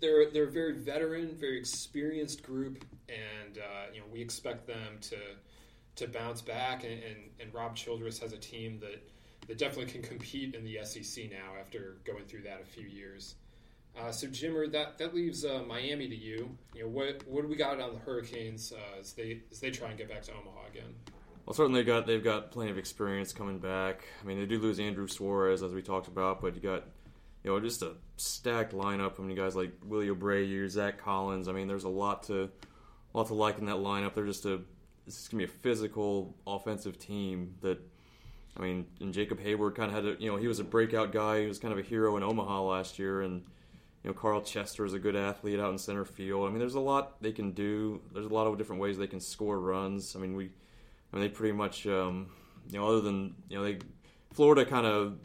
they're 0.00 0.30
they're 0.30 0.44
a 0.44 0.50
very 0.50 0.72
veteran, 0.72 1.34
very 1.34 1.58
experienced 1.58 2.42
group, 2.42 2.84
and 3.08 3.58
uh, 3.58 3.92
you 3.92 4.00
know 4.00 4.06
we 4.12 4.20
expect 4.20 4.66
them 4.66 4.98
to 5.02 5.16
to 5.96 6.08
bounce 6.08 6.42
back. 6.42 6.84
And, 6.84 6.92
and, 6.92 7.16
and 7.40 7.54
Rob 7.54 7.76
Childress 7.76 8.18
has 8.20 8.32
a 8.32 8.38
team 8.38 8.78
that 8.80 9.02
that 9.46 9.58
definitely 9.58 9.92
can 9.92 10.02
compete 10.02 10.54
in 10.54 10.64
the 10.64 10.78
SEC 10.84 11.30
now 11.30 11.58
after 11.60 11.96
going 12.04 12.24
through 12.24 12.42
that 12.42 12.60
a 12.62 12.64
few 12.64 12.86
years. 12.86 13.36
Uh, 13.98 14.10
so 14.10 14.26
Jimmer, 14.26 14.70
that 14.72 14.98
that 14.98 15.14
leaves 15.14 15.44
uh, 15.44 15.62
Miami 15.66 16.08
to 16.08 16.16
you. 16.16 16.56
You 16.74 16.82
know 16.82 16.88
what 16.88 17.22
what 17.26 17.42
do 17.42 17.48
we 17.48 17.56
got 17.56 17.80
on 17.80 17.94
the 17.94 18.00
Hurricanes 18.00 18.72
uh, 18.72 19.00
as 19.00 19.12
they 19.12 19.42
as 19.50 19.60
they 19.60 19.70
try 19.70 19.88
and 19.88 19.98
get 19.98 20.08
back 20.08 20.22
to 20.22 20.32
Omaha 20.32 20.66
again? 20.70 20.94
Well, 21.46 21.54
certainly 21.54 21.82
they 21.82 21.86
got 21.86 22.06
they've 22.06 22.24
got 22.24 22.50
plenty 22.50 22.70
of 22.70 22.78
experience 22.78 23.32
coming 23.32 23.58
back. 23.58 24.04
I 24.20 24.26
mean, 24.26 24.38
they 24.38 24.46
do 24.46 24.58
lose 24.58 24.80
Andrew 24.80 25.06
Suarez 25.06 25.62
as 25.62 25.72
we 25.72 25.82
talked 25.82 26.08
about, 26.08 26.40
but 26.40 26.54
you 26.54 26.60
got 26.60 26.84
you 27.44 27.50
know 27.50 27.60
just 27.60 27.82
a 27.82 27.92
stacked 28.16 28.72
lineup. 28.72 29.20
I 29.20 29.22
mean, 29.22 29.36
guys 29.36 29.54
like 29.54 29.72
Willie 29.84 30.08
Abreu, 30.08 30.68
Zach 30.68 30.98
Collins. 30.98 31.46
I 31.46 31.52
mean, 31.52 31.68
there's 31.68 31.84
a 31.84 31.88
lot 31.88 32.24
to 32.24 32.50
a 33.14 33.18
lot 33.18 33.28
to 33.28 33.34
like 33.34 33.58
in 33.58 33.66
that 33.66 33.76
lineup. 33.76 34.14
They're 34.14 34.26
just 34.26 34.44
a 34.46 34.60
it's 35.06 35.28
gonna 35.28 35.42
be 35.42 35.44
a 35.44 35.48
physical 35.48 36.34
offensive 36.46 36.98
team 36.98 37.54
that. 37.60 37.78
I 38.56 38.62
mean, 38.62 38.86
and 39.00 39.12
Jacob 39.12 39.40
Heyward 39.40 39.74
kind 39.74 39.90
of 39.90 39.96
had 39.96 40.14
a, 40.14 40.22
you 40.22 40.30
know, 40.30 40.36
he 40.36 40.46
was 40.46 40.60
a 40.60 40.64
breakout 40.64 41.10
guy. 41.10 41.40
He 41.40 41.48
was 41.48 41.58
kind 41.58 41.72
of 41.72 41.78
a 41.80 41.82
hero 41.82 42.16
in 42.16 42.22
Omaha 42.22 42.62
last 42.62 43.00
year, 43.00 43.22
and 43.22 43.42
you 44.04 44.10
know, 44.10 44.14
Carl 44.14 44.42
Chester 44.42 44.84
is 44.84 44.92
a 44.92 44.98
good 44.98 45.16
athlete 45.16 45.58
out 45.58 45.72
in 45.72 45.78
center 45.78 46.04
field. 46.04 46.46
I 46.46 46.50
mean, 46.50 46.58
there's 46.58 46.74
a 46.74 46.80
lot 46.80 47.22
they 47.22 47.32
can 47.32 47.52
do. 47.52 48.02
There's 48.12 48.26
a 48.26 48.34
lot 48.34 48.46
of 48.46 48.58
different 48.58 48.82
ways 48.82 48.98
they 48.98 49.06
can 49.06 49.20
score 49.20 49.58
runs. 49.58 50.14
I 50.14 50.18
mean, 50.18 50.36
we, 50.36 50.44
I 50.44 51.16
mean, 51.16 51.22
they 51.22 51.28
pretty 51.30 51.52
much, 51.52 51.86
um, 51.86 52.28
you 52.70 52.78
know, 52.78 52.86
other 52.86 53.00
than 53.00 53.34
you 53.48 53.56
know, 53.56 53.64
they, 53.64 53.78
Florida 54.34 54.66
kind 54.66 54.86
of, 54.86 55.18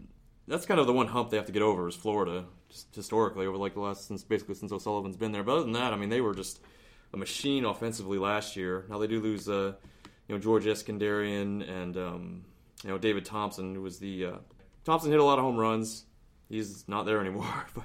that's 0.47 0.65
kind 0.65 0.79
of 0.79 0.87
the 0.87 0.93
one 0.93 1.07
hump 1.07 1.29
they 1.29 1.35
have 1.35 1.45
to 1.47 1.51
get 1.51 1.61
over 1.61 1.89
is 1.89 1.95
Florida, 1.95 2.45
just 2.69 2.95
historically 2.95 3.45
over 3.45 3.57
like 3.57 3.73
the 3.73 3.81
last 3.81 4.07
since 4.07 4.23
basically 4.23 4.55
since 4.55 4.71
O'Sullivan's 4.71 5.17
been 5.17 5.33
there. 5.33 5.43
But 5.43 5.53
other 5.53 5.63
than 5.63 5.73
that, 5.73 5.91
I 5.91 5.97
mean, 5.97 6.09
they 6.09 6.21
were 6.21 6.33
just 6.33 6.61
a 7.13 7.17
machine 7.17 7.65
offensively 7.65 8.17
last 8.17 8.55
year. 8.55 8.85
Now 8.89 8.97
they 8.97 9.07
do 9.07 9.19
lose, 9.19 9.49
uh, 9.49 9.73
you 10.29 10.35
know, 10.35 10.39
George 10.39 10.63
Iskenderian 10.63 11.69
and 11.69 11.97
um, 11.97 12.45
you 12.85 12.89
know 12.91 12.97
David 12.97 13.25
Thompson, 13.25 13.75
who 13.75 13.81
was 13.81 13.99
the 13.99 14.25
uh, 14.25 14.37
Thompson 14.85 15.11
hit 15.11 15.19
a 15.19 15.23
lot 15.23 15.37
of 15.37 15.43
home 15.43 15.57
runs. 15.57 16.05
He's 16.47 16.87
not 16.87 17.05
there 17.05 17.19
anymore, 17.19 17.67
but 17.75 17.83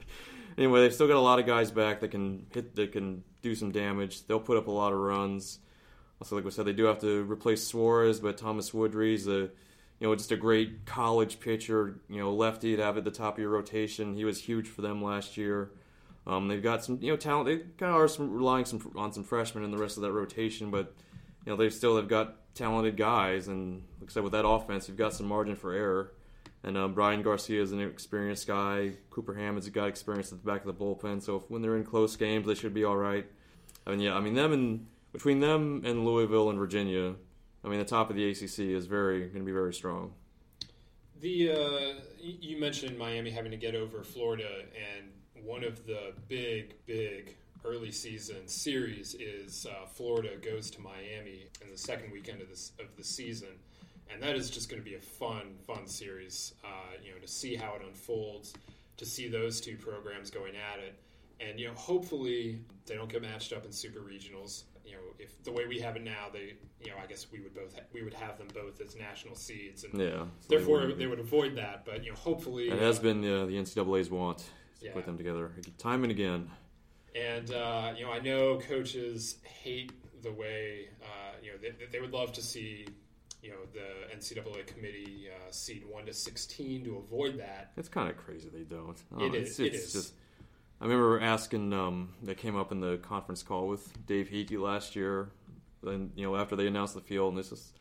anyway, 0.57 0.81
they've 0.81 0.95
still 0.95 1.09
got 1.09 1.17
a 1.17 1.21
lot 1.21 1.39
of 1.39 1.47
guys 1.47 1.71
back 1.71 2.01
that 2.01 2.11
can 2.11 2.47
hit, 2.51 2.75
that 2.77 2.93
can 2.93 3.25
do 3.43 3.55
some 3.55 3.71
damage. 3.71 4.27
They'll 4.27 4.41
put 4.41 4.57
up 4.57 4.67
a 4.67 4.71
lot 4.71 4.93
of 4.93 4.99
runs. 4.99 5.59
Also, 6.21 6.37
like 6.37 6.45
we 6.45 6.51
said, 6.51 6.65
they 6.65 6.73
do 6.73 6.85
have 6.85 7.01
to 7.01 7.25
replace 7.25 7.67
Suarez, 7.67 8.21
but 8.21 8.39
Thomas 8.39 8.73
Woodrey's 8.73 9.27
a 9.27 9.51
you 10.01 10.09
know 10.09 10.15
just 10.15 10.33
a 10.33 10.37
great 10.37 10.87
college 10.87 11.41
pitcher. 11.41 12.01
You 12.09 12.19
know, 12.19 12.33
lefty 12.33 12.77
to 12.77 12.83
have 12.83 12.97
at 12.97 13.05
the 13.05 13.11
top 13.11 13.35
of 13.35 13.41
your 13.41 13.51
rotation. 13.51 14.15
He 14.15 14.25
was 14.25 14.41
huge 14.41 14.69
for 14.69 14.83
them 14.83 15.03
last 15.03 15.37
year. 15.37 15.71
Um, 16.27 16.49
they've 16.49 16.63
got 16.63 16.85
some 16.85 16.99
you 17.01 17.11
know 17.11 17.17
talent. 17.17 17.47
They 17.47 17.59
kind 17.77 17.95
of 17.95 18.01
are 18.01 18.09
some, 18.09 18.33
relying 18.33 18.65
some 18.65 18.93
on 18.97 19.13
some 19.13 19.25
freshmen 19.25 19.65
in 19.65 19.71
the 19.71 19.79
rest 19.79 19.97
of 19.97 20.03
that 20.03 20.13
rotation, 20.13 20.71
but 20.71 20.95
you 21.45 21.53
know 21.53 21.57
they 21.57 21.69
still 21.71 21.97
have 21.97 22.09
got 22.09 22.55
talented 22.55 22.97
guys. 22.97 23.49
And 23.49 23.83
like 24.01 24.11
I 24.11 24.13
said, 24.13 24.23
with 24.23 24.33
that 24.33 24.47
offense, 24.47 24.89
you've 24.89 24.97
got 24.97 25.13
some 25.13 25.27
margin 25.27 25.57
for 25.57 25.73
error. 25.73 26.13
And 26.65 26.79
um, 26.79 26.95
Bryan 26.95 27.23
Garcia 27.23 27.61
is 27.61 27.73
an 27.73 27.81
experienced 27.81 28.47
guy. 28.47 28.93
Cooper 29.11 29.35
Hammond's 29.35 29.69
got 29.69 29.87
experience 29.87 30.33
at 30.33 30.43
the 30.43 30.51
back 30.51 30.65
of 30.65 30.67
the 30.67 30.73
bullpen. 30.73 31.23
So 31.23 31.37
if, 31.37 31.43
when 31.51 31.61
they're 31.61 31.77
in 31.77 31.85
close 31.85 32.17
games, 32.17 32.47
they 32.47 32.55
should 32.55 32.73
be 32.73 32.85
all 32.85 32.97
right. 32.97 33.27
I 33.87 33.91
mean, 33.91 34.01
yeah, 34.01 34.15
I 34.15 34.21
mean 34.21 34.35
them 34.35 34.53
and 34.53 34.87
between 35.13 35.41
them 35.41 35.83
and 35.85 36.07
Louisville 36.07 36.49
and 36.49 36.59
Virginia, 36.59 37.15
I 37.63 37.69
mean 37.69 37.79
the 37.79 37.85
top 37.85 38.09
of 38.09 38.17
the 38.17 38.31
ACC 38.31 38.61
is 38.61 38.87
very 38.87 39.21
going 39.21 39.41
to 39.41 39.45
be 39.45 39.53
very 39.53 39.75
strong. 39.75 40.15
The 41.21 41.53
uh, 41.53 42.01
you 42.21 42.59
mentioned 42.59 42.99
Miami 42.99 43.31
having 43.31 43.51
to 43.51 43.57
get 43.59 43.75
over 43.75 44.03
Florida, 44.03 44.49
and 44.75 45.45
one 45.45 45.65
of 45.65 45.87
the 45.87 46.13
big, 46.29 46.75
big 46.87 47.37
early 47.65 47.93
season 47.93 48.49
series 48.49 49.15
is 49.15 49.67
uh, 49.67 49.87
Florida 49.87 50.37
goes 50.37 50.71
to 50.71 50.81
Miami 50.81 51.47
in 51.63 51.71
the 51.71 51.79
second 51.79 52.11
weekend 52.11 52.43
of 52.43 52.49
this 52.49 52.73
of 52.79 52.87
the 52.97 53.05
season, 53.05 53.49
and 54.13 54.23
that 54.23 54.37
is 54.37 54.51
just 54.51 54.69
going 54.69 54.83
to 54.83 54.89
be 54.89 54.97
a 54.97 55.01
fun, 55.01 55.57
fun 55.67 55.87
series. 55.87 56.55
Uh, 56.65 56.69
you 57.03 57.13
know, 57.13 57.19
to 57.19 57.29
see 57.29 57.55
how 57.57 57.75
it 57.75 57.83
unfolds, 57.87 58.55
to 58.97 59.07
see 59.07 59.29
those 59.29 59.61
two 59.61 59.77
programs 59.77 60.31
going 60.31 60.55
at 60.57 60.79
it, 60.81 60.95
and 61.41 61.59
you 61.59 61.67
know, 61.69 61.75
hopefully 61.75 62.61
they 62.87 62.95
don't 62.95 63.09
get 63.11 63.23
matched 63.23 63.53
up 63.53 63.65
in 63.65 63.73
super 63.73 64.01
regionals. 64.01 64.65
You 64.85 64.93
know, 64.93 64.99
if 65.19 65.43
the 65.45 65.51
way 65.53 65.67
we 65.67 65.81
have 65.81 65.97
it 65.97 66.05
now, 66.05 66.27
they, 66.33 66.55
you 66.81 66.91
know, 66.91 66.97
I 67.03 67.07
guess 67.07 67.27
we 67.33 67.41
would 67.41 67.55
both 67.55 67.75
ha- 67.75 67.85
we 67.93 68.03
would 68.03 68.13
have 68.15 68.37
them 68.39 68.49
both 68.53 68.81
as 68.81 68.95
national 68.97 69.35
seeds, 69.35 69.85
and 69.85 69.99
Yeah. 69.99 70.27
therefore 70.49 70.81
wouldn't 70.81 70.99
they 70.99 71.07
would 71.07 71.19
avoid 71.21 71.57
that. 71.57 71.85
But 71.85 72.05
you 72.05 72.11
know, 72.11 72.17
hopefully 72.17 72.69
It 72.71 72.79
has 72.79 72.99
been 72.99 73.25
uh, 73.25 73.47
the 73.47 73.57
NCAA's 73.57 74.11
want 74.11 74.39
to 74.39 74.45
Yeah. 74.87 74.93
put 74.93 75.07
them 75.07 75.17
together 75.17 75.51
time 75.79 76.03
and 76.05 76.11
again. 76.11 76.51
And 77.17 77.51
uh, 77.51 77.95
you 77.97 78.05
know, 78.05 78.13
I 78.13 78.21
know 78.21 78.59
coaches 78.59 79.39
hate 79.43 79.93
the 80.23 80.33
way 80.33 80.89
uh, 81.03 81.33
you 81.43 81.53
know 81.53 81.59
they, 81.59 81.87
they 81.91 82.01
would 82.01 82.13
love 82.13 82.33
to 82.35 82.43
see 82.43 82.87
you 83.45 83.51
know 83.51 83.59
the 83.73 84.17
NCAA 84.17 84.67
committee 84.67 85.29
uh, 85.31 85.51
seed 85.51 85.85
one 85.87 86.07
to 86.07 86.15
sixteen 86.15 86.83
to 86.85 86.97
avoid 86.97 87.39
that. 87.39 87.73
It's 87.77 87.89
kind 87.89 88.09
of 88.09 88.17
crazy 88.17 88.49
they 88.49 88.63
don't. 88.63 88.99
It 89.21 89.35
it's, 89.35 89.51
is, 89.51 89.61
it 89.61 89.75
It's 89.75 89.93
just. 89.93 90.15
I 90.81 90.85
remember 90.85 91.21
asking. 91.21 91.73
Um, 91.73 92.15
that 92.23 92.39
came 92.39 92.57
up 92.57 92.73
in 92.73 92.81
the 92.81 92.97
conference 92.97 93.43
call 93.43 93.69
with 93.69 94.07
Dave 94.07 94.31
Heeke 94.31 94.59
last 94.59 94.97
year. 94.97 95.29
Then 95.83 96.11
you 96.17 96.27
know 96.27 96.37
after 96.37 96.57
they 96.57 96.67
announced 96.67 96.95
the 96.95 97.03
field, 97.03 97.35
and 97.35 97.39
this 97.39 97.53
is. 97.53 97.73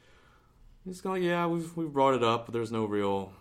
He's 0.85 0.99
going, 0.99 1.23
yeah, 1.23 1.47
we've 1.47 1.75
we've 1.77 1.93
brought 1.93 2.13
it 2.13 2.23
up, 2.23 2.45
but 2.45 2.53
there's 2.53 2.71
no 2.71 2.83
real 2.83 3.31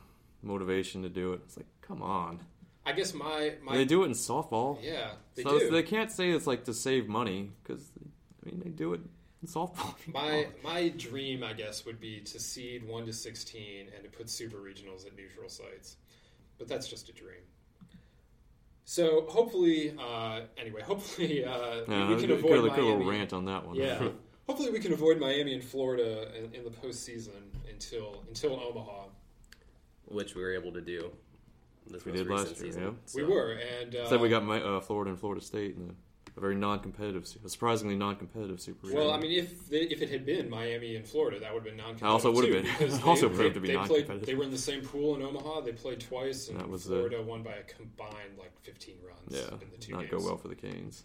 motivation 0.43 1.03
to 1.03 1.09
do 1.09 1.33
it. 1.33 1.41
It's 1.45 1.57
like, 1.57 1.67
come 1.81 2.01
on. 2.01 2.39
I 2.87 2.93
guess 2.93 3.15
my 3.15 3.55
my 3.63 3.77
they 3.77 3.85
do 3.85 4.03
it 4.03 4.07
in 4.07 4.13
softball. 4.13 4.79
yeah 4.83 5.13
they 5.35 5.43
so 5.43 5.59
do. 5.59 5.71
they 5.71 5.83
can't 5.83 6.11
say 6.11 6.31
it's 6.31 6.47
like 6.47 6.65
to 6.65 6.75
save 6.75 7.09
money 7.09 7.53
because 7.63 7.91
I 8.01 8.49
mean 8.51 8.61
they 8.65 8.71
do 8.71 8.93
it 8.93 9.01
softball. 9.46 9.94
My 10.12 10.46
my 10.62 10.88
dream, 10.90 11.42
I 11.44 11.52
guess, 11.52 11.85
would 11.85 12.00
be 12.00 12.20
to 12.20 12.38
seed 12.40 12.87
one 12.87 13.07
to 13.07 13.12
sixteen 13.12 13.87
and 13.94 14.05
to 14.05 14.11
put 14.11 14.28
super 14.31 14.59
regionals 14.59 15.07
at 15.07 15.16
neutral 15.16 15.48
sites, 15.48 15.96
but 16.59 16.68
that's 16.68 16.88
just 16.88 17.09
a 17.09 17.12
dream. 17.12 17.40
So 18.85 19.26
hopefully, 19.28 19.94
uh, 19.98 20.40
anyway, 20.59 20.83
hopefully 20.87 21.44
uh, 21.44 21.83
yeah, 21.88 22.09
we 22.09 22.16
can 22.16 22.20
could, 22.26 22.31
avoid 22.33 22.50
could, 22.50 22.61
Miami. 22.62 22.70
could 22.70 22.78
a 22.85 22.87
little 22.96 23.11
rant 23.11 23.33
on 23.33 23.44
that 23.46 23.66
one. 23.66 23.76
Yeah. 23.76 24.09
Hopefully, 24.48 24.72
we 24.72 24.81
can 24.81 24.92
avoid 24.92 25.20
Miami 25.20 25.55
and 25.55 25.62
Florida 25.62 26.28
in, 26.37 26.52
in 26.52 26.64
the 26.64 26.70
postseason 26.70 27.31
until 27.70 28.24
until 28.28 28.55
Omaha. 28.61 29.05
which 30.07 30.35
we 30.35 30.42
were 30.42 30.52
able 30.52 30.72
to 30.72 30.81
do 30.81 31.12
this 31.87 32.05
We 32.05 32.11
most 32.11 32.18
did 32.18 32.26
recent 32.26 32.31
last 32.48 32.61
year, 32.61 32.66
season. 32.72 32.83
yeah. 32.83 32.90
We 33.14 33.22
were, 33.22 33.52
and 33.81 33.94
uh, 33.94 34.09
Said 34.09 34.20
we 34.20 34.28
got 34.28 34.44
my, 34.44 34.61
uh, 34.61 34.81
Florida 34.81 35.11
and 35.12 35.18
Florida 35.20 35.40
State 35.40 35.76
in 35.76 35.90
a, 35.90 35.94
a 36.37 36.40
very 36.40 36.55
non-competitive, 36.55 37.27
a 37.45 37.49
surprisingly 37.49 37.95
non-competitive 37.95 38.61
Super 38.61 38.92
Well, 38.92 39.11
I 39.11 39.18
mean, 39.18 39.33
if 39.33 39.68
they, 39.68 39.83
if 39.83 40.01
it 40.01 40.11
had 40.11 40.25
been 40.25 40.49
Miami 40.49 40.97
and 40.97 41.07
Florida, 41.07 41.38
that 41.40 41.53
would 41.53 41.61
have 41.61 41.64
been 41.64 41.77
non-competitive. 41.77 42.09
Also 42.11 42.33
would 42.33 42.45
have 42.45 42.62
been. 42.62 42.73
because 42.73 43.03
Also 43.05 43.29
they, 43.29 43.37
proved 43.37 43.55
to 43.55 43.61
be 43.61 43.68
they 43.68 43.75
non-competitive. 43.75 44.07
Played, 44.21 44.27
they 44.27 44.35
were 44.35 44.45
in 44.45 44.51
the 44.51 44.59
same 44.59 44.83
pool 44.83 45.14
in 45.16 45.23
Omaha. 45.23 45.61
They 45.61 45.73
played 45.73 46.01
twice, 46.01 46.49
and 46.49 46.59
That 46.59 46.68
was, 46.68 46.85
Florida 46.87 47.21
won 47.23 47.42
by 47.42 47.53
a 47.53 47.62
combined 47.64 48.38
like 48.38 48.53
15 48.62 48.97
runs. 49.07 49.18
yeah, 49.29 49.55
in 49.61 49.71
the 49.71 49.77
two 49.79 49.92
not 49.92 50.03
games. 50.03 50.11
go 50.11 50.25
well 50.25 50.37
for 50.37 50.49
the 50.49 50.55
Canes. 50.55 51.05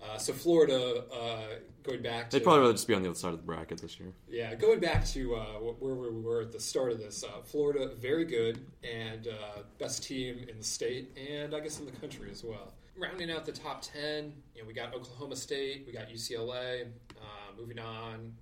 Uh, 0.00 0.16
so 0.16 0.32
Florida, 0.32 1.02
uh, 1.12 1.40
going 1.82 2.00
back 2.02 2.30
to 2.30 2.38
They'd 2.38 2.44
probably 2.44 2.60
rather 2.60 2.72
just 2.72 2.86
be 2.86 2.94
on 2.94 3.02
the 3.02 3.08
other 3.08 3.18
side 3.18 3.32
of 3.32 3.38
the 3.38 3.44
bracket 3.44 3.80
this 3.80 3.98
year. 3.98 4.12
Yeah, 4.28 4.54
going 4.54 4.78
back 4.78 5.04
to 5.08 5.34
uh, 5.34 5.44
where 5.80 5.94
we 5.94 6.20
were 6.20 6.42
at 6.42 6.52
the 6.52 6.60
start 6.60 6.92
of 6.92 6.98
this, 6.98 7.24
uh, 7.24 7.42
Florida, 7.42 7.90
very 7.98 8.24
good 8.24 8.60
and 8.84 9.26
uh, 9.26 9.62
best 9.78 10.04
team 10.04 10.46
in 10.48 10.56
the 10.56 10.64
state 10.64 11.16
and 11.16 11.52
I 11.52 11.58
guess 11.58 11.80
in 11.80 11.86
the 11.86 11.92
country 11.92 12.30
as 12.30 12.44
well. 12.44 12.74
Rounding 12.98 13.30
out 13.30 13.46
the 13.46 13.52
top 13.52 13.82
10, 13.82 14.32
you 14.54 14.62
know, 14.62 14.66
we 14.66 14.74
got 14.74 14.92
Oklahoma 14.92 15.36
State, 15.36 15.84
we 15.86 15.92
got 15.92 16.08
UCLA, 16.08 16.82
uh, 17.16 17.22
moving 17.56 17.78
on, 17.78 18.32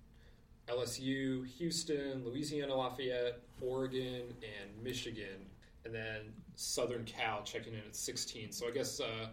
LSU, 0.69 1.47
Houston, 1.59 2.25
Louisiana 2.25 2.75
Lafayette, 2.75 3.41
Oregon, 3.61 4.23
and 4.41 4.83
Michigan, 4.83 5.47
and 5.85 5.95
then 5.95 6.33
Southern 6.55 7.05
Cal 7.05 7.43
checking 7.43 7.75
in 7.75 7.81
at 7.81 7.95
16. 7.95 8.51
So 8.53 8.67
I 8.67 8.71
guess 8.71 8.99
uh, 8.99 9.29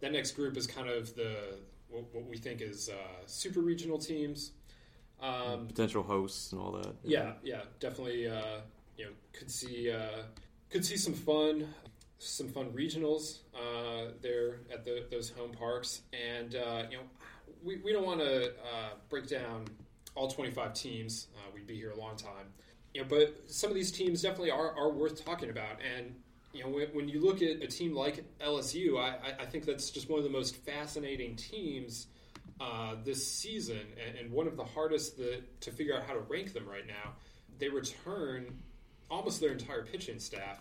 that 0.00 0.12
next 0.12 0.32
group 0.32 0.56
is 0.56 0.66
kind 0.66 0.88
of 0.88 1.14
the 1.14 1.58
what, 1.90 2.04
what 2.14 2.26
we 2.26 2.38
think 2.38 2.62
is 2.62 2.88
uh, 2.88 3.26
super 3.26 3.60
regional 3.60 3.98
teams. 3.98 4.52
Um, 5.20 5.66
Potential 5.68 6.02
hosts 6.02 6.52
and 6.52 6.60
all 6.60 6.72
that. 6.72 6.94
yeah, 7.04 7.32
yeah, 7.42 7.60
definitely. 7.80 8.28
Uh, 8.28 8.60
you 8.96 9.04
know, 9.06 9.10
could 9.32 9.50
see 9.50 9.90
uh, 9.90 10.22
could 10.70 10.84
see 10.84 10.96
some 10.96 11.14
fun, 11.14 11.68
some 12.24 12.48
fun 12.48 12.70
regionals 12.72 13.38
uh, 13.54 14.12
there 14.22 14.60
at 14.72 14.84
the, 14.84 15.04
those 15.10 15.30
home 15.30 15.52
parks, 15.52 16.02
and 16.12 16.54
uh, 16.54 16.82
you 16.90 16.96
know, 16.96 17.02
we, 17.62 17.76
we 17.78 17.92
don't 17.92 18.06
want 18.06 18.20
to 18.20 18.48
uh, 18.48 18.90
break 19.08 19.26
down 19.26 19.66
all 20.14 20.28
25 20.28 20.74
teams. 20.74 21.28
Uh, 21.36 21.50
we'd 21.54 21.66
be 21.66 21.76
here 21.76 21.90
a 21.90 21.96
long 21.98 22.16
time, 22.16 22.46
you 22.94 23.00
know, 23.02 23.06
but 23.08 23.34
some 23.46 23.68
of 23.70 23.74
these 23.74 23.92
teams 23.92 24.22
definitely 24.22 24.50
are, 24.50 24.76
are 24.76 24.90
worth 24.90 25.24
talking 25.24 25.50
about, 25.50 25.78
and 25.96 26.14
you 26.52 26.62
know, 26.62 26.68
when, 26.70 26.86
when 26.88 27.08
you 27.08 27.20
look 27.20 27.42
at 27.42 27.62
a 27.62 27.66
team 27.66 27.94
like 27.94 28.24
LSU, 28.40 28.98
I, 28.98 29.42
I- 29.42 29.46
think 29.46 29.64
that's 29.64 29.90
just 29.90 30.08
one 30.08 30.18
of 30.18 30.24
the 30.24 30.30
most 30.30 30.56
fascinating 30.56 31.34
teams 31.36 32.06
uh, 32.60 32.94
this 33.04 33.26
season, 33.26 33.80
and, 34.06 34.16
and 34.16 34.30
one 34.30 34.46
of 34.46 34.56
the 34.56 34.64
hardest 34.64 35.16
that, 35.18 35.60
to 35.62 35.70
figure 35.72 35.96
out 35.96 36.04
how 36.06 36.12
to 36.12 36.20
rank 36.20 36.52
them 36.52 36.66
right 36.68 36.86
now. 36.86 37.12
They 37.58 37.68
return 37.68 38.46
almost 39.10 39.40
their 39.40 39.52
entire 39.52 39.84
pitching 39.84 40.18
staff, 40.20 40.60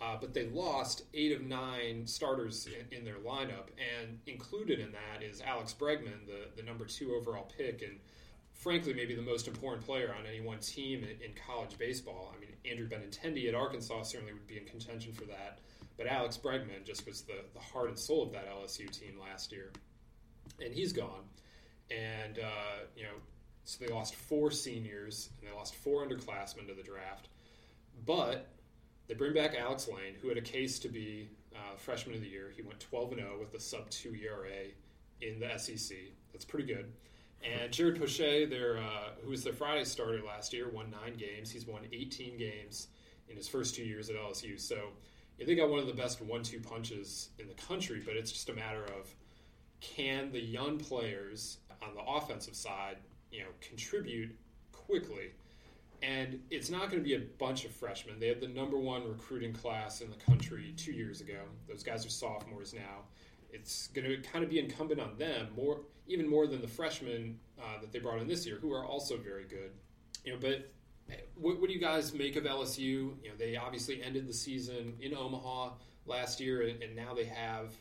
uh, 0.00 0.16
but 0.20 0.34
they 0.34 0.46
lost 0.48 1.04
eight 1.14 1.32
of 1.32 1.42
nine 1.42 2.06
starters 2.06 2.66
in, 2.66 2.98
in 2.98 3.04
their 3.04 3.16
lineup, 3.16 3.68
and 3.78 4.18
included 4.26 4.78
in 4.78 4.92
that 4.92 5.22
is 5.22 5.40
Alex 5.40 5.74
Bregman, 5.78 6.26
the, 6.26 6.48
the 6.54 6.62
number 6.62 6.84
two 6.84 7.14
overall 7.14 7.50
pick, 7.56 7.82
and 7.82 7.98
frankly, 8.52 8.92
maybe 8.92 9.14
the 9.14 9.22
most 9.22 9.48
important 9.48 9.86
player 9.86 10.14
on 10.18 10.26
any 10.26 10.40
one 10.40 10.58
team 10.58 11.02
in, 11.02 11.10
in 11.24 11.32
college 11.46 11.78
baseball. 11.78 12.34
I 12.36 12.40
mean, 12.40 12.50
Andrew 12.70 12.88
Benintendi 12.88 13.48
at 13.48 13.54
Arkansas 13.54 14.02
certainly 14.02 14.34
would 14.34 14.46
be 14.46 14.58
in 14.58 14.64
contention 14.64 15.12
for 15.12 15.24
that, 15.24 15.60
but 15.96 16.06
Alex 16.06 16.38
Bregman 16.42 16.84
just 16.84 17.06
was 17.06 17.22
the, 17.22 17.44
the 17.54 17.60
heart 17.60 17.88
and 17.88 17.98
soul 17.98 18.22
of 18.22 18.32
that 18.32 18.48
LSU 18.50 18.90
team 18.90 19.18
last 19.18 19.50
year, 19.50 19.72
and 20.62 20.74
he's 20.74 20.92
gone. 20.92 21.24
And, 21.90 22.38
uh, 22.38 22.84
you 22.96 23.04
know, 23.04 23.14
so 23.64 23.84
they 23.84 23.92
lost 23.92 24.14
four 24.14 24.50
seniors 24.50 25.30
and 25.40 25.50
they 25.50 25.54
lost 25.54 25.74
four 25.74 26.06
underclassmen 26.06 26.66
to 26.68 26.74
the 26.74 26.82
draft. 26.82 27.28
But 28.04 28.48
they 29.08 29.14
bring 29.14 29.34
back 29.34 29.54
Alex 29.54 29.88
Lange, 29.88 30.14
who 30.20 30.28
had 30.28 30.38
a 30.38 30.42
case 30.42 30.78
to 30.80 30.88
be 30.88 31.28
uh, 31.54 31.76
freshman 31.76 32.16
of 32.16 32.22
the 32.22 32.28
year. 32.28 32.52
He 32.54 32.62
went 32.62 32.80
12 32.80 33.12
and 33.12 33.20
0 33.20 33.38
with 33.38 33.54
a 33.54 33.60
sub 33.60 33.88
2 33.90 34.14
ERA 34.14 34.70
in 35.20 35.40
the 35.40 35.58
SEC. 35.58 35.96
That's 36.32 36.44
pretty 36.44 36.66
good. 36.66 36.92
And 37.42 37.72
Jared 37.72 37.98
Poche, 37.98 38.20
uh, 38.20 39.10
who 39.22 39.30
was 39.30 39.44
their 39.44 39.52
Friday 39.52 39.84
starter 39.84 40.20
last 40.26 40.52
year, 40.52 40.68
won 40.68 40.90
nine 40.90 41.16
games. 41.16 41.50
He's 41.50 41.66
won 41.66 41.82
18 41.92 42.38
games 42.38 42.88
in 43.28 43.36
his 43.36 43.48
first 43.48 43.74
two 43.74 43.84
years 43.84 44.10
at 44.10 44.16
LSU. 44.16 44.58
So 44.58 44.88
they 45.38 45.54
got 45.54 45.68
one 45.68 45.78
of 45.78 45.86
the 45.86 45.92
best 45.92 46.20
one-two 46.20 46.60
punches 46.60 47.30
in 47.38 47.46
the 47.46 47.54
country. 47.54 48.02
But 48.04 48.16
it's 48.16 48.32
just 48.32 48.48
a 48.48 48.54
matter 48.54 48.84
of 48.84 49.14
can 49.80 50.32
the 50.32 50.40
young 50.40 50.78
players 50.78 51.58
on 51.82 51.94
the 51.94 52.02
offensive 52.02 52.54
side, 52.54 52.96
you 53.30 53.40
know, 53.40 53.50
contribute 53.60 54.36
quickly. 54.72 55.32
And 56.02 56.40
it's 56.50 56.70
not 56.70 56.90
going 56.90 57.02
to 57.02 57.04
be 57.04 57.14
a 57.14 57.20
bunch 57.38 57.64
of 57.64 57.70
freshmen. 57.72 58.20
They 58.20 58.28
had 58.28 58.40
the 58.40 58.48
number 58.48 58.78
one 58.78 59.08
recruiting 59.08 59.52
class 59.52 60.00
in 60.00 60.10
the 60.10 60.16
country 60.16 60.74
two 60.76 60.92
years 60.92 61.20
ago. 61.20 61.40
Those 61.68 61.82
guys 61.82 62.04
are 62.04 62.10
sophomores 62.10 62.74
now. 62.74 63.04
It's 63.50 63.88
going 63.88 64.06
to 64.06 64.16
kind 64.18 64.44
of 64.44 64.50
be 64.50 64.58
incumbent 64.58 65.00
on 65.00 65.16
them 65.16 65.48
more, 65.56 65.80
even 66.06 66.28
more 66.28 66.46
than 66.46 66.60
the 66.60 66.68
freshmen 66.68 67.38
uh, 67.58 67.80
that 67.80 67.92
they 67.92 67.98
brought 67.98 68.20
in 68.20 68.28
this 68.28 68.46
year, 68.46 68.58
who 68.60 68.72
are 68.72 68.84
also 68.84 69.16
very 69.16 69.44
good. 69.44 69.70
You 70.24 70.32
know, 70.32 70.38
but 70.40 70.70
what, 71.36 71.60
what 71.60 71.68
do 71.68 71.72
you 71.72 71.80
guys 71.80 72.12
make 72.12 72.36
of 72.36 72.44
LSU? 72.44 72.78
You 72.78 73.16
know, 73.28 73.36
they 73.38 73.56
obviously 73.56 74.02
ended 74.02 74.26
the 74.26 74.34
season 74.34 74.94
in 75.00 75.14
Omaha 75.14 75.70
last 76.06 76.40
year, 76.40 76.62
and, 76.62 76.82
and 76.82 76.94
now 76.94 77.14
they 77.14 77.24
have 77.24 77.72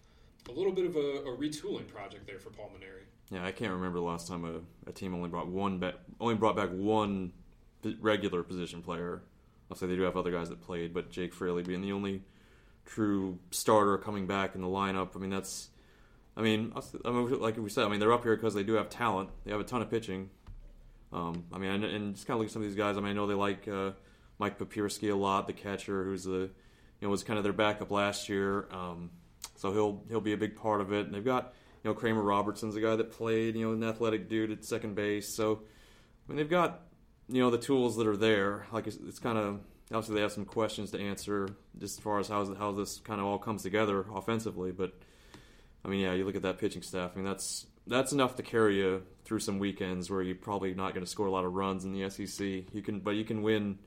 a 0.48 0.52
little 0.52 0.72
bit 0.72 0.86
of 0.86 0.96
a, 0.96 1.00
a 1.00 1.38
retooling 1.38 1.88
project 1.88 2.28
there 2.28 2.40
for 2.40 2.50
Paul 2.50 2.72
Mainieri. 2.76 3.06
Yeah, 3.32 3.44
I 3.44 3.52
can't 3.52 3.72
remember 3.72 3.98
the 3.98 4.06
last 4.06 4.28
time 4.28 4.46
a, 4.46 4.90
a 4.90 4.94
team 4.94 5.16
only 5.16 5.30
brought 5.30 5.48
one 5.48 5.80
back, 5.80 5.96
only 6.20 6.36
brought 6.36 6.56
back 6.56 6.70
one 6.70 7.34
regular 8.00 8.44
position 8.44 8.82
player. 8.82 9.22
I'll 9.70 9.78
say 9.78 9.88
they 9.88 9.96
do 9.96 10.04
have 10.04 10.18
other 10.18 10.32
guys 10.32 10.50
that 10.50 10.62
played, 10.62 10.94
but 10.94 11.10
Jake 11.10 11.34
Fraley 11.34 11.64
being 11.64 11.82
the 11.82 11.92
only 11.92 12.24
true 12.86 13.40
starter 13.52 13.98
coming 13.98 14.28
back 14.28 14.56
in 14.56 14.62
the 14.62 14.68
lineup. 14.68 15.16
I 15.16 15.20
mean, 15.20 15.32
that's 15.32 15.70
I 16.38 16.42
mean, 16.42 16.74
I 17.06 17.12
mean, 17.12 17.40
like 17.40 17.58
we 17.58 17.70
said, 17.70 17.86
I 17.86 17.90
mean 17.90 18.00
they're 18.00 18.14
up 18.14 18.24
here 18.24 18.36
because 18.36 18.54
they 18.54 18.64
do 18.64 18.74
have 18.74 18.90
talent. 18.90 19.30
They 19.46 19.52
have 19.52 19.62
a 19.62 19.64
ton 19.64 19.82
of 19.82 19.90
pitching. 19.90 20.30
Um, 21.14 21.46
I 21.54 21.58
mean, 21.58 21.72
and, 21.72 21.86
and, 21.86 22.16
just 22.16 22.28
kind 22.28 22.36
of 22.36 22.40
look 22.40 22.48
at 22.48 22.54
some 22.54 22.62
of 22.62 22.68
these 22.68 22.76
guys. 22.76 22.98
I 22.98 23.00
mean, 23.00 23.12
I 23.12 23.14
know 23.14 23.26
they 23.26 23.36
like 23.36 23.68
uh, 23.68 23.92
Mike 24.38 24.60
Papierski 24.60 25.12
a 25.12 25.16
lot, 25.16 25.48
the 25.48 25.54
catcher, 25.54 26.04
who's 26.04 26.26
the 26.26 26.50
you 27.00 27.02
know 27.02 27.10
was 27.10 27.24
kind 27.24 27.38
of 27.38 27.44
their 27.44 27.54
backup 27.54 27.90
last 27.90 28.28
year. 28.28 28.68
Um, 28.72 29.12
so 29.56 29.72
he'll 29.72 30.04
he'll 30.10 30.22
be 30.22 30.34
a 30.34 30.38
big 30.38 30.58
part 30.58 30.82
of 30.82 30.92
it. 30.92 31.06
And 31.06 31.16
they've 31.16 31.24
got 31.24 31.54
you 31.84 31.90
know 31.90 31.94
Kramer 31.94 32.22
Robertson's 32.22 32.76
a 32.76 32.82
guy 32.82 32.98
that 32.98 33.12
played, 33.12 33.56
you 33.56 33.66
know, 33.66 33.74
an 33.74 33.84
athletic 33.84 34.28
dude 34.28 34.52
at 34.52 34.66
second 34.66 34.96
base. 34.96 35.34
So 35.34 35.62
I 36.28 36.32
mean, 36.32 36.38
they've 36.38 36.50
got 36.50 36.82
you 37.28 37.42
know 37.42 37.50
the 37.50 37.58
tools 37.58 37.98
that 37.98 38.08
are 38.08 38.18
there. 38.18 38.68
Like 38.72 38.88
it's, 38.88 38.98
it's 39.08 39.20
kind 39.20 39.38
of 39.38 39.60
obviously 39.92 40.16
they 40.16 40.22
have 40.22 40.32
some 40.32 40.46
questions 40.46 40.92
to 40.92 41.00
answer 41.00 41.50
just 41.80 41.98
as 41.98 42.04
far 42.04 42.20
as 42.20 42.28
how 42.28 42.54
how 42.56 42.72
this 42.72 43.00
kind 43.00 43.20
of 43.20 43.28
all 43.28 43.38
comes 43.38 43.64
together 43.64 44.06
offensively. 44.14 44.72
But 44.72 44.94
I 45.84 45.88
mean, 45.88 46.02
yeah, 46.02 46.14
you 46.14 46.26
look 46.26 46.36
at 46.36 46.44
that 46.44 46.58
pitching 46.58 46.82
staff. 46.82 47.12
I 47.14 47.18
mean, 47.18 47.26
that's 47.26 47.66
that's 47.88 48.12
enough 48.12 48.36
to 48.38 48.44
carry 48.44 48.78
you 48.78 49.04
through 49.24 49.40
some 49.40 49.60
weekends 49.60 50.10
where 50.10 50.22
you're 50.22 50.36
probably 50.36 50.74
not 50.74 50.94
going 50.94 51.06
to 51.06 51.10
score 51.10 51.28
a 51.28 51.32
lot 51.32 51.46
of 51.46 51.54
runs 51.54 51.86
in 51.86 51.94
the 51.94 52.10
SEC. 52.10 52.46
You 52.74 52.82
can, 52.84 53.00
but 53.00 53.12
you 53.12 53.24
can 53.24 53.42
win 53.42 53.78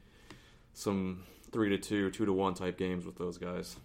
some 0.74 1.24
three 1.51 1.70
to 1.70 1.78
two, 1.78 2.11
two 2.11 2.26
to 2.26 2.32
one 2.32 2.55
type 2.55 2.78
games 2.78 3.05
with 3.05 3.16
those 3.16 3.39
guys. 3.39 3.76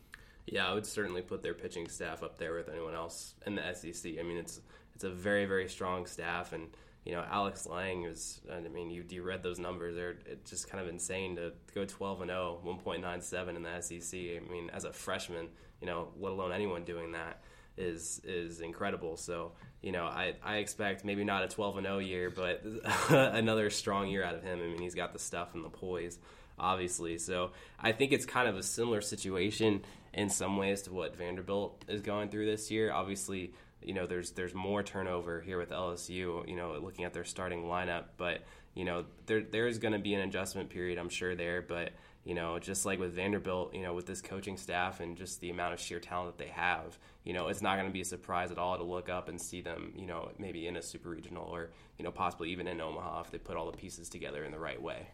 Yeah, 0.45 0.67
I 0.67 0.73
would 0.73 0.85
certainly 0.85 1.21
put 1.21 1.41
their 1.41 1.53
pitching 1.53 1.87
staff 1.87 2.21
up 2.21 2.37
there 2.37 2.53
with 2.53 2.69
anyone 2.69 2.93
else 2.93 3.33
in 3.45 3.55
the 3.55 3.73
SEC. 3.73 4.13
I 4.19 4.23
mean, 4.23 4.37
it's 4.37 4.59
it's 4.93 5.03
a 5.03 5.09
very 5.09 5.45
very 5.45 5.67
strong 5.67 6.05
staff, 6.05 6.53
and 6.53 6.67
you 7.05 7.11
know, 7.11 7.25
Alex 7.29 7.67
Lange 7.67 8.05
is, 8.05 8.39
I 8.51 8.61
mean, 8.61 8.89
you, 8.89 9.03
you 9.09 9.23
read 9.23 9.43
those 9.43 9.59
numbers. 9.59 9.95
They're 9.95 10.15
it's 10.25 10.49
just 10.49 10.69
kind 10.69 10.81
of 10.81 10.89
insane 10.89 11.35
to 11.35 11.51
go 11.75 11.85
12 11.85 12.21
and 12.21 12.29
0, 12.29 12.59
1.97 12.65 13.55
in 13.55 13.63
the 13.63 13.81
SEC. 13.81 14.19
I 14.19 14.51
mean, 14.51 14.69
as 14.71 14.85
a 14.85 14.93
freshman, 14.93 15.49
you 15.81 15.87
know, 15.87 16.09
let 16.17 16.31
alone 16.31 16.53
anyone 16.53 16.85
doing 16.85 17.11
that 17.11 17.41
is 17.77 18.21
is 18.23 18.61
incredible. 18.61 19.17
So, 19.17 19.51
you 19.81 19.91
know, 19.91 20.05
I, 20.05 20.35
I 20.43 20.57
expect 20.57 21.03
maybe 21.03 21.25
not 21.25 21.43
a 21.43 21.47
12 21.49 21.77
and 21.77 21.85
0 21.85 21.99
year, 21.99 22.29
but 22.29 22.63
another 23.09 23.69
strong 23.69 24.07
year 24.07 24.23
out 24.23 24.35
of 24.35 24.43
him. 24.43 24.59
I 24.59 24.67
mean, 24.67 24.81
he's 24.81 24.95
got 24.95 25.11
the 25.11 25.19
stuff 25.19 25.55
and 25.55 25.65
the 25.65 25.69
poise, 25.69 26.19
obviously. 26.57 27.17
So, 27.17 27.51
I 27.79 27.91
think 27.91 28.13
it's 28.13 28.25
kind 28.25 28.47
of 28.47 28.55
a 28.55 28.63
similar 28.63 29.01
situation 29.01 29.81
in 30.13 30.29
some 30.29 30.55
ways 30.55 30.83
to 30.83 30.93
what 30.93 31.17
Vanderbilt 31.17 31.83
is 31.89 32.01
going 32.01 32.29
through 32.29 32.45
this 32.45 32.71
year. 32.71 32.93
Obviously, 32.93 33.53
you 33.85 33.93
know, 33.93 34.05
there's 34.05 34.31
there's 34.31 34.53
more 34.53 34.83
turnover 34.83 35.41
here 35.41 35.57
with 35.57 35.69
LSU. 35.69 36.47
You 36.47 36.55
know, 36.55 36.77
looking 36.81 37.05
at 37.05 37.13
their 37.13 37.25
starting 37.25 37.63
lineup, 37.63 38.05
but 38.17 38.43
you 38.75 38.85
know, 38.85 39.05
there 39.25 39.41
there's 39.41 39.77
going 39.77 39.93
to 39.93 39.99
be 39.99 40.13
an 40.13 40.21
adjustment 40.21 40.69
period, 40.69 40.97
I'm 40.97 41.09
sure 41.09 41.35
there. 41.35 41.61
But 41.61 41.91
you 42.25 42.35
know, 42.35 42.57
just 42.59 42.85
like 42.85 42.99
with 42.99 43.13
Vanderbilt, 43.13 43.73
you 43.73 43.81
know, 43.81 43.93
with 43.93 44.05
this 44.05 44.21
coaching 44.21 44.57
staff 44.57 44.99
and 44.99 45.17
just 45.17 45.41
the 45.41 45.49
amount 45.49 45.73
of 45.73 45.79
sheer 45.79 45.99
talent 45.99 46.37
that 46.37 46.43
they 46.43 46.51
have, 46.51 46.97
you 47.25 47.33
know, 47.33 47.47
it's 47.47 47.61
not 47.61 47.75
going 47.75 47.87
to 47.87 47.93
be 47.93 48.01
a 48.01 48.05
surprise 48.05 48.49
at 48.49 48.57
all 48.57 48.77
to 48.77 48.83
look 48.83 49.09
up 49.09 49.27
and 49.27 49.41
see 49.41 49.61
them, 49.61 49.91
you 49.95 50.05
know, 50.05 50.31
maybe 50.39 50.67
in 50.67 50.77
a 50.77 50.81
super 50.81 51.09
regional 51.09 51.45
or 51.45 51.71
you 51.97 52.03
know, 52.03 52.11
possibly 52.11 52.49
even 52.51 52.67
in 52.67 52.81
Omaha 52.81 53.21
if 53.21 53.31
they 53.31 53.37
put 53.37 53.57
all 53.57 53.69
the 53.69 53.77
pieces 53.77 54.09
together 54.09 54.43
in 54.43 54.51
the 54.51 54.59
right 54.59 54.81
way. 54.81 55.07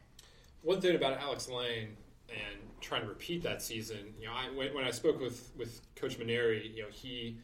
One 0.62 0.82
thing 0.82 0.96
about 0.96 1.20
Alex 1.20 1.50
Lange 1.50 1.96
and 2.30 2.60
trying 2.82 3.02
to 3.02 3.08
repeat 3.08 3.44
that 3.44 3.62
season, 3.62 4.14
you 4.20 4.28
know, 4.28 4.34
I, 4.34 4.46
when, 4.74 4.84
I 4.84 4.92
spoke 4.92 5.20
with 5.20 5.52
with 5.58 5.82
Coach 5.96 6.20
Mainieri, 6.20 6.76
you 6.76 6.84
know, 6.84 6.90
he 6.92 7.38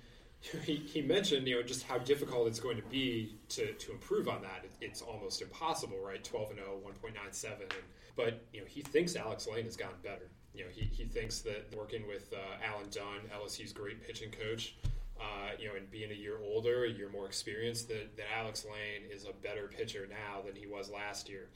he, 0.64 0.76
he 0.76 1.02
mentioned 1.02 1.48
you 1.48 1.56
know 1.56 1.64
just 1.64 1.84
how 1.84 1.98
difficult 1.98 2.48
it's 2.48 2.60
going 2.60 2.78
to 2.78 2.84
be 2.84 3.36
to, 3.50 3.74
to 3.74 3.92
improve 3.92 4.28
on 4.28 4.42
that. 4.42 4.62
It, 4.64 4.72
it's 4.82 5.02
almost 5.02 5.42
impossible, 5.42 5.98
right? 6.04 6.24
12 6.24 6.52
and 6.52 6.60
0, 6.60 6.80
1.97. 7.04 7.62
And, 7.62 7.72
but 8.16 8.46
you 8.54 8.62
know 8.62 8.68
he 8.68 8.82
thinks 8.82 9.16
Alex 9.16 9.48
Lange 9.48 9.66
has 9.66 9.78
gotten 9.78 9.98
better. 10.04 10.30
You 10.54 10.66
know 10.66 10.70
he, 10.72 10.86
he 10.86 11.06
thinks 11.06 11.40
that 11.42 11.74
working 11.76 12.08
with 12.08 12.34
uh, 12.34 12.66
Alan 12.66 12.90
Dunn, 12.90 13.30
LSU's 13.42 13.74
great 13.74 14.06
pitching 14.06 14.32
coach, 14.32 14.76
uh, 15.20 15.52
you 15.58 15.68
know, 15.68 15.76
and 15.76 15.90
being 15.92 16.12
a 16.12 16.16
year 16.16 16.38
older, 16.44 16.86
a 16.86 16.90
year 16.90 17.10
more 17.10 17.26
experienced, 17.26 17.88
that, 17.88 18.16
that 18.18 18.26
Alex 18.38 18.66
Lange 18.66 19.10
is 19.10 19.26
a 19.26 19.34
better 19.34 19.68
pitcher 19.68 20.08
now 20.10 20.42
than 20.46 20.56
he 20.56 20.68
was 20.68 20.90
last 20.90 21.30
year. 21.30 21.48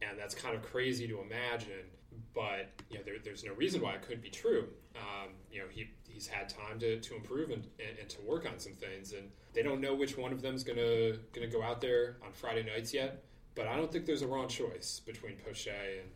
And 0.00 0.18
that's 0.18 0.34
kind 0.34 0.54
of 0.54 0.62
crazy 0.62 1.06
to 1.08 1.20
imagine, 1.20 1.86
but 2.34 2.70
you 2.90 2.98
know, 2.98 3.04
there, 3.04 3.14
there's 3.22 3.44
no 3.44 3.52
reason 3.52 3.80
why 3.80 3.94
it 3.94 4.02
couldn't 4.02 4.22
be 4.22 4.30
true. 4.30 4.68
Um, 4.96 5.30
you 5.50 5.60
know, 5.60 5.66
he 5.70 5.90
he's 6.22 6.32
had 6.32 6.48
time 6.48 6.78
to, 6.78 7.00
to 7.00 7.16
improve 7.16 7.50
and, 7.50 7.66
and, 7.80 7.98
and, 7.98 8.08
to 8.08 8.20
work 8.22 8.46
on 8.46 8.58
some 8.58 8.74
things. 8.74 9.12
And 9.12 9.30
they 9.54 9.62
don't 9.62 9.80
know 9.80 9.94
which 9.94 10.16
one 10.16 10.32
of 10.32 10.40
them 10.40 10.54
is 10.54 10.62
gonna 10.62 11.18
gonna 11.32 11.48
go 11.48 11.62
out 11.62 11.80
there 11.80 12.16
on 12.24 12.32
Friday 12.32 12.62
nights 12.62 12.94
yet. 12.94 13.24
But 13.54 13.66
I 13.66 13.76
don't 13.76 13.90
think 13.90 14.06
there's 14.06 14.22
a 14.22 14.26
wrong 14.26 14.48
choice 14.48 15.00
between 15.04 15.36
Poche 15.44 15.66
and, 15.66 16.08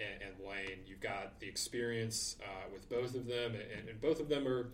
and, 0.00 0.22
and 0.22 0.46
Lange. 0.46 0.80
You've 0.86 1.00
got 1.00 1.38
the 1.40 1.46
experience 1.46 2.36
uh, 2.42 2.68
with 2.72 2.88
both 2.90 3.14
of 3.14 3.26
them, 3.26 3.52
and, 3.54 3.88
and, 3.88 4.00
both 4.00 4.20
of 4.20 4.28
them 4.28 4.46
are 4.46 4.72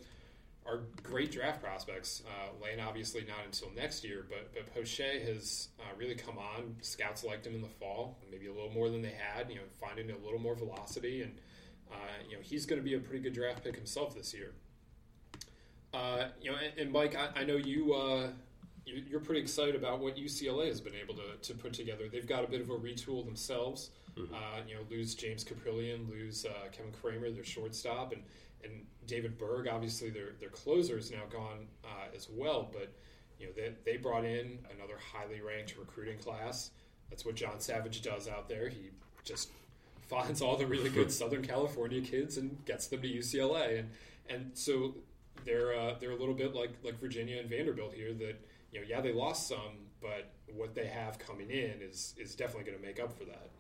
are 0.67 0.83
great 1.03 1.31
draft 1.31 1.63
prospects. 1.63 2.23
Uh, 2.27 2.65
Lange 2.65 2.81
obviously 2.81 3.25
not 3.29 3.45
until 3.45 3.71
next 3.77 4.03
year, 4.03 4.25
but 4.29 4.53
but 4.55 4.75
Poche 4.75 5.27
has 5.27 5.69
uh, 5.79 5.95
really 5.99 6.15
come 6.15 6.39
on. 6.39 6.77
Scouts 6.81 7.23
liked 7.23 7.47
him 7.47 7.55
in 7.55 7.61
the 7.61 7.69
fall, 7.69 8.19
maybe 8.31 8.47
a 8.47 8.53
little 8.53 8.73
more 8.73 8.89
than 8.89 9.03
they 9.03 9.15
had. 9.37 9.51
You 9.51 9.57
know, 9.57 9.69
finding 9.79 10.11
a 10.11 10.17
little 10.25 10.41
more 10.41 10.55
velocity 10.55 11.23
and 11.23 11.35
uh, 11.93 11.97
you 12.29 12.37
know, 12.37 12.43
he's 12.43 12.67
going 12.67 12.81
to 12.81 12.85
be 12.85 12.95
a 12.95 12.99
pretty 12.99 13.21
good 13.21 13.33
draft 13.33 13.65
pick 13.65 13.77
himself 13.77 14.15
this 14.15 14.33
year. 14.33 14.53
Uh, 15.93 16.29
you 16.41 16.51
know, 16.51 16.57
and, 16.57 16.79
and 16.79 16.93
Mike, 16.93 17.17
I, 17.17 17.41
I, 17.41 17.45
know 17.45 17.57
you, 17.57 17.95
uh, 17.95 18.29
you 18.85 19.17
are 19.17 19.21
pretty 19.21 19.41
excited 19.41 19.75
about 19.75 20.01
what 20.01 20.17
UCLA 20.17 20.69
has 20.69 20.81
been 20.81 20.95
able 20.95 21.15
to, 21.15 21.37
to 21.43 21.55
put 21.55 21.73
together. 21.73 22.09
They've 22.11 22.27
got 22.27 22.45
a 22.45 22.47
bit 22.47 22.61
of 22.61 22.71
a 22.71 22.77
retool 22.77 23.25
themselves. 23.25 23.91
Mm-hmm. 24.17 24.35
Uh, 24.35 24.39
you 24.69 24.75
know, 24.75 24.81
lose 24.91 25.15
James 25.15 25.45
Kaprielian, 25.45 26.09
lose 26.09 26.45
uh, 26.45 26.69
Kevin 26.73 26.93
Kramer, 26.93 27.31
their 27.31 27.45
shortstop, 27.45 28.13
and 28.13 28.23
and 28.63 28.85
David 29.07 29.39
Berg. 29.39 29.69
Obviously, 29.69 30.11
their 30.11 30.31
their 30.39 30.49
closer 30.49 30.99
is 30.99 31.11
now 31.11 31.23
gone 31.31 31.67
uh, 31.85 32.15
as 32.15 32.29
well. 32.31 32.69
But 32.73 32.93
you 33.39 33.47
know, 33.47 33.53
they 33.57 33.73
they 33.85 33.97
brought 33.97 34.25
in 34.25 34.59
another 34.77 34.97
highly 35.13 35.41
ranked 35.41 35.77
recruiting 35.79 36.19
class. 36.19 36.71
That's 37.09 37.25
what 37.25 37.35
John 37.35 37.61
Savage 37.61 38.03
does 38.03 38.29
out 38.29 38.49
there. 38.49 38.69
He 38.69 38.91
just 39.25 39.51
finds 40.09 40.43
all 40.43 40.57
the 40.57 40.67
really 40.67 40.91
good 40.91 41.13
Southern 41.21 41.43
California 41.43 42.01
kids 42.01 42.37
and 42.37 42.65
gets 42.65 42.87
them 42.89 43.03
to 43.03 43.09
UCLA, 43.09 43.81
and 43.81 43.91
and 44.29 44.51
so 44.55 44.95
they're 45.45 45.79
uh, 45.79 45.95
they're 46.01 46.13
a 46.13 46.17
little 46.17 46.35
bit 46.35 46.55
like 46.55 46.71
like 46.85 47.01
Virginia 47.01 47.39
and 47.41 47.49
Vanderbilt 47.49 47.95
here. 47.95 48.13
That 48.13 48.41
you 48.73 48.81
know, 48.81 48.87
yeah, 48.89 49.01
they 49.01 49.13
lost 49.13 49.49
some, 49.49 49.89
but 50.01 50.31
what 50.55 50.75
they 50.75 50.87
have 50.87 51.19
coming 51.19 51.51
in 51.51 51.81
is 51.83 52.15
is 52.19 52.35
definitely 52.35 52.65
going 52.65 52.79
to 52.79 52.85
make 52.85 53.01
up 53.01 53.17
for 53.17 53.25
that. 53.25 53.51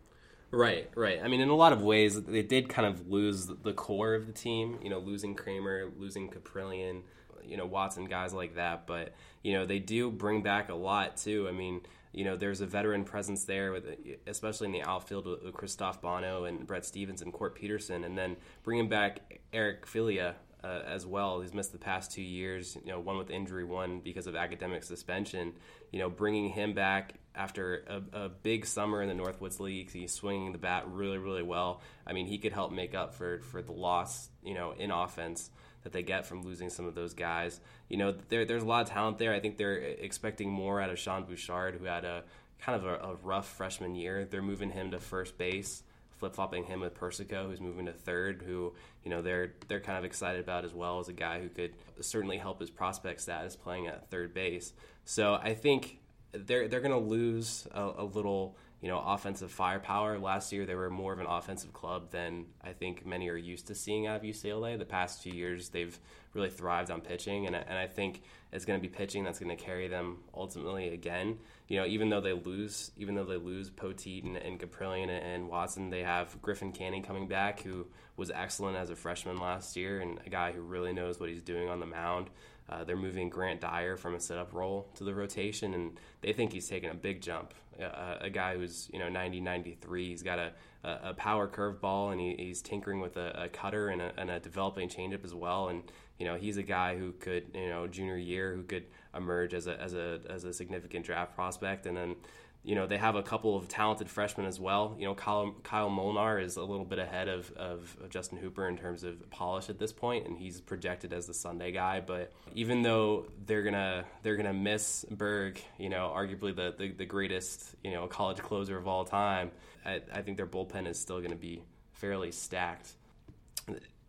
Right, 0.53 0.91
right. 0.97 1.20
I 1.22 1.28
mean, 1.28 1.41
in 1.41 1.49
a 1.49 1.55
lot 1.55 1.72
of 1.72 1.81
ways, 1.81 2.20
they 2.22 2.43
did 2.43 2.68
kind 2.68 2.87
of 2.87 3.09
lose 3.09 3.47
the 3.47 3.72
core 3.72 4.14
of 4.14 4.26
the 4.26 4.33
team. 4.33 4.78
You 4.83 4.91
know, 4.91 4.99
losing 4.99 5.35
Kramer, 5.35 5.93
losing 5.97 6.28
Kaprielian, 6.28 7.03
you 7.45 7.57
know, 7.57 7.66
Watson, 7.66 8.07
guys 8.07 8.35
like 8.35 8.57
that. 8.57 8.87
But 8.87 9.14
you 9.43 9.53
know, 9.53 9.64
they 9.64 9.78
do 9.78 10.11
bring 10.11 10.43
back 10.43 10.68
a 10.68 10.74
lot 10.74 11.16
too. 11.16 11.47
I 11.49 11.53
mean, 11.53 11.83
you 12.12 12.24
know, 12.24 12.37
there's 12.37 12.61
a 12.61 12.66
veteran 12.66 13.05
presence 13.05 13.45
there, 13.45 13.70
with 13.70 13.85
especially 14.26 14.66
in 14.66 14.72
the 14.72 14.83
outfield 14.83 15.26
with 15.26 15.55
Christoph 15.55 16.03
Bono 16.03 16.45
and 16.45 16.66
Brett 16.66 16.85
Stevens 16.85 17.22
and 17.22 17.33
Kort 17.33 17.55
Peterson, 17.55 18.03
and 18.03 18.18
then 18.18 18.37
bringing 18.64 18.89
back 18.89 19.41
Eric 19.53 19.87
Filia 19.87 20.35
uh, 20.62 20.80
as 20.86 21.06
well. 21.06 21.40
He's 21.40 21.54
missed 21.54 21.72
the 21.72 21.78
past 21.78 22.12
two 22.12 22.22
years, 22.22 22.76
you 22.84 22.92
know, 22.92 23.00
one 23.00 23.18
with 23.18 23.30
injury, 23.30 23.64
one 23.64 24.00
because 24.00 24.26
of 24.26 24.36
academic 24.36 24.84
suspension. 24.84 25.54
You 25.92 25.98
know, 25.98 26.11
bringing 26.11 26.48
him 26.50 26.74
back 26.74 27.14
after 27.34 27.84
a, 27.88 28.24
a 28.24 28.28
big 28.28 28.66
summer 28.66 29.02
in 29.02 29.08
the 29.08 29.22
Northwoods 29.22 29.61
League, 29.61 29.90
he's 29.90 30.12
swinging 30.12 30.52
the 30.52 30.58
bat 30.58 30.84
really, 30.88 31.18
really 31.18 31.42
well. 31.42 31.80
I 32.06 32.12
mean, 32.12 32.26
he 32.26 32.38
could 32.38 32.52
help 32.52 32.72
make 32.72 32.94
up 32.94 33.14
for 33.14 33.40
for 33.40 33.62
the 33.62 33.72
loss, 33.72 34.28
you 34.42 34.54
know, 34.54 34.72
in 34.72 34.90
offense 34.90 35.50
that 35.82 35.92
they 35.92 36.02
get 36.02 36.26
from 36.26 36.42
losing 36.42 36.70
some 36.70 36.86
of 36.86 36.94
those 36.94 37.14
guys. 37.14 37.61
You 37.88 37.96
know, 37.96 38.14
there, 38.28 38.44
there's 38.44 38.62
a 38.62 38.66
lot 38.66 38.82
of 38.82 38.90
talent 38.90 39.18
there. 39.18 39.32
I 39.32 39.40
think 39.40 39.56
they're 39.56 39.76
expecting 39.76 40.50
more 40.50 40.80
out 40.80 40.90
of 40.90 40.98
Sean 40.98 41.24
Bouchard, 41.24 41.76
who 41.76 41.84
had 41.84 42.04
a 42.04 42.24
kind 42.61 42.76
of 42.76 42.84
a, 42.84 42.94
a 42.96 43.14
rough 43.22 43.48
freshman 43.48 43.94
year. 43.94 44.26
They're 44.30 44.42
moving 44.42 44.70
him 44.70 44.90
to 44.90 44.98
first 44.98 45.38
base, 45.38 45.82
flip 46.18 46.34
flopping 46.34 46.64
him 46.64 46.80
with 46.80 46.94
Persico, 46.94 47.48
who's 47.48 47.61
moving 47.61 47.86
to 47.86 47.92
third. 47.92 48.42
Who 48.46 48.74
you 49.05 49.11
know 49.11 49.22
they're 49.22 49.53
they're 49.68 49.80
kind 49.80 49.98
of 49.98 50.05
excited 50.05 50.40
about 50.40 50.64
as 50.64 50.74
well 50.74 50.98
as 50.98 51.09
a 51.09 51.12
guy 51.12 51.40
who 51.40 51.48
could 51.48 51.72
certainly 52.01 52.38
help 52.38 52.61
his 52.61 52.70
prospect 52.70 53.20
status 53.20 53.57
playing 53.57 53.86
at 53.86 54.11
third 54.11 54.34
base. 54.34 54.72
So 55.05 55.34
I 55.34 55.55
think 55.55 55.98
they're 56.32 56.68
they're 56.68 56.80
going 56.80 56.92
to 56.92 57.09
lose 57.09 57.66
a, 57.72 57.92
a 57.98 58.05
little 58.05 58.57
you 58.81 58.89
know, 58.89 59.03
offensive 59.05 59.51
firepower. 59.51 60.18
Last 60.18 60.53
year, 60.53 60.64
they 60.64 60.74
were 60.74 60.89
more 60.89 61.12
of 61.12 61.18
an 61.18 61.26
offensive 61.26 61.72
club 61.72 62.11
than 62.11 62.47
I 62.62 62.72
think 62.72 63.05
many 63.05 63.28
are 63.28 63.37
used 63.37 63.66
to 63.66 63.74
seeing 63.74 64.07
out 64.07 64.16
of 64.16 64.22
UCLA. 64.22 64.78
The 64.78 64.87
past 64.87 65.22
few 65.22 65.33
years, 65.33 65.68
they've 65.68 65.99
really 66.33 66.49
thrived 66.49 66.91
on 66.91 67.01
pitching, 67.01 67.47
and, 67.47 67.55
and 67.55 67.78
I 67.78 67.87
think 67.87 68.22
it's 68.53 68.64
going 68.64 68.81
to 68.81 68.83
be 68.83 68.93
pitching 68.93 69.24
that's 69.24 69.39
going 69.39 69.55
to 69.55 69.62
carry 69.62 69.89
them 69.89 70.18
ultimately 70.35 70.89
again. 70.95 71.39
You 71.68 71.81
know, 71.81 71.87
even 71.87 72.09
though 72.09 72.20
they 72.20 72.33
lose, 72.33 72.91
even 72.97 73.14
though 73.14 73.24
they 73.24 73.37
lose 73.37 73.68
Poteet 73.68 74.24
and, 74.24 74.37
and 74.37 74.59
Kaprielian 74.59 75.09
and 75.09 75.49
Watson, 75.49 75.91
they 75.91 76.03
have 76.03 76.41
Griffin 76.41 76.72
Canning 76.72 77.03
coming 77.03 77.28
back, 77.28 77.61
who 77.61 77.87
was 78.16 78.31
excellent 78.31 78.76
as 78.76 78.91
a 78.91 78.97
freshman 78.97 79.37
last 79.37 79.76
year, 79.76 80.01
and 80.01 80.20
a 80.26 80.31
guy 80.31 80.53
who 80.53 80.62
really 80.62 80.93
knows 80.93 81.20
what 81.20 81.28
he's 81.28 81.43
doing 81.43 81.68
on 81.68 81.81
the 81.81 81.87
mound. 81.87 82.31
Uh, 82.68 82.85
they're 82.85 82.97
moving 82.97 83.28
Grant 83.28 83.61
Dyer 83.61 83.97
from 83.97 84.14
a 84.14 84.20
setup 84.20 84.55
role 84.55 84.89
to 84.95 85.05
the 85.05 85.12
rotation, 85.12 85.74
and 85.74 85.99
they 86.20 86.33
think 86.33 86.53
he's 86.53 86.68
taking 86.68 86.91
a 86.91 86.95
big 86.95 87.20
jump. 87.20 87.53
A 87.81 88.31
guy 88.31 88.57
who's 88.57 88.89
you 88.93 88.99
know 88.99 89.09
90, 89.09 89.41
93. 89.41 90.09
He's 90.09 90.22
got 90.22 90.39
a, 90.39 90.53
a 90.85 91.14
power 91.14 91.49
curveball, 91.49 92.12
and 92.12 92.20
he, 92.20 92.35
he's 92.39 92.62
tinkering 92.62 93.01
with 93.01 93.16
a, 93.16 93.45
a 93.45 93.49
cutter 93.49 93.89
and 93.89 94.01
a, 94.01 94.12
and 94.16 94.31
a, 94.31 94.41
developing 94.41 94.89
changeup 94.89 95.24
as 95.24 95.35
well. 95.35 95.68
And 95.68 95.83
you 96.18 96.26
know, 96.26 96.37
he's 96.37 96.57
a 96.57 96.62
guy 96.62 96.97
who 96.97 97.12
could, 97.12 97.45
you 97.55 97.68
know, 97.68 97.87
junior 97.87 98.16
year 98.16 98.55
who 98.55 98.62
could 98.62 98.85
emerge 99.14 99.55
as 99.55 99.66
a 99.66 99.81
as 99.81 99.95
a 99.95 100.20
as 100.28 100.45
a 100.45 100.53
significant 100.53 101.05
draft 101.05 101.35
prospect, 101.35 101.87
and 101.87 101.97
then. 101.97 102.16
You 102.62 102.74
know 102.74 102.86
they 102.86 102.98
have 102.98 103.16
a 103.16 103.22
couple 103.22 103.56
of 103.56 103.68
talented 103.68 104.11
freshmen 104.11 104.46
as 104.46 104.61
well. 104.61 104.94
You 104.98 105.06
know 105.06 105.14
Kyle, 105.14 105.54
Kyle 105.62 105.88
Molnar 105.88 106.38
is 106.38 106.56
a 106.56 106.62
little 106.62 106.84
bit 106.84 106.98
ahead 106.98 107.28
of, 107.28 107.50
of, 107.52 107.96
Justin 108.11 108.38
Hooper 108.38 108.68
in 108.68 108.76
terms 108.76 109.02
of 109.02 109.30
polish 109.30 109.70
at 109.70 109.78
this 109.78 109.92
point, 109.92 110.26
and 110.26 110.36
he's 110.36 110.61
projected 110.61 111.12
as 111.12 111.26
the 111.26 111.34
Sunday 111.34 111.72
guy. 111.72 112.00
But 112.00 112.32
even 112.54 112.82
though 112.82 113.26
they're 113.46 113.62
gonna 113.62 114.04
they're 114.22 114.36
gonna 114.36 114.52
miss 114.52 115.06
Berg, 115.11 115.61
you 115.78 115.88
know, 115.88 116.12
arguably 116.14 116.54
the, 116.54 116.74
the, 116.76 116.92
the 116.92 117.06
greatest 117.06 117.74
you 117.82 117.92
know 117.92 118.06
college 118.06 118.38
closer 118.38 118.76
of 118.76 118.86
all 118.86 119.04
time, 119.04 119.52
I, 119.86 120.02
I 120.12 120.20
think 120.22 120.36
their 120.36 120.46
bullpen 120.46 120.86
is 120.86 120.98
still 120.98 121.22
to 121.22 121.34
be 121.34 121.62
fairly 121.92 122.30
stacked 122.30 122.92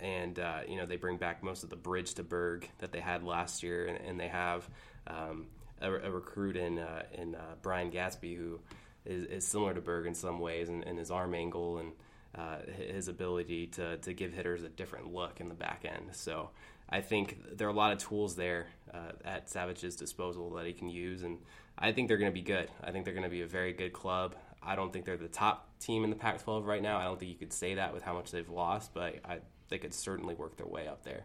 and 0.02 0.40
uh, 0.40 0.60
you 0.68 0.76
know 0.76 0.86
they 0.86 0.98
bring 0.98 1.18
back 1.18 1.44
most 1.44 1.64
of 1.64 1.70
the 1.70 1.76
bridge 1.76 2.16
to 2.16 2.24
Berg 2.24 2.68
that 2.80 2.92
they 2.92 3.00
had 3.00 3.24
last 3.24 3.64
year, 3.64 3.86
and, 3.86 3.98
and 4.06 4.20
they 4.20 4.28
have 4.28 4.68
um, 5.08 5.48
a, 5.82 5.92
a, 5.92 6.12
recruit 6.12 6.56
in 6.56 6.80
uh, 6.80 7.04
in 7.14 7.36
uh, 7.36 7.56
Brian 7.62 7.92
Gatsby 7.92 8.38
who 8.38 8.60
is, 9.06 9.26
is, 9.26 9.48
similar 9.48 9.74
to 9.74 9.82
Berg 9.82 10.06
in 10.06 10.14
some 10.14 10.40
ways, 10.40 10.70
and, 10.70 10.84
and 10.84 10.98
his 10.98 11.12
arm 11.12 11.34
angle 11.34 11.80
and 11.80 11.92
uh, 12.36 12.58
his 12.78 13.08
ability 13.08 13.68
to 13.68 13.98
to 13.98 14.14
give 14.14 14.34
hitters 14.34 14.64
a 14.64 14.70
different 14.70 15.14
look 15.14 15.40
in 15.40 15.50
the 15.50 15.56
back 15.56 15.86
end. 15.86 16.10
So 16.14 16.50
I 16.90 17.02
think 17.02 17.58
there 17.58 17.68
are 17.68 17.72
a 17.72 17.76
lot 17.76 17.94
of 17.94 18.00
tools 18.00 18.36
there 18.36 18.68
uh, 18.94 19.14
at 19.24 19.50
Savage's 19.50 19.96
disposal 19.96 20.52
that 20.52 20.66
he 20.66 20.74
can 20.74 20.90
use, 20.90 21.24
and 21.24 21.40
I 21.78 21.92
think 21.92 22.08
they're 22.08 22.18
going 22.18 22.32
to 22.32 22.36
be 22.36 22.42
good. 22.42 22.70
I 22.84 22.92
think 22.92 23.06
they're 23.06 23.14
going 23.14 23.24
to 23.24 23.30
be 23.30 23.42
a 23.42 23.48
very 23.48 23.74
good 23.74 23.94
club. 23.94 24.36
I 24.62 24.76
don't 24.76 24.94
think 24.94 25.06
they're 25.06 25.18
the 25.18 25.28
top 25.28 25.70
team 25.80 26.04
in 26.04 26.12
the 26.12 26.16
Pac-12 26.16 26.66
right 26.66 26.84
now. 26.84 27.00
I 27.00 27.06
don't 27.06 27.20
think 27.20 27.32
you 27.32 27.38
could 27.38 27.54
say 27.54 27.76
that 27.76 27.94
with 27.94 28.04
how 28.04 28.14
much 28.14 28.30
they've 28.30 28.50
lost, 28.50 28.94
but 28.94 29.16
I 29.26 29.40
they 29.72 29.78
could 29.78 29.94
certainly 29.94 30.36
work 30.36 30.58
their 30.58 30.68
way 30.68 30.88
up 30.88 31.04
there. 31.04 31.24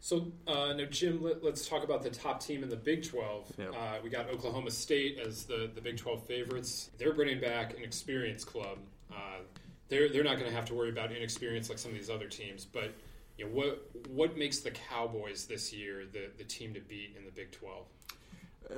So 0.00 0.32
uh, 0.46 0.72
now, 0.72 0.86
Jim, 0.86 1.22
let, 1.22 1.44
us 1.44 1.68
talk 1.68 1.84
about 1.84 2.02
the 2.02 2.10
top 2.10 2.42
team 2.42 2.62
in 2.62 2.70
the 2.70 2.76
Big 2.76 3.06
12. 3.06 3.52
Uh, 3.60 3.98
we 4.02 4.08
got 4.08 4.30
Oklahoma 4.30 4.70
State 4.70 5.18
as 5.18 5.44
the, 5.44 5.70
the 5.74 5.80
Big 5.80 5.98
12 5.98 6.26
favorites. 6.26 6.90
They're 6.98 7.12
bringing 7.12 7.38
back 7.38 7.76
an 7.76 7.84
experienced 7.84 8.46
club. 8.46 8.78
Uh, 9.12 9.40
they're 9.88 10.08
they're 10.08 10.24
not 10.24 10.38
going 10.38 10.48
to 10.48 10.54
have 10.54 10.64
to 10.66 10.74
worry 10.74 10.88
about 10.88 11.12
inexperience 11.12 11.68
like 11.68 11.78
some 11.78 11.90
of 11.90 11.98
these 11.98 12.08
other 12.08 12.28
teams. 12.28 12.64
But 12.64 12.94
you 13.36 13.44
know, 13.44 13.50
what 13.50 13.90
what 14.08 14.38
makes 14.38 14.60
the 14.60 14.70
Cowboys 14.70 15.46
this 15.46 15.72
year 15.72 16.04
the 16.10 16.30
the 16.38 16.44
team 16.44 16.72
to 16.74 16.80
beat 16.80 17.14
in 17.18 17.24
the 17.24 17.32
Big 17.32 17.50
12? 17.50 17.86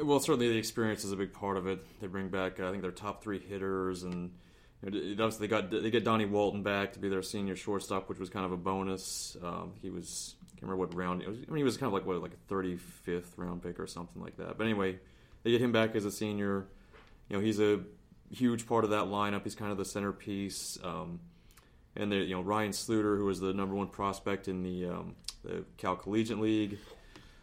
Uh, 0.01 0.05
well, 0.05 0.19
certainly 0.19 0.49
the 0.49 0.57
experience 0.57 1.05
is 1.05 1.13
a 1.13 1.17
big 1.17 1.33
part 1.33 1.57
of 1.57 1.67
it. 1.67 1.85
They 2.01 2.09
bring 2.09 2.29
back, 2.29 2.59
I 2.59 2.71
think, 2.71 2.83
their 2.83 2.91
top 2.91 3.23
three 3.23 3.39
hitters 3.39 4.03
and 4.03 4.33
obviously 4.85 5.47
they 5.47 5.51
got 5.51 5.71
they 5.71 5.91
get 5.91 6.05
Donnie 6.05 6.25
Walton 6.25 6.63
back 6.63 6.95
to 6.95 6.99
be 6.99 7.09
their 7.09 7.23
senior 7.23 7.55
shortstop, 7.55 8.09
which 8.09 8.19
was 8.19 8.29
kind 8.29 8.45
of 8.45 8.53
a 8.53 8.57
bonus. 8.57 9.37
Um, 9.43 9.75
he 9.81 9.91
was 9.91 10.35
can't 10.63 10.71
remember 10.71 10.87
what 10.87 10.95
round. 10.95 11.27
Was, 11.27 11.39
I 11.39 11.51
mean, 11.51 11.57
he 11.57 11.65
was 11.65 11.77
kind 11.77 11.89
of 11.89 11.93
like 11.93 12.07
what 12.07 12.23
like 12.23 12.33
a 12.35 12.53
35th 12.53 13.37
round 13.37 13.63
pick 13.63 13.81
or 13.81 13.87
something 13.89 14.23
like 14.23 14.37
that. 14.37 14.57
But 14.57 14.65
anyway, 14.65 14.99
they 15.43 15.51
get 15.51 15.61
him 15.61 15.73
back 15.73 15.97
as 15.97 16.05
a 16.05 16.11
senior. 16.11 16.67
You 17.29 17.37
know, 17.37 17.43
he's 17.43 17.59
a 17.59 17.81
huge 18.31 18.69
part 18.69 18.85
of 18.85 18.91
that 18.91 19.07
lineup. 19.07 19.43
He's 19.43 19.57
kind 19.57 19.73
of 19.73 19.79
the 19.79 19.85
centerpiece. 19.85 20.79
Um, 20.85 21.19
and 21.97 22.13
they, 22.13 22.19
you 22.19 22.37
know 22.37 22.43
Ryan 22.43 22.71
Sluder, 22.71 23.19
who 23.19 23.25
was 23.25 23.41
the 23.41 23.53
number 23.53 23.75
one 23.75 23.89
prospect 23.89 24.47
in 24.47 24.63
the 24.63 24.87
um, 24.87 25.17
the 25.45 25.65
Cal 25.79 25.97
Collegiate 25.97 26.39
League. 26.39 26.79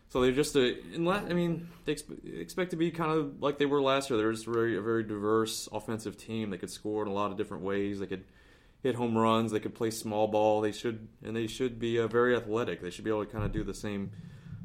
So 0.07 0.21
they're 0.21 0.31
just 0.31 0.55
a, 0.55 0.75
I 0.95 1.33
mean, 1.33 1.69
they 1.85 1.95
expect 2.25 2.71
to 2.71 2.77
be 2.77 2.89
kind 2.89 3.11
of 3.11 3.43
like 3.43 3.59
they 3.59 3.67
were 3.67 3.81
last 3.81 4.09
year. 4.09 4.17
They're 4.17 4.31
just 4.31 4.47
very, 4.47 4.75
a 4.75 4.81
very 4.81 5.03
diverse 5.03 5.69
offensive 5.71 6.17
team. 6.17 6.49
They 6.49 6.57
could 6.57 6.71
score 6.71 7.03
in 7.03 7.09
a 7.09 7.13
lot 7.13 7.29
of 7.29 7.37
different 7.37 7.61
ways. 7.63 7.99
They 7.99 8.07
could 8.07 8.23
hit 8.81 8.95
home 8.95 9.17
runs. 9.17 9.51
They 9.51 9.59
could 9.59 9.75
play 9.75 9.91
small 9.91 10.27
ball. 10.27 10.61
They 10.61 10.71
should, 10.71 11.07
and 11.23 11.35
they 11.35 11.47
should 11.47 11.79
be 11.79 11.99
uh, 11.99 12.07
very 12.07 12.35
athletic. 12.35 12.81
They 12.81 12.89
should 12.89 13.03
be 13.03 13.09
able 13.09 13.25
to 13.25 13.31
kind 13.31 13.43
of 13.43 13.51
do 13.51 13.63
the 13.63 13.73
same, 13.73 14.11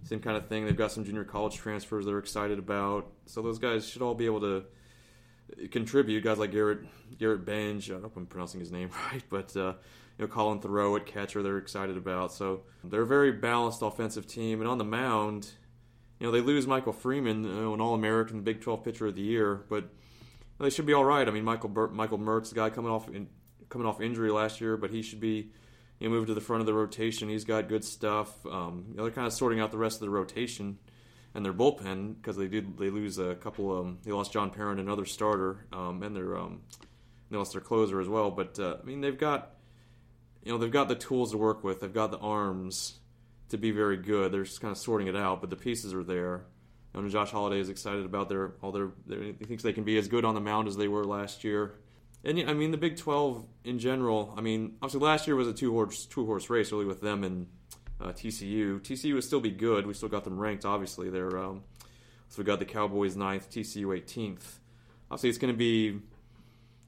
same 0.02 0.20
kind 0.20 0.36
of 0.36 0.48
thing. 0.48 0.64
They've 0.66 0.76
got 0.76 0.92
some 0.92 1.04
junior 1.04 1.24
college 1.24 1.56
transfers 1.56 2.06
they're 2.06 2.18
excited 2.18 2.58
about. 2.58 3.10
So 3.26 3.42
those 3.42 3.58
guys 3.58 3.88
should 3.88 4.02
all 4.02 4.14
be 4.14 4.26
able 4.26 4.40
to 4.40 4.64
contribute. 5.70 6.24
Guys 6.24 6.38
like 6.38 6.52
Garrett, 6.52 6.80
Garrett 7.18 7.44
Benge. 7.44 7.96
I 7.96 8.00
hope 8.00 8.16
I'm 8.16 8.26
pronouncing 8.26 8.60
his 8.60 8.72
name 8.72 8.90
right, 9.12 9.22
but. 9.28 9.56
Uh, 9.56 9.74
you 10.18 10.24
know, 10.24 10.32
Colin 10.32 10.60
Theroux 10.60 10.96
at 10.96 11.06
catcher 11.06 11.42
they're 11.42 11.58
excited 11.58 11.96
about. 11.96 12.32
So 12.32 12.62
they're 12.84 13.02
a 13.02 13.06
very 13.06 13.32
balanced 13.32 13.82
offensive 13.82 14.26
team. 14.26 14.60
And 14.60 14.68
on 14.68 14.78
the 14.78 14.84
mound, 14.84 15.50
you 16.18 16.26
know, 16.26 16.32
they 16.32 16.40
lose 16.40 16.66
Michael 16.66 16.92
Freeman, 16.92 17.44
you 17.44 17.50
know, 17.50 17.74
an 17.74 17.80
All 17.80 17.94
American 17.94 18.42
Big 18.42 18.60
12 18.60 18.84
Pitcher 18.84 19.06
of 19.06 19.16
the 19.16 19.22
Year, 19.22 19.64
but 19.68 19.88
they 20.60 20.70
should 20.70 20.86
be 20.86 20.92
all 20.92 21.04
right. 21.04 21.26
I 21.26 21.30
mean, 21.30 21.44
Michael 21.44 21.68
Bur- 21.68 21.88
Michael 21.88 22.18
Mertz, 22.18 22.50
the 22.50 22.54
guy 22.54 22.70
coming 22.70 22.92
off 22.92 23.08
in, 23.08 23.28
coming 23.74 23.88
off 23.88 24.00
injury 24.00 24.30
last 24.30 24.60
year, 24.60 24.76
but 24.76 24.90
he 24.90 25.02
should 25.02 25.18
be 25.18 25.50
you 25.98 26.08
know, 26.08 26.14
moved 26.14 26.28
to 26.28 26.34
the 26.34 26.40
front 26.40 26.60
of 26.60 26.66
the 26.66 26.72
rotation. 26.72 27.28
He's 27.28 27.44
got 27.44 27.68
good 27.68 27.84
stuff. 27.84 28.30
Um, 28.46 28.84
you 28.90 28.96
know, 28.96 29.02
they're 29.02 29.12
kind 29.12 29.26
of 29.26 29.32
sorting 29.32 29.58
out 29.58 29.72
the 29.72 29.78
rest 29.78 29.96
of 29.96 30.02
the 30.02 30.10
rotation 30.10 30.78
and 31.34 31.44
their 31.44 31.52
bullpen 31.52 32.14
because 32.14 32.36
they 32.36 32.46
did 32.46 32.78
they 32.78 32.88
lose 32.88 33.18
a 33.18 33.34
couple. 33.34 33.76
Um, 33.76 33.98
they 34.04 34.12
lost 34.12 34.32
John 34.32 34.50
Parent, 34.50 34.78
another 34.78 35.04
starter, 35.04 35.66
um, 35.72 36.04
and 36.04 36.14
their 36.14 36.38
um, 36.38 36.60
they 37.30 37.36
lost 37.36 37.50
their 37.50 37.60
closer 37.60 38.00
as 38.00 38.08
well. 38.08 38.30
But 38.30 38.60
uh, 38.60 38.76
I 38.80 38.86
mean, 38.86 39.00
they've 39.00 39.18
got 39.18 39.56
you 40.44 40.52
know 40.52 40.58
they've 40.58 40.70
got 40.70 40.86
the 40.86 40.94
tools 40.94 41.32
to 41.32 41.36
work 41.36 41.64
with. 41.64 41.80
They've 41.80 41.92
got 41.92 42.12
the 42.12 42.18
arms 42.18 43.00
to 43.48 43.58
be 43.58 43.72
very 43.72 43.96
good. 43.96 44.30
They're 44.30 44.44
just 44.44 44.60
kind 44.60 44.70
of 44.70 44.78
sorting 44.78 45.08
it 45.08 45.16
out, 45.16 45.40
but 45.40 45.50
the 45.50 45.56
pieces 45.56 45.92
are 45.92 46.04
there. 46.04 46.44
You 46.94 47.02
know, 47.02 47.08
Josh 47.08 47.32
Holliday 47.32 47.58
is 47.58 47.70
excited 47.70 48.04
about 48.04 48.28
their 48.28 48.52
all 48.62 48.70
their, 48.70 48.90
their. 49.04 49.20
He 49.20 49.32
thinks 49.32 49.64
they 49.64 49.72
can 49.72 49.82
be 49.82 49.98
as 49.98 50.06
good 50.06 50.24
on 50.24 50.36
the 50.36 50.40
mound 50.40 50.68
as 50.68 50.76
they 50.76 50.86
were 50.86 51.04
last 51.04 51.42
year. 51.42 51.74
And 52.24 52.38
I 52.48 52.54
mean 52.54 52.70
the 52.70 52.78
Big 52.78 52.96
Twelve 52.96 53.44
in 53.64 53.78
general. 53.78 54.34
I 54.36 54.40
mean, 54.40 54.76
obviously 54.82 55.06
last 55.06 55.26
year 55.26 55.36
was 55.36 55.48
a 55.48 55.52
two 55.52 55.72
horse 55.72 56.06
two 56.06 56.24
horse 56.24 56.48
race 56.48 56.72
really 56.72 56.86
with 56.86 57.00
them 57.00 57.24
and 57.24 57.46
uh, 58.00 58.08
TCU. 58.08 58.80
TCU 58.80 59.14
would 59.14 59.24
still 59.24 59.40
be 59.40 59.50
good. 59.50 59.86
We 59.86 59.94
still 59.94 60.08
got 60.08 60.24
them 60.24 60.38
ranked. 60.38 60.64
Obviously, 60.64 61.10
they're 61.10 61.38
um, 61.38 61.62
so 62.28 62.38
we 62.38 62.44
got 62.44 62.58
the 62.58 62.64
Cowboys 62.64 63.16
ninth, 63.16 63.50
TCU 63.50 63.86
18th. 63.86 64.58
Obviously, 65.10 65.28
it's 65.28 65.38
going 65.38 65.52
to 65.52 65.58
be 65.58 66.00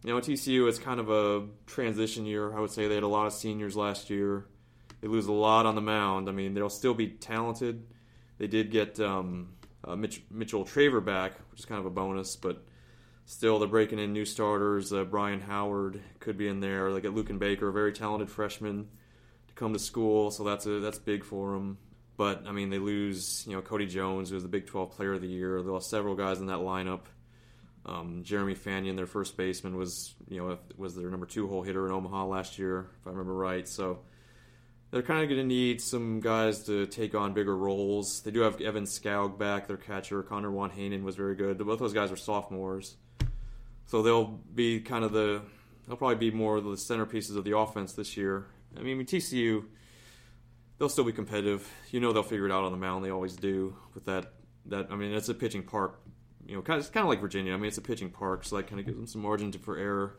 you 0.07 0.13
know, 0.13 0.21
TCU 0.21 0.69
is 0.69 0.79
kind 0.79 1.01
of 1.01 1.11
a 1.11 1.47
transition 1.67 2.27
year. 2.27 2.57
I 2.57 2.61
would 2.61 2.71
say 2.71 2.87
they 2.87 2.95
had 2.95 3.03
a 3.03 3.09
lot 3.09 3.27
of 3.27 3.33
seniors 3.33 3.77
last 3.77 4.09
year. 4.09 4.47
They 5.01 5.09
lose 5.09 5.27
a 5.27 5.33
lot 5.33 5.67
on 5.67 5.75
the 5.75 5.81
mound. 5.81 6.29
I 6.29 6.33
mean, 6.33 6.55
they'll 6.55 6.71
still 6.71 6.95
be 6.95 7.09
talented. 7.09 7.85
They 8.39 8.47
did 8.47 8.71
get 8.71 9.01
um, 9.01 9.55
uh, 9.85 9.97
Mitch, 9.97 10.23
Mitchell 10.31 10.65
Traver 10.65 11.05
back, 11.05 11.33
which 11.51 11.61
is 11.61 11.67
kind 11.67 11.81
of 11.81 11.87
a 11.87 11.91
bonus, 11.91 12.37
but 12.37 12.65
still 13.27 13.59
they're 13.59 13.69
breaking 13.69 13.99
in 13.99 14.13
new 14.13 14.25
starters. 14.25 14.93
Uh, 14.93 15.05
Brian 15.05 15.41
Howard 15.41 16.01
could 16.21 16.39
be 16.39 16.49
in 16.49 16.61
there. 16.61 16.93
They 16.95 17.01
get 17.03 17.13
and 17.13 17.39
Baker, 17.39 17.69
a 17.69 17.73
very 17.73 17.93
talented 17.93 18.31
freshman, 18.31 18.89
to 19.49 19.55
come 19.55 19.75
to 19.75 19.79
school, 19.79 20.31
so 20.31 20.45
that's 20.45 20.65
a, 20.65 20.81
that's 20.81 20.99
big 20.99 21.25
for 21.25 21.53
them. 21.53 21.77
But 22.17 22.45
I 22.47 22.53
mean, 22.53 22.71
they 22.71 22.79
lose 22.79 23.45
you 23.47 23.55
know 23.55 23.61
Cody 23.61 23.87
Jones, 23.87 24.31
who 24.31 24.37
was 24.37 24.43
the 24.43 24.49
Big 24.49 24.67
12 24.67 24.93
Player 24.93 25.15
of 25.15 25.21
the 25.21 25.29
Year. 25.29 25.61
They 25.61 25.69
lost 25.69 25.91
several 25.91 26.15
guys 26.15 26.41
in 26.41 26.47
that 26.47 26.61
lineup. 26.61 27.03
Um, 27.85 28.23
Jeremy 28.25 28.55
Fagnan, 28.55 28.97
their 28.97 29.07
first 29.07 29.37
baseman, 29.37 29.77
was 29.77 30.15
you 30.29 30.39
know 30.39 30.59
was 30.77 30.97
their 30.97 31.11
number 31.11 31.27
two 31.27 31.47
hole 31.49 31.63
hitter 31.63 31.87
in 31.87 31.93
Omaha 31.93 32.27
last 32.27 32.59
year, 32.59 32.87
if 33.01 33.07
I 33.07 33.11
remember 33.11 33.35
right. 33.35 33.69
So 33.69 34.01
they're 34.91 35.03
kind 35.03 35.23
of 35.23 35.29
going 35.29 35.41
to 35.41 35.47
need 35.47 35.81
some 35.81 36.21
guys 36.21 36.65
to 36.65 36.87
take 36.87 37.15
on 37.15 37.35
bigger 37.35 37.57
roles. 37.57 38.21
They 38.23 38.31
do 38.31 38.41
have 38.41 38.61
Evan 38.61 38.85
Skoug 38.85 39.39
back, 39.39 39.67
their 39.67 39.77
catcher. 39.77 40.23
Connor 40.23 40.51
Wanhanen 40.51 41.03
was 41.03 41.17
very 41.17 41.35
good. 41.35 41.59
Both 41.59 41.79
those 41.79 41.93
guys 41.93 42.13
are 42.13 42.17
sophomores, 42.17 42.97
so 43.87 44.03
they'll 44.03 44.41
be 44.55 44.81
kind 44.81 45.05
of 45.05 45.13
the 45.13 45.43
they'll 45.87 45.97
probably 45.97 46.17
be 46.17 46.31
more 46.31 46.57
of 46.57 46.65
the 46.65 46.71
centerpieces 46.71 47.37
of 47.37 47.45
the 47.45 47.57
offense 47.57 47.93
this 47.93 48.17
year. 48.17 48.47
I 48.77 48.81
mean, 48.81 48.99
TCU 49.05 49.65
they'll 50.79 50.89
still 50.89 51.05
be 51.05 51.13
competitive. 51.13 51.71
You 51.91 52.01
know 52.01 52.13
they'll 52.13 52.23
figure 52.23 52.47
it 52.47 52.53
out 52.53 52.65
on 52.65 52.73
the 52.73 52.79
mound. 52.79 53.05
They 53.05 53.11
always 53.11 53.37
do 53.37 53.77
with 53.95 54.05
that. 54.07 54.33
That 54.67 54.89
I 54.91 54.97
mean, 54.97 55.13
it's 55.13 55.29
a 55.29 55.35
pitching 55.35 55.63
park 55.63 56.01
you 56.47 56.55
know, 56.55 56.63
kind 56.63 56.79
of, 56.79 56.85
it's 56.85 56.91
kind 56.91 57.05
of 57.05 57.09
like 57.09 57.21
Virginia. 57.21 57.53
I 57.53 57.57
mean, 57.57 57.67
it's 57.67 57.79
a 57.79 57.83
pitching 57.83 58.11
park, 58.11 58.45
so 58.45 58.57
that 58.57 58.67
kind 58.69 58.79
of 58.79 58.87
gives 58.87 58.97
them 58.97 59.07
some 59.07 59.23
margin 59.23 59.53
for 59.53 59.77
error. 59.77 60.17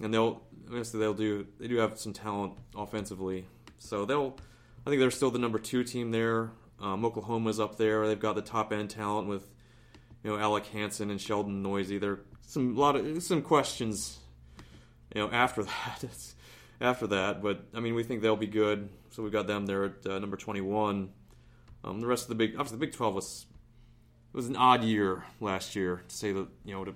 And 0.00 0.12
they'll, 0.12 0.42
obviously, 0.66 0.98
they'll 1.00 1.14
do. 1.14 1.46
They 1.60 1.68
do 1.68 1.76
have 1.76 1.98
some 1.98 2.12
talent 2.12 2.54
offensively, 2.76 3.46
so 3.78 4.04
they'll. 4.04 4.36
I 4.86 4.90
think 4.90 5.00
they're 5.00 5.10
still 5.10 5.30
the 5.30 5.38
number 5.38 5.58
two 5.58 5.82
team 5.82 6.10
there. 6.10 6.50
Um, 6.80 7.04
Oklahoma's 7.04 7.58
up 7.58 7.76
there. 7.76 8.06
They've 8.06 8.20
got 8.20 8.34
the 8.34 8.42
top 8.42 8.70
end 8.70 8.90
talent 8.90 9.28
with, 9.28 9.48
you 10.22 10.30
know, 10.30 10.38
Alec 10.38 10.66
Hansen 10.66 11.10
and 11.10 11.18
Sheldon 11.18 11.62
Neuse. 11.62 12.00
There 12.00 12.20
some 12.42 12.76
lot 12.76 12.96
of 12.96 13.22
some 13.22 13.40
questions, 13.40 14.18
you 15.14 15.22
know, 15.22 15.30
after 15.30 15.62
that. 15.64 16.04
after 16.80 17.06
that, 17.08 17.42
but 17.42 17.64
I 17.74 17.80
mean, 17.80 17.94
we 17.94 18.02
think 18.02 18.22
they'll 18.22 18.36
be 18.36 18.46
good. 18.46 18.88
So 19.10 19.22
we've 19.22 19.32
got 19.32 19.46
them 19.46 19.66
there 19.66 19.84
at 19.84 20.06
uh, 20.06 20.18
number 20.18 20.36
twenty-one. 20.36 21.10
Um, 21.84 22.00
the 22.00 22.06
rest 22.06 22.24
of 22.24 22.28
the 22.30 22.34
big, 22.34 22.52
obviously, 22.52 22.78
the 22.78 22.86
Big 22.86 22.94
Twelve 22.94 23.14
was 23.14 23.46
it 24.32 24.36
was 24.36 24.48
an 24.48 24.56
odd 24.56 24.82
year 24.82 25.24
last 25.40 25.76
year, 25.76 26.02
to 26.08 26.14
say 26.14 26.32
that 26.32 26.48
you 26.64 26.74
know 26.74 26.84
to 26.84 26.94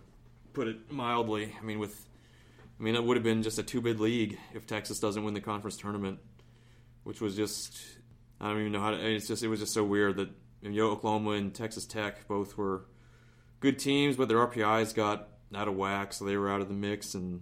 put 0.53 0.69
it 0.69 0.91
mildly. 0.91 1.55
I 1.61 1.65
mean, 1.65 1.79
with 1.79 2.09
I 2.79 2.83
mean, 2.83 2.95
it 2.95 3.05
would 3.05 3.17
have 3.17 3.25
been 3.25 3.43
just 3.43 3.59
a 3.59 3.63
two 3.63 3.81
bid 3.81 4.01
league 4.01 4.39
if 4.55 4.67
Texas 4.67 5.01
doesn't 5.01 5.23
win 5.23 5.35
the 5.35 5.41
conference 5.41 5.77
tournament, 5.77 6.19
which 7.09 7.23
was 7.23 7.35
just 7.35 7.81
I 8.39 8.49
don't 8.49 8.61
even 8.61 8.73
know 8.73 8.81
how 8.81 8.91
to. 8.91 8.99
It's 8.99 9.27
just 9.27 9.43
it 9.43 9.49
was 9.49 9.61
just 9.61 9.73
so 9.73 9.83
weird 9.83 10.19
that 10.19 10.29
you 10.61 10.71
know, 10.71 10.91
Oklahoma 10.91 11.31
and 11.31 11.55
Texas 11.55 11.87
Tech 11.87 12.29
both 12.29 12.59
were 12.59 12.85
good 13.61 13.79
teams, 13.79 14.15
but 14.17 14.29
their 14.29 14.37
RPIs 14.47 14.95
got 14.95 15.27
out 15.55 15.69
of 15.69 15.75
whack, 15.75 16.13
so 16.13 16.27
they 16.27 16.37
were 16.37 16.51
out 16.51 16.61
of 16.61 16.69
the 16.69 16.75
mix. 16.75 17.15
And 17.15 17.41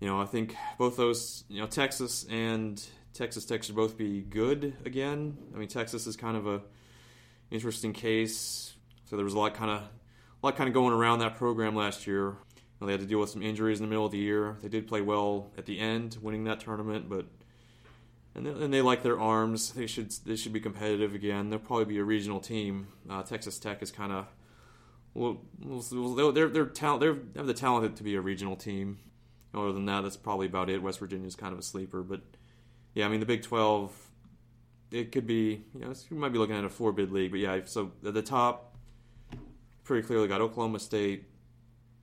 you 0.00 0.08
know, 0.08 0.18
I 0.18 0.24
think 0.24 0.56
both 0.78 0.96
those, 0.96 1.44
you 1.50 1.60
know, 1.60 1.66
Texas 1.66 2.24
and 2.30 2.82
Texas 3.12 3.44
Tech 3.44 3.64
should 3.64 3.76
both 3.76 3.98
be 3.98 4.22
good 4.22 4.74
again. 4.86 5.36
I 5.54 5.58
mean, 5.58 5.68
Texas 5.68 6.06
is 6.06 6.16
kind 6.16 6.38
of 6.38 6.46
a 6.46 6.62
interesting 7.50 7.92
case. 7.92 8.72
So 9.10 9.16
there 9.16 9.26
was 9.26 9.34
a 9.34 9.38
lot 9.38 9.52
kind 9.52 9.70
of 9.70 9.82
a 9.82 10.46
lot 10.46 10.56
kind 10.56 10.68
of 10.68 10.72
going 10.72 10.94
around 10.94 11.18
that 11.18 11.36
program 11.36 11.76
last 11.76 12.06
year. 12.06 12.28
You 12.28 12.34
know, 12.80 12.86
they 12.86 12.94
had 12.94 13.00
to 13.00 13.06
deal 13.06 13.20
with 13.20 13.28
some 13.28 13.42
injuries 13.42 13.78
in 13.78 13.84
the 13.84 13.90
middle 13.90 14.06
of 14.06 14.12
the 14.12 14.16
year. 14.16 14.56
They 14.62 14.70
did 14.70 14.88
play 14.88 15.02
well 15.02 15.50
at 15.58 15.66
the 15.66 15.78
end, 15.78 16.16
winning 16.22 16.44
that 16.44 16.60
tournament, 16.60 17.10
but 17.10 17.26
and 18.38 18.46
they, 18.46 18.50
and 18.50 18.72
they 18.72 18.82
like 18.82 19.02
their 19.02 19.20
arms. 19.20 19.72
They 19.72 19.86
should 19.86 20.10
they 20.24 20.36
should 20.36 20.52
be 20.52 20.60
competitive 20.60 21.14
again. 21.14 21.50
They'll 21.50 21.58
probably 21.58 21.84
be 21.84 21.98
a 21.98 22.04
regional 22.04 22.40
team. 22.40 22.88
Uh, 23.10 23.22
Texas 23.22 23.58
Tech 23.58 23.82
is 23.82 23.90
kind 23.90 24.12
of 24.12 24.26
well, 25.12 25.40
they're 26.32 26.48
they're 26.48 26.66
talent 26.66 27.00
they're, 27.00 27.14
they 27.14 27.40
have 27.40 27.46
the 27.46 27.54
talent 27.54 27.96
to 27.96 28.02
be 28.02 28.14
a 28.14 28.20
regional 28.20 28.56
team. 28.56 29.00
Other 29.54 29.72
than 29.72 29.86
that, 29.86 30.02
that's 30.02 30.16
probably 30.16 30.46
about 30.46 30.70
it. 30.70 30.82
West 30.82 31.00
Virginia 31.00 31.26
is 31.26 31.34
kind 31.34 31.52
of 31.52 31.58
a 31.58 31.62
sleeper, 31.62 32.02
but 32.02 32.20
yeah, 32.94 33.06
I 33.06 33.08
mean 33.08 33.20
the 33.20 33.26
Big 33.26 33.42
Twelve, 33.42 33.92
it 34.92 35.10
could 35.10 35.26
be 35.26 35.64
you 35.74 35.80
know 35.80 35.92
you 36.10 36.16
might 36.16 36.32
be 36.32 36.38
looking 36.38 36.56
at 36.56 36.64
a 36.64 36.70
four 36.70 36.92
bid 36.92 37.10
league, 37.10 37.32
but 37.32 37.40
yeah, 37.40 37.60
so 37.64 37.92
at 38.06 38.14
the 38.14 38.22
top, 38.22 38.76
pretty 39.82 40.06
clearly 40.06 40.28
got 40.28 40.40
Oklahoma 40.40 40.78
State, 40.78 41.24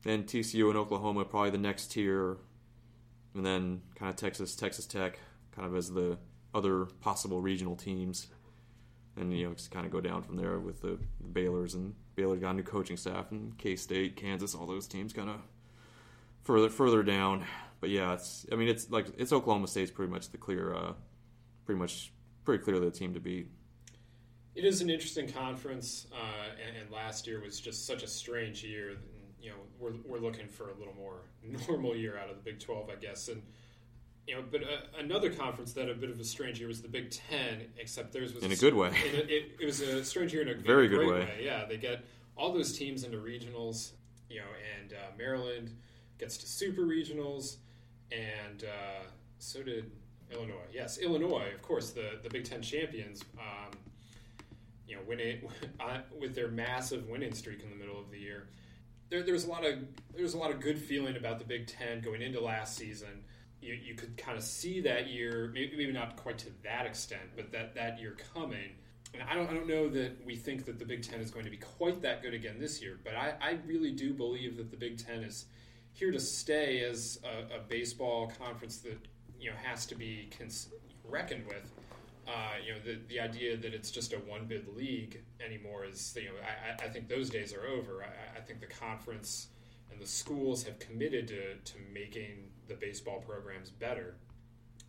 then 0.04 0.24
TCU 0.24 0.68
and 0.68 0.78
Oklahoma 0.78 1.24
probably 1.24 1.52
the 1.52 1.58
next 1.58 1.92
tier, 1.92 2.38
and 3.34 3.46
then 3.46 3.82
kind 3.96 4.10
of 4.10 4.18
Texas 4.18 4.56
Texas 4.56 4.86
Tech 4.86 5.20
kind 5.56 5.68
of 5.68 5.76
as 5.76 5.92
the 5.92 6.18
other 6.54 6.86
possible 7.02 7.42
regional 7.42 7.76
teams, 7.76 8.28
and 9.18 9.38
you 9.38 9.48
know 9.48 9.54
just 9.54 9.72
kind 9.72 9.86
of 9.86 9.92
go 9.92 10.02
down 10.02 10.24
from 10.24 10.38
there 10.38 10.60
with 10.60 10.82
the 10.82 10.98
Baylor's 11.34 11.74
and 11.74 11.94
Baylor 12.16 12.38
got 12.38 12.52
a 12.52 12.54
new 12.56 12.64
coaching 12.64 12.98
staff 12.98 13.32
and 13.32 13.58
K 13.58 13.76
State, 13.76 14.16
Kansas, 14.16 14.56
all 14.56 14.66
those 14.66 14.88
teams 14.88 15.14
kind 15.14 15.30
of 15.30 15.38
further 16.44 16.70
further 16.70 17.04
down. 17.04 17.46
But 17.82 17.90
yeah, 17.90 18.14
it's 18.14 18.46
I 18.52 18.56
mean 18.56 18.70
it's 18.70 18.90
like 18.90 19.08
it's 19.18 19.34
Oklahoma 19.34 19.68
State's 19.68 19.92
pretty 19.92 20.12
much 20.12 20.30
the 20.30 20.38
clear, 20.38 20.74
uh, 20.74 20.94
pretty 21.66 21.80
much 21.80 22.14
pretty 22.46 22.64
clearly 22.64 22.86
the 22.86 22.98
team 22.98 23.14
to 23.14 23.20
beat. 23.20 23.50
It 24.56 24.64
is 24.64 24.80
an 24.80 24.90
interesting 24.90 25.30
conference, 25.30 26.08
uh, 26.14 26.52
and, 26.66 26.78
and, 26.78 26.90
last 26.90 27.28
year 27.28 27.42
was 27.42 27.60
just 27.60 27.86
such 27.86 28.04
a 28.04 28.08
strange 28.08 28.64
year. 28.64 28.96
You 29.42 29.50
know, 29.50 29.58
we're, 29.78 29.96
we're 30.06 30.20
looking 30.20 30.48
for 30.48 30.70
a 30.70 30.74
little 30.76 30.94
more 30.94 31.24
normal 31.68 31.94
year 31.94 32.18
out 32.18 32.30
of 32.30 32.38
the 32.38 32.42
Big 32.42 32.62
Twelve, 32.62 32.90
I 32.90 32.96
guess, 32.96 33.28
and 33.28 33.42
you 34.28 34.36
know, 34.36 34.44
but 34.50 34.64
uh, 34.64 35.00
another 35.00 35.30
conference 35.30 35.74
that 35.74 35.90
a 35.90 35.94
bit 35.94 36.10
of 36.10 36.20
a 36.20 36.24
strange 36.24 36.60
year 36.60 36.68
was 36.68 36.82
the 36.82 36.88
Big 36.88 37.12
Ten, 37.12 37.62
except 37.78 38.12
theirs 38.12 38.34
was 38.34 38.44
in 38.44 38.52
a 38.52 38.56
good 38.56 38.74
way. 38.74 38.90
A, 38.90 39.18
it, 39.18 39.52
it, 39.60 39.66
was 39.66 39.82
a 39.82 40.04
strange 40.04 40.34
year 40.34 40.42
in 40.42 40.50
a 40.50 40.56
very 40.62 40.88
in 40.88 40.94
a 40.94 40.98
good 40.98 41.08
way. 41.08 41.20
way. 41.20 41.42
Yeah, 41.44 41.66
they 41.66 41.78
get 41.78 42.06
all 42.36 42.52
those 42.52 42.78
teams 42.78 43.04
into 43.04 43.18
regionals, 43.18 43.92
you 44.30 44.40
know, 44.40 44.48
and 44.82 44.94
uh, 44.94 44.98
Maryland 45.18 45.72
gets 46.18 46.38
to 46.38 46.48
super 46.48 46.82
regionals, 46.82 47.58
and 48.12 48.64
uh, 48.64 49.04
so 49.38 49.62
did 49.62 49.92
Illinois. 50.32 50.66
Yes, 50.74 50.98
Illinois, 50.98 51.52
of 51.54 51.62
course, 51.62 51.92
the 51.92 52.20
the 52.24 52.30
Big 52.30 52.46
Ten 52.46 52.62
champions. 52.62 53.24
Um, 53.38 53.78
you 54.88 54.96
know, 54.96 55.02
winning 55.08 55.42
with 56.20 56.36
their 56.36 56.48
massive 56.48 57.08
winning 57.10 57.34
streak 57.34 57.64
in 57.64 57.70
the 57.70 57.76
middle 57.76 58.00
of 58.00 58.12
the 58.12 58.20
year. 58.20 58.48
There, 59.10 59.24
there 59.24 59.34
was 59.34 59.46
a 59.46 59.50
lot 59.50 59.66
of 59.66 59.80
there 60.14 60.24
was 60.24 60.34
a 60.34 60.38
lot 60.38 60.52
of 60.52 60.60
good 60.60 60.80
feeling 60.80 61.16
about 61.16 61.38
the 61.38 61.46
Big 61.46 61.68
Ten 61.68 62.02
going 62.02 62.22
into 62.22 62.40
last 62.40 62.76
season 62.76 63.24
you, 63.66 63.74
you 63.74 63.96
could 63.96 64.16
kind 64.18 64.38
of 64.38 64.44
see 64.44 64.82
that 64.82 65.08
year, 65.08 65.52
maybe 65.54 65.92
not 65.92 66.16
quite 66.16 66.38
to 66.40 66.50
that 66.64 66.86
extent, 66.86 67.24
but 67.36 67.52
that, 67.52 67.76
that 67.76 68.00
year 68.00 68.16
coming. 68.34 68.72
And 69.14 69.24
I 69.24 69.34
don't, 69.34 69.50
I 69.50 69.54
don't 69.54 69.68
know 69.68 69.90
that 69.90 70.26
we 70.26 70.36
think 70.36 70.66
that 70.66 70.78
the 70.78 70.86
Big 70.86 71.04
Ten 71.04 71.20
is 71.22 71.32
going 71.32 71.46
to 71.46 71.52
be 71.52 71.58
quite 71.58 72.02
that 72.02 72.22
good 72.22 72.34
again 72.34 72.58
this 72.60 72.82
year, 72.82 73.00
but 73.04 73.16
I, 73.16 73.34
I 73.42 73.58
really 73.66 73.92
do 73.92 74.14
believe 74.14 74.58
that 74.58 74.72
the 74.72 74.78
Big 74.78 74.98
Ten 74.98 75.24
is 75.24 75.46
here 75.94 76.12
to 76.12 76.20
stay 76.20 76.84
as 76.84 77.20
a, 77.24 77.56
a 77.56 77.60
baseball 77.60 78.32
conference 78.38 78.78
that 78.80 78.98
you 79.40 79.50
know 79.50 79.56
has 79.64 79.86
to 79.88 79.96
be 79.96 80.30
cons- 80.38 80.70
reckoned 81.04 81.46
with. 81.48 81.72
Uh, 82.28 82.32
you 82.66 82.74
know, 82.74 82.80
the, 82.84 83.00
the 83.08 83.20
idea 83.20 83.56
that 83.56 83.74
it's 83.74 83.92
just 83.92 84.12
a 84.12 84.18
one 84.18 84.46
bid 84.46 84.68
league 84.76 85.22
anymore 85.46 85.86
is, 85.86 86.18
you 86.20 86.26
know, 86.26 86.36
I, 86.42 86.86
I 86.86 86.90
think 86.90 87.08
those 87.08 87.30
days 87.30 87.54
are 87.54 87.68
over. 87.68 88.04
I, 88.04 88.40
I 88.40 88.42
think 88.42 88.60
the 88.62 88.66
conference 88.66 89.50
and 89.92 90.02
the 90.02 90.08
schools 90.08 90.64
have 90.64 90.80
committed 90.80 91.28
to, 91.28 91.56
to 91.56 91.74
making 91.94 92.50
the 92.68 92.76
baseball 92.76 93.20
programs 93.20 93.70
better 93.70 94.16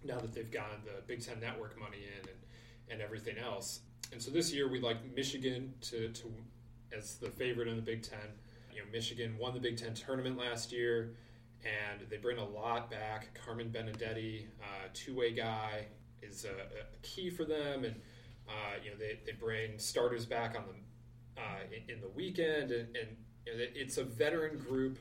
now 0.05 0.19
that 0.19 0.33
they've 0.33 0.51
gotten 0.51 0.79
the 0.85 1.03
Big 1.07 1.25
Ten 1.25 1.41
Network 1.41 1.79
money 1.79 1.99
in 1.99 2.29
and, 2.29 2.39
and 2.91 3.03
everything 3.03 3.39
else. 3.39 3.81
And 4.13 4.23
so 4.23 4.31
this 4.31 4.53
year 4.53 4.69
we 4.69 4.81
like 4.81 4.99
Michigan 5.15 5.75
to, 5.83 6.09
to 6.09 6.33
as 6.97 7.17
the 7.17 7.31
favorite 7.31 7.69
in 7.69 7.77
the 7.77 7.83
Big 7.83 8.03
Ten. 8.03 8.19
You 8.73 8.83
know, 8.83 8.89
Michigan 8.93 9.37
won 9.39 9.55
the 9.55 9.61
Big 9.61 9.77
Ten 9.77 9.95
tournament 9.95 10.39
last 10.39 10.71
year, 10.73 11.15
and 11.65 12.09
they 12.09 12.19
bring 12.19 12.39
a 12.39 12.45
lot 12.45 12.91
back. 12.91 13.29
Carmen 13.45 13.71
Benedetti, 13.71 14.47
uh, 14.63 14.89
two-way 14.93 15.33
guy, 15.33 15.87
is 16.23 16.45
a, 16.45 16.49
a, 16.49 16.85
key 17.03 17.31
for 17.31 17.45
them, 17.45 17.85
and 17.85 17.95
uh, 18.49 18.75
you 18.85 18.91
know 18.91 18.97
they, 18.99 19.19
they 19.25 19.33
bring 19.33 19.79
starters 19.79 20.27
back 20.27 20.57
on 20.57 20.65
the 20.67 21.43
uh, 21.43 21.59
in, 21.73 21.95
in, 21.95 22.01
the 22.01 22.09
weekend, 22.09 22.71
and, 22.71 22.95
and 22.97 23.17
you 23.47 23.53
know, 23.53 23.65
it's 23.75 23.99
a 23.99 24.05
veteran 24.05 24.59
group 24.59 24.99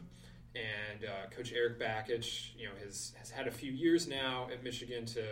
and 0.55 1.05
uh, 1.05 1.29
Coach 1.35 1.51
Erik 1.53 1.79
Bakich, 1.79 2.55
you 2.57 2.65
know, 2.65 2.73
has 2.83 3.13
has 3.17 3.29
had 3.29 3.47
a 3.47 3.51
few 3.51 3.71
years 3.71 4.07
now 4.07 4.47
at 4.51 4.63
Michigan 4.63 5.05
to 5.07 5.23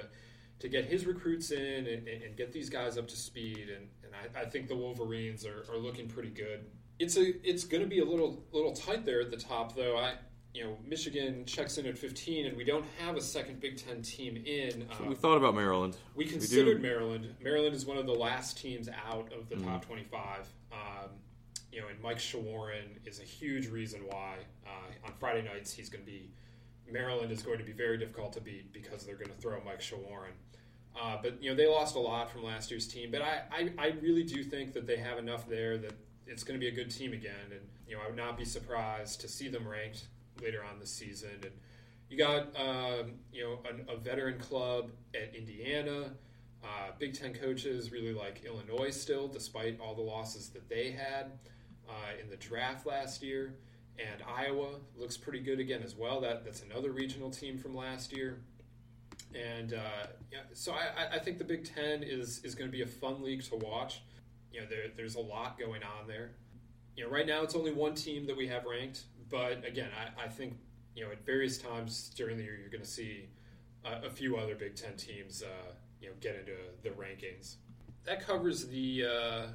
to 0.59 0.69
get 0.69 0.85
his 0.85 1.05
recruits 1.05 1.51
in 1.51 1.87
and, 1.87 2.07
and 2.07 2.37
get 2.37 2.53
these 2.53 2.69
guys 2.69 2.97
up 2.97 3.07
to 3.07 3.15
speed, 3.15 3.69
and, 3.69 3.87
and 4.03 4.13
I, 4.15 4.41
I 4.41 4.45
think 4.45 4.67
the 4.67 4.75
Wolverines 4.75 5.45
are, 5.45 5.65
are 5.69 5.77
looking 5.77 6.07
pretty 6.07 6.29
good. 6.29 6.65
It's 6.99 7.17
a 7.17 7.33
it's 7.47 7.63
going 7.63 7.83
to 7.83 7.89
be 7.89 7.99
a 7.99 8.05
little 8.05 8.43
little 8.51 8.73
tight 8.73 9.05
there 9.05 9.21
at 9.21 9.31
the 9.31 9.37
top, 9.37 9.75
though. 9.75 9.97
I 9.97 10.15
you 10.53 10.63
know 10.63 10.77
Michigan 10.85 11.45
checks 11.45 11.77
in 11.77 11.85
at 11.85 11.97
15, 11.97 12.45
and 12.45 12.55
we 12.55 12.63
don't 12.63 12.85
have 12.99 13.17
a 13.17 13.21
second 13.21 13.59
Big 13.59 13.77
Ten 13.77 14.01
team 14.01 14.37
in. 14.45 14.87
So 14.97 15.05
we 15.05 15.15
thought 15.15 15.37
about 15.37 15.55
Maryland. 15.55 15.97
We 16.15 16.25
considered 16.25 16.77
we 16.77 16.83
Maryland. 16.83 17.35
Maryland 17.41 17.75
is 17.75 17.85
one 17.85 17.97
of 17.97 18.05
the 18.05 18.13
last 18.13 18.57
teams 18.57 18.87
out 18.89 19.31
of 19.33 19.49
the 19.49 19.55
mm-hmm. 19.55 19.67
top 19.67 19.85
25. 19.85 20.47
Um, 20.71 21.09
you 21.73 21.81
know, 21.81 21.87
and 21.87 21.99
Mike 22.01 22.19
Shawaryn 22.19 23.05
is 23.05 23.19
a 23.19 23.23
huge 23.23 23.67
reason 23.67 24.01
why 24.07 24.35
uh, 24.65 25.07
on 25.07 25.13
Friday 25.19 25.41
nights 25.41 25.73
he's 25.73 25.89
going 25.89 26.05
to 26.05 26.09
be 26.09 26.29
Maryland 26.91 27.31
is 27.31 27.41
going 27.41 27.57
to 27.57 27.63
be 27.63 27.71
very 27.71 27.97
difficult 27.97 28.33
to 28.33 28.41
beat 28.41 28.71
because 28.71 29.03
they're 29.03 29.15
going 29.15 29.31
to 29.31 29.41
throw 29.41 29.59
Mike 29.65 29.79
Shawaryn. 29.79 30.35
Uh, 30.95 31.17
but 31.23 31.41
you 31.41 31.49
know 31.49 31.55
they 31.55 31.67
lost 31.67 31.95
a 31.95 31.99
lot 31.99 32.29
from 32.29 32.43
last 32.43 32.69
year's 32.69 32.87
team, 32.87 33.09
but 33.09 33.23
I, 33.23 33.41
I, 33.51 33.71
I, 33.79 33.87
really 34.01 34.23
do 34.23 34.43
think 34.43 34.73
that 34.73 34.85
they 34.85 34.97
have 34.97 35.17
enough 35.17 35.49
there 35.49 35.79
that 35.79 35.93
it's 36.27 36.43
going 36.43 36.59
to 36.59 36.63
be 36.63 36.71
a 36.71 36.75
good 36.75 36.91
team 36.91 37.13
again, 37.13 37.49
and 37.49 37.61
you 37.87 37.95
know 37.95 38.01
I 38.03 38.07
would 38.07 38.15
not 38.15 38.37
be 38.37 38.45
surprised 38.45 39.19
to 39.21 39.27
see 39.27 39.47
them 39.47 39.67
ranked 39.67 40.05
later 40.39 40.63
on 40.63 40.79
this 40.79 40.91
season. 40.91 41.31
And 41.41 41.51
you 42.11 42.17
got 42.19 42.55
um, 42.55 43.13
you 43.31 43.43
know 43.43 43.59
a, 43.89 43.93
a, 43.93 43.97
veteran 43.97 44.37
club 44.37 44.91
at 45.15 45.33
Indiana. 45.35 46.11
Uh, 46.63 46.91
Big 46.99 47.19
Ten 47.19 47.33
coaches 47.33 47.91
really 47.91 48.13
like 48.13 48.43
Illinois 48.45 48.91
still, 48.91 49.27
despite 49.27 49.79
all 49.79 49.95
the 49.95 50.01
losses 50.01 50.49
that 50.49 50.69
they 50.69 50.91
had 50.91 51.31
uh, 51.89 52.21
in 52.21 52.29
the 52.29 52.37
draft 52.37 52.85
last 52.85 53.21
year, 53.21 53.55
and 53.99 54.23
Iowa 54.27 54.79
looks 54.97 55.17
pretty 55.17 55.39
good 55.39 55.59
again 55.59 55.81
as 55.83 55.95
well. 55.95 56.21
That 56.21 56.43
that's 56.43 56.63
another 56.63 56.91
regional 56.91 57.29
team 57.29 57.57
from 57.57 57.75
last 57.75 58.15
year, 58.15 58.39
and 59.35 59.73
uh, 59.73 60.07
yeah, 60.31 60.39
so 60.53 60.73
I, 60.73 61.15
I 61.15 61.19
think 61.19 61.37
the 61.37 61.43
Big 61.43 61.65
Ten 61.65 62.03
is 62.03 62.43
is 62.43 62.55
going 62.55 62.69
to 62.69 62.75
be 62.75 62.83
a 62.83 62.87
fun 62.87 63.21
league 63.21 63.43
to 63.43 63.55
watch. 63.55 64.01
You 64.51 64.61
know, 64.61 64.67
there, 64.69 64.85
there's 64.95 65.15
a 65.15 65.21
lot 65.21 65.57
going 65.57 65.81
on 65.83 66.07
there. 66.07 66.31
You 66.95 67.03
know, 67.03 67.09
right 67.09 67.25
now 67.25 67.41
it's 67.41 67.55
only 67.55 67.71
one 67.71 67.95
team 67.95 68.27
that 68.27 68.37
we 68.37 68.47
have 68.47 68.65
ranked, 68.65 69.05
but 69.29 69.65
again, 69.65 69.89
I, 69.97 70.25
I 70.25 70.27
think 70.27 70.57
you 70.95 71.03
know 71.03 71.11
at 71.11 71.25
various 71.25 71.57
times 71.57 72.11
during 72.15 72.37
the 72.37 72.43
year 72.43 72.55
you're 72.55 72.69
going 72.69 72.83
to 72.83 72.89
see 72.89 73.27
a, 73.85 74.07
a 74.07 74.09
few 74.09 74.37
other 74.37 74.55
Big 74.55 74.75
Ten 74.75 74.95
teams 74.95 75.43
uh, 75.43 75.73
you 76.01 76.09
know 76.09 76.13
get 76.21 76.35
into 76.35 76.53
the 76.83 76.89
rankings. 76.89 77.55
That 78.05 78.25
covers 78.25 78.67
the 78.67 79.05
uh, 79.05 79.45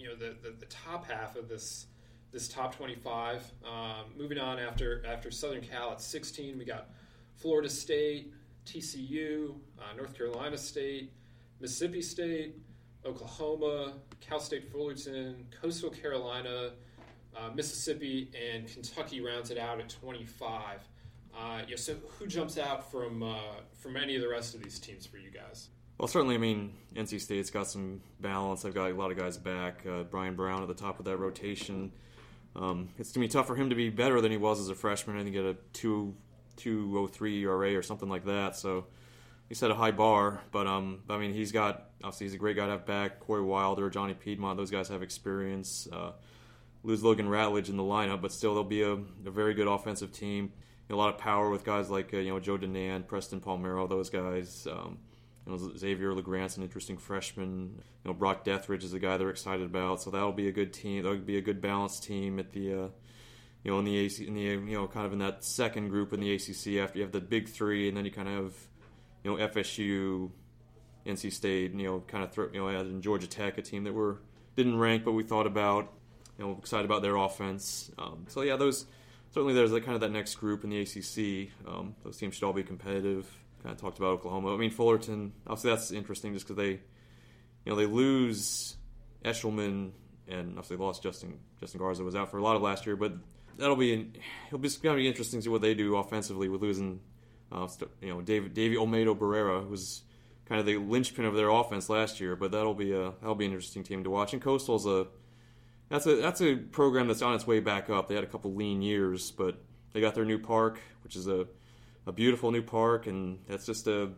you 0.00 0.08
know 0.08 0.14
the, 0.14 0.34
the, 0.42 0.54
the, 0.58 0.66
top 0.66 1.06
half 1.06 1.36
of 1.36 1.48
this 1.48 1.86
this 2.32 2.48
top 2.48 2.74
25. 2.74 3.52
Um, 3.64 4.04
moving 4.16 4.38
on 4.38 4.58
after 4.58 5.04
after 5.06 5.30
Southern 5.30 5.60
Cal 5.60 5.92
at 5.92 6.00
16, 6.00 6.58
we 6.58 6.64
got 6.64 6.88
Florida 7.36 7.68
State, 7.68 8.32
TCU, 8.66 9.54
uh, 9.78 9.96
North 9.96 10.16
Carolina 10.16 10.56
State, 10.56 11.12
Mississippi 11.60 12.00
State, 12.02 12.56
Oklahoma, 13.04 13.94
Cal 14.20 14.40
State 14.40 14.70
Fullerton, 14.70 15.46
Coastal 15.60 15.90
Carolina, 15.90 16.70
uh, 17.36 17.50
Mississippi, 17.54 18.30
and 18.52 18.66
Kentucky 18.68 19.20
rounds 19.20 19.50
it 19.50 19.58
out 19.58 19.80
at 19.80 19.88
25. 19.88 20.80
Uh, 21.36 21.62
yeah, 21.68 21.76
so 21.76 21.94
who 22.18 22.26
jumps 22.26 22.58
out 22.58 22.90
from 22.90 23.22
uh, 23.22 23.36
from 23.74 23.96
any 23.96 24.16
of 24.16 24.22
the 24.22 24.28
rest 24.28 24.54
of 24.54 24.62
these 24.62 24.78
teams 24.78 25.04
for 25.04 25.18
you 25.18 25.30
guys? 25.30 25.68
Well, 26.00 26.08
certainly, 26.08 26.34
I 26.34 26.38
mean, 26.38 26.72
NC 26.96 27.20
State's 27.20 27.50
got 27.50 27.66
some 27.66 28.00
balance. 28.20 28.62
They've 28.62 28.72
got 28.72 28.90
a 28.90 28.94
lot 28.94 29.10
of 29.10 29.18
guys 29.18 29.36
back. 29.36 29.84
Uh, 29.86 30.04
Brian 30.04 30.34
Brown 30.34 30.62
at 30.62 30.68
the 30.68 30.72
top 30.72 30.98
of 30.98 31.04
that 31.04 31.18
rotation. 31.18 31.92
Um, 32.56 32.88
it's 32.98 33.12
going 33.12 33.28
to 33.28 33.28
be 33.28 33.28
tough 33.28 33.46
for 33.46 33.54
him 33.54 33.68
to 33.68 33.76
be 33.76 33.90
better 33.90 34.22
than 34.22 34.30
he 34.30 34.38
was 34.38 34.60
as 34.60 34.70
a 34.70 34.74
freshman. 34.74 35.18
I 35.18 35.24
think 35.24 35.36
he 35.36 35.42
a 35.42 35.56
2 35.74 36.14
203 36.56 37.42
ERA 37.42 37.74
or 37.76 37.82
something 37.82 38.08
like 38.08 38.24
that. 38.24 38.56
So 38.56 38.86
he 39.50 39.54
set 39.54 39.70
a 39.70 39.74
high 39.74 39.90
bar. 39.90 40.40
But, 40.52 40.66
um, 40.66 41.02
I 41.10 41.18
mean, 41.18 41.34
he's 41.34 41.52
got, 41.52 41.90
obviously, 42.02 42.28
he's 42.28 42.34
a 42.34 42.38
great 42.38 42.56
guy 42.56 42.64
to 42.64 42.72
have 42.72 42.86
back. 42.86 43.20
Corey 43.20 43.42
Wilder, 43.42 43.90
Johnny 43.90 44.14
Piedmonte, 44.14 44.56
those 44.56 44.70
guys 44.70 44.88
have 44.88 45.02
experience. 45.02 45.86
Uh, 45.92 46.12
lose 46.82 47.02
Logan 47.02 47.28
Ratledge 47.28 47.68
in 47.68 47.76
the 47.76 47.82
lineup, 47.82 48.22
but 48.22 48.32
still, 48.32 48.54
they'll 48.54 48.64
be 48.64 48.80
a, 48.80 48.92
a 48.92 49.30
very 49.30 49.52
good 49.52 49.68
offensive 49.68 50.12
team. 50.12 50.50
A 50.88 50.96
lot 50.96 51.12
of 51.12 51.18
power 51.18 51.50
with 51.50 51.62
guys 51.62 51.90
like, 51.90 52.14
uh, 52.14 52.16
you 52.16 52.30
know, 52.30 52.40
Joe 52.40 52.56
Dunand, 52.56 53.06
Preston 53.06 53.42
Palmeiro, 53.42 53.86
those 53.86 54.08
guys. 54.08 54.66
Um, 54.66 54.96
You 55.46 55.52
know, 55.52 55.76
Xavier 55.76 56.14
LeGrand's 56.14 56.56
an 56.56 56.62
interesting 56.62 56.96
freshman. 56.96 57.82
You 58.04 58.10
know, 58.10 58.14
Brock 58.14 58.44
Deatherage 58.44 58.84
is 58.84 58.92
a 58.92 58.98
guy 58.98 59.16
they're 59.16 59.30
excited 59.30 59.64
about. 59.64 60.02
So 60.02 60.10
that'll 60.10 60.32
be 60.32 60.48
a 60.48 60.52
good 60.52 60.72
team. 60.72 61.02
That'll 61.02 61.18
be 61.18 61.38
a 61.38 61.42
good 61.42 61.60
balanced 61.60 62.04
team 62.04 62.38
at 62.38 62.52
the, 62.52 62.72
uh, 62.72 62.88
you 63.64 63.70
know, 63.70 63.78
in 63.78 63.84
the 63.84 63.96
AC, 63.96 64.26
in 64.26 64.34
the 64.34 64.40
you 64.40 64.58
know, 64.58 64.86
kind 64.86 65.06
of 65.06 65.12
in 65.12 65.18
that 65.20 65.44
second 65.44 65.88
group 65.88 66.12
in 66.12 66.20
the 66.20 66.34
ACC. 66.34 66.82
After 66.82 66.98
you 66.98 67.02
have 67.02 67.12
the 67.12 67.20
big 67.20 67.48
three, 67.48 67.88
and 67.88 67.96
then 67.96 68.04
you 68.04 68.10
kind 68.10 68.28
of 68.28 68.34
have, 68.34 68.54
you 69.24 69.30
know, 69.30 69.48
FSU, 69.48 70.30
NC 71.06 71.32
State, 71.32 71.72
you 71.72 71.86
know, 71.86 72.00
kind 72.06 72.22
of 72.22 72.32
throw, 72.32 72.48
you 72.52 72.60
know, 72.60 72.68
and 72.68 73.02
Georgia 73.02 73.26
Tech, 73.26 73.58
a 73.58 73.62
team 73.62 73.84
that 73.84 73.94
we're 73.94 74.16
didn't 74.56 74.78
rank, 74.78 75.04
but 75.04 75.12
we 75.12 75.22
thought 75.22 75.46
about. 75.46 75.92
You 76.38 76.46
know, 76.46 76.56
excited 76.58 76.86
about 76.86 77.02
their 77.02 77.16
offense. 77.16 77.90
Um, 77.98 78.24
so 78.28 78.40
yeah, 78.40 78.56
those 78.56 78.86
certainly 79.30 79.52
there's 79.54 79.72
like 79.72 79.84
kind 79.84 79.94
of 79.94 80.00
that 80.00 80.10
next 80.10 80.36
group 80.36 80.64
in 80.64 80.70
the 80.70 80.80
ACC. 80.80 81.50
Um, 81.68 81.94
those 82.02 82.16
teams 82.16 82.34
should 82.34 82.44
all 82.44 82.52
be 82.52 82.62
competitive. 82.62 83.26
Kind 83.62 83.74
of 83.74 83.80
talked 83.80 83.98
about 83.98 84.12
Oklahoma. 84.12 84.54
I 84.54 84.56
mean 84.56 84.70
Fullerton. 84.70 85.32
Obviously, 85.46 85.70
that's 85.70 85.90
interesting 85.90 86.32
just 86.32 86.46
because 86.46 86.56
they, 86.56 86.70
you 86.70 86.80
know, 87.66 87.76
they 87.76 87.86
lose 87.86 88.76
Eshelman 89.24 89.90
and 90.28 90.50
obviously 90.50 90.76
lost 90.76 91.02
Justin 91.02 91.38
Justin 91.58 91.78
Garza 91.78 92.02
was 92.02 92.14
out 92.14 92.30
for 92.30 92.38
a 92.38 92.42
lot 92.42 92.56
of 92.56 92.62
last 92.62 92.86
year, 92.86 92.96
but 92.96 93.12
that'll 93.58 93.76
be 93.76 94.12
it'll 94.48 94.58
be 94.58 94.68
to 94.68 94.94
be 94.94 95.06
interesting 95.06 95.40
to 95.40 95.44
see 95.44 95.50
what 95.50 95.60
they 95.60 95.74
do 95.74 95.96
offensively 95.96 96.48
with 96.48 96.62
losing, 96.62 97.00
uh, 97.52 97.68
you 98.00 98.08
know, 98.08 98.20
David 98.20 98.54
Davey 98.54 98.76
Olmedo 98.76 99.16
Barrera 99.16 99.68
was 99.68 100.02
kind 100.46 100.58
of 100.58 100.66
the 100.66 100.78
linchpin 100.78 101.24
of 101.24 101.34
their 101.34 101.48
offense 101.48 101.88
last 101.88 102.20
year, 102.20 102.34
but 102.36 102.52
that'll 102.52 102.74
be 102.74 102.92
a 102.92 103.12
that'll 103.20 103.34
be 103.34 103.46
an 103.46 103.52
interesting 103.52 103.84
team 103.84 104.04
to 104.04 104.10
watch. 104.10 104.32
And 104.32 104.42
Coastal's 104.42 104.86
a 104.86 105.06
that's 105.88 106.06
a 106.06 106.16
that's 106.16 106.40
a 106.40 106.56
program 106.56 107.08
that's 107.08 107.22
on 107.22 107.34
its 107.34 107.46
way 107.46 107.60
back 107.60 107.90
up. 107.90 108.08
They 108.08 108.14
had 108.14 108.24
a 108.24 108.28
couple 108.28 108.54
lean 108.54 108.82
years, 108.82 109.30
but 109.30 109.62
they 109.92 110.00
got 110.00 110.14
their 110.14 110.24
new 110.24 110.38
park, 110.38 110.80
which 111.02 111.16
is 111.16 111.28
a 111.28 111.46
a 112.10 112.12
beautiful 112.12 112.50
new 112.50 112.60
park, 112.60 113.06
and 113.06 113.38
that's 113.46 113.64
just 113.64 113.86
a 113.86 114.10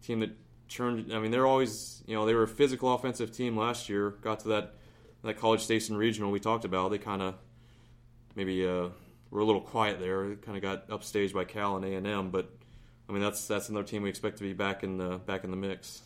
team 0.00 0.20
that 0.20 0.30
turned. 0.68 1.12
I 1.12 1.18
mean, 1.18 1.32
they're 1.32 1.46
always 1.46 2.02
you 2.06 2.14
know 2.14 2.24
they 2.24 2.34
were 2.34 2.44
a 2.44 2.48
physical 2.48 2.94
offensive 2.94 3.32
team 3.32 3.56
last 3.56 3.88
year. 3.88 4.10
Got 4.22 4.40
to 4.40 4.48
that 4.50 4.74
that 5.22 5.36
College 5.36 5.60
Station 5.60 5.96
regional 5.96 6.30
we 6.30 6.38
talked 6.38 6.64
about. 6.64 6.92
They 6.92 6.98
kind 6.98 7.20
of 7.20 7.34
maybe 8.36 8.64
uh, 8.66 8.88
were 9.30 9.40
a 9.40 9.44
little 9.44 9.60
quiet 9.60 9.98
there. 9.98 10.36
Kind 10.36 10.56
of 10.56 10.62
got 10.62 10.88
upstaged 10.88 11.34
by 11.34 11.44
Cal 11.44 11.76
and 11.76 11.84
A 11.84 11.94
and 11.94 12.06
M, 12.06 12.30
but 12.30 12.48
I 13.08 13.12
mean 13.12 13.22
that's 13.22 13.46
that's 13.48 13.68
another 13.68 13.86
team 13.86 14.02
we 14.02 14.08
expect 14.08 14.38
to 14.38 14.44
be 14.44 14.52
back 14.52 14.84
in 14.84 14.96
the 14.96 15.18
back 15.18 15.42
in 15.42 15.50
the 15.50 15.56
mix. 15.56 16.02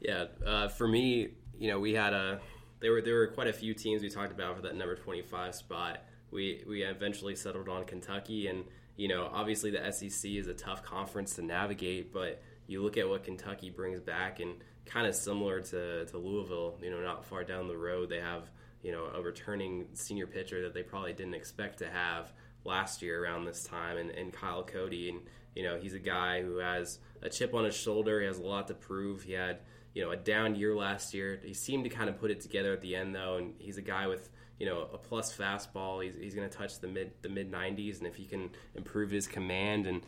Yeah, 0.00 0.26
uh, 0.46 0.68
for 0.68 0.86
me, 0.86 1.30
you 1.58 1.70
know, 1.70 1.80
we 1.80 1.94
had 1.94 2.12
a 2.12 2.40
there 2.80 2.92
were 2.92 3.00
there 3.00 3.14
were 3.14 3.28
quite 3.28 3.48
a 3.48 3.54
few 3.54 3.72
teams 3.72 4.02
we 4.02 4.10
talked 4.10 4.32
about 4.32 4.56
for 4.56 4.62
that 4.62 4.76
number 4.76 4.96
twenty 4.96 5.22
five 5.22 5.54
spot. 5.54 6.00
We 6.30 6.62
we 6.68 6.82
eventually 6.82 7.34
settled 7.36 7.70
on 7.70 7.86
Kentucky, 7.86 8.48
and 8.48 8.64
you 8.98 9.06
know, 9.06 9.30
obviously 9.32 9.70
the 9.70 9.92
SEC 9.92 10.32
is 10.32 10.48
a 10.48 10.54
tough 10.54 10.82
conference 10.82 11.36
to 11.36 11.42
navigate, 11.42 12.12
but 12.12 12.42
you 12.66 12.82
look 12.82 12.98
at 12.98 13.08
what 13.08 13.22
Kentucky 13.22 13.70
brings 13.70 14.00
back, 14.00 14.40
and 14.40 14.56
kind 14.84 15.06
of 15.06 15.14
similar 15.14 15.60
to 15.60 16.04
to 16.06 16.18
Louisville, 16.18 16.76
you 16.82 16.90
know, 16.90 17.00
not 17.00 17.24
far 17.24 17.44
down 17.44 17.68
the 17.68 17.76
road, 17.76 18.10
they 18.10 18.20
have 18.20 18.50
you 18.82 18.90
know 18.90 19.06
a 19.14 19.22
returning 19.22 19.86
senior 19.94 20.26
pitcher 20.26 20.62
that 20.62 20.74
they 20.74 20.82
probably 20.82 21.12
didn't 21.12 21.34
expect 21.34 21.78
to 21.78 21.88
have 21.88 22.32
last 22.64 23.00
year 23.00 23.22
around 23.22 23.44
this 23.44 23.62
time, 23.62 23.98
and, 23.98 24.10
and 24.10 24.32
Kyle 24.32 24.64
Cody, 24.64 25.10
and 25.10 25.20
you 25.54 25.62
know 25.62 25.78
he's 25.78 25.94
a 25.94 26.00
guy 26.00 26.42
who 26.42 26.56
has 26.56 26.98
a 27.22 27.30
chip 27.30 27.54
on 27.54 27.64
his 27.64 27.76
shoulder. 27.76 28.20
He 28.20 28.26
has 28.26 28.40
a 28.40 28.42
lot 28.42 28.66
to 28.66 28.74
prove. 28.74 29.22
He 29.22 29.32
had 29.32 29.60
you 29.94 30.04
know 30.04 30.10
a 30.10 30.16
down 30.16 30.56
year 30.56 30.74
last 30.74 31.14
year. 31.14 31.40
He 31.44 31.54
seemed 31.54 31.84
to 31.84 31.90
kind 31.90 32.10
of 32.10 32.18
put 32.18 32.32
it 32.32 32.40
together 32.40 32.72
at 32.72 32.80
the 32.80 32.96
end 32.96 33.14
though, 33.14 33.36
and 33.36 33.54
he's 33.58 33.78
a 33.78 33.82
guy 33.82 34.08
with 34.08 34.28
you 34.58 34.66
know 34.66 34.88
a 34.92 34.98
plus 34.98 35.34
fastball. 35.36 36.02
He's, 36.02 36.14
he's 36.14 36.34
going 36.34 36.48
to 36.48 36.56
touch 36.56 36.80
the 36.80 36.88
mid 36.88 37.12
the 37.22 37.28
mid 37.28 37.50
90s, 37.50 37.98
and 37.98 38.06
if 38.06 38.16
he 38.16 38.24
can 38.24 38.50
improve 38.74 39.10
his 39.10 39.26
command 39.26 39.86
and, 39.86 40.02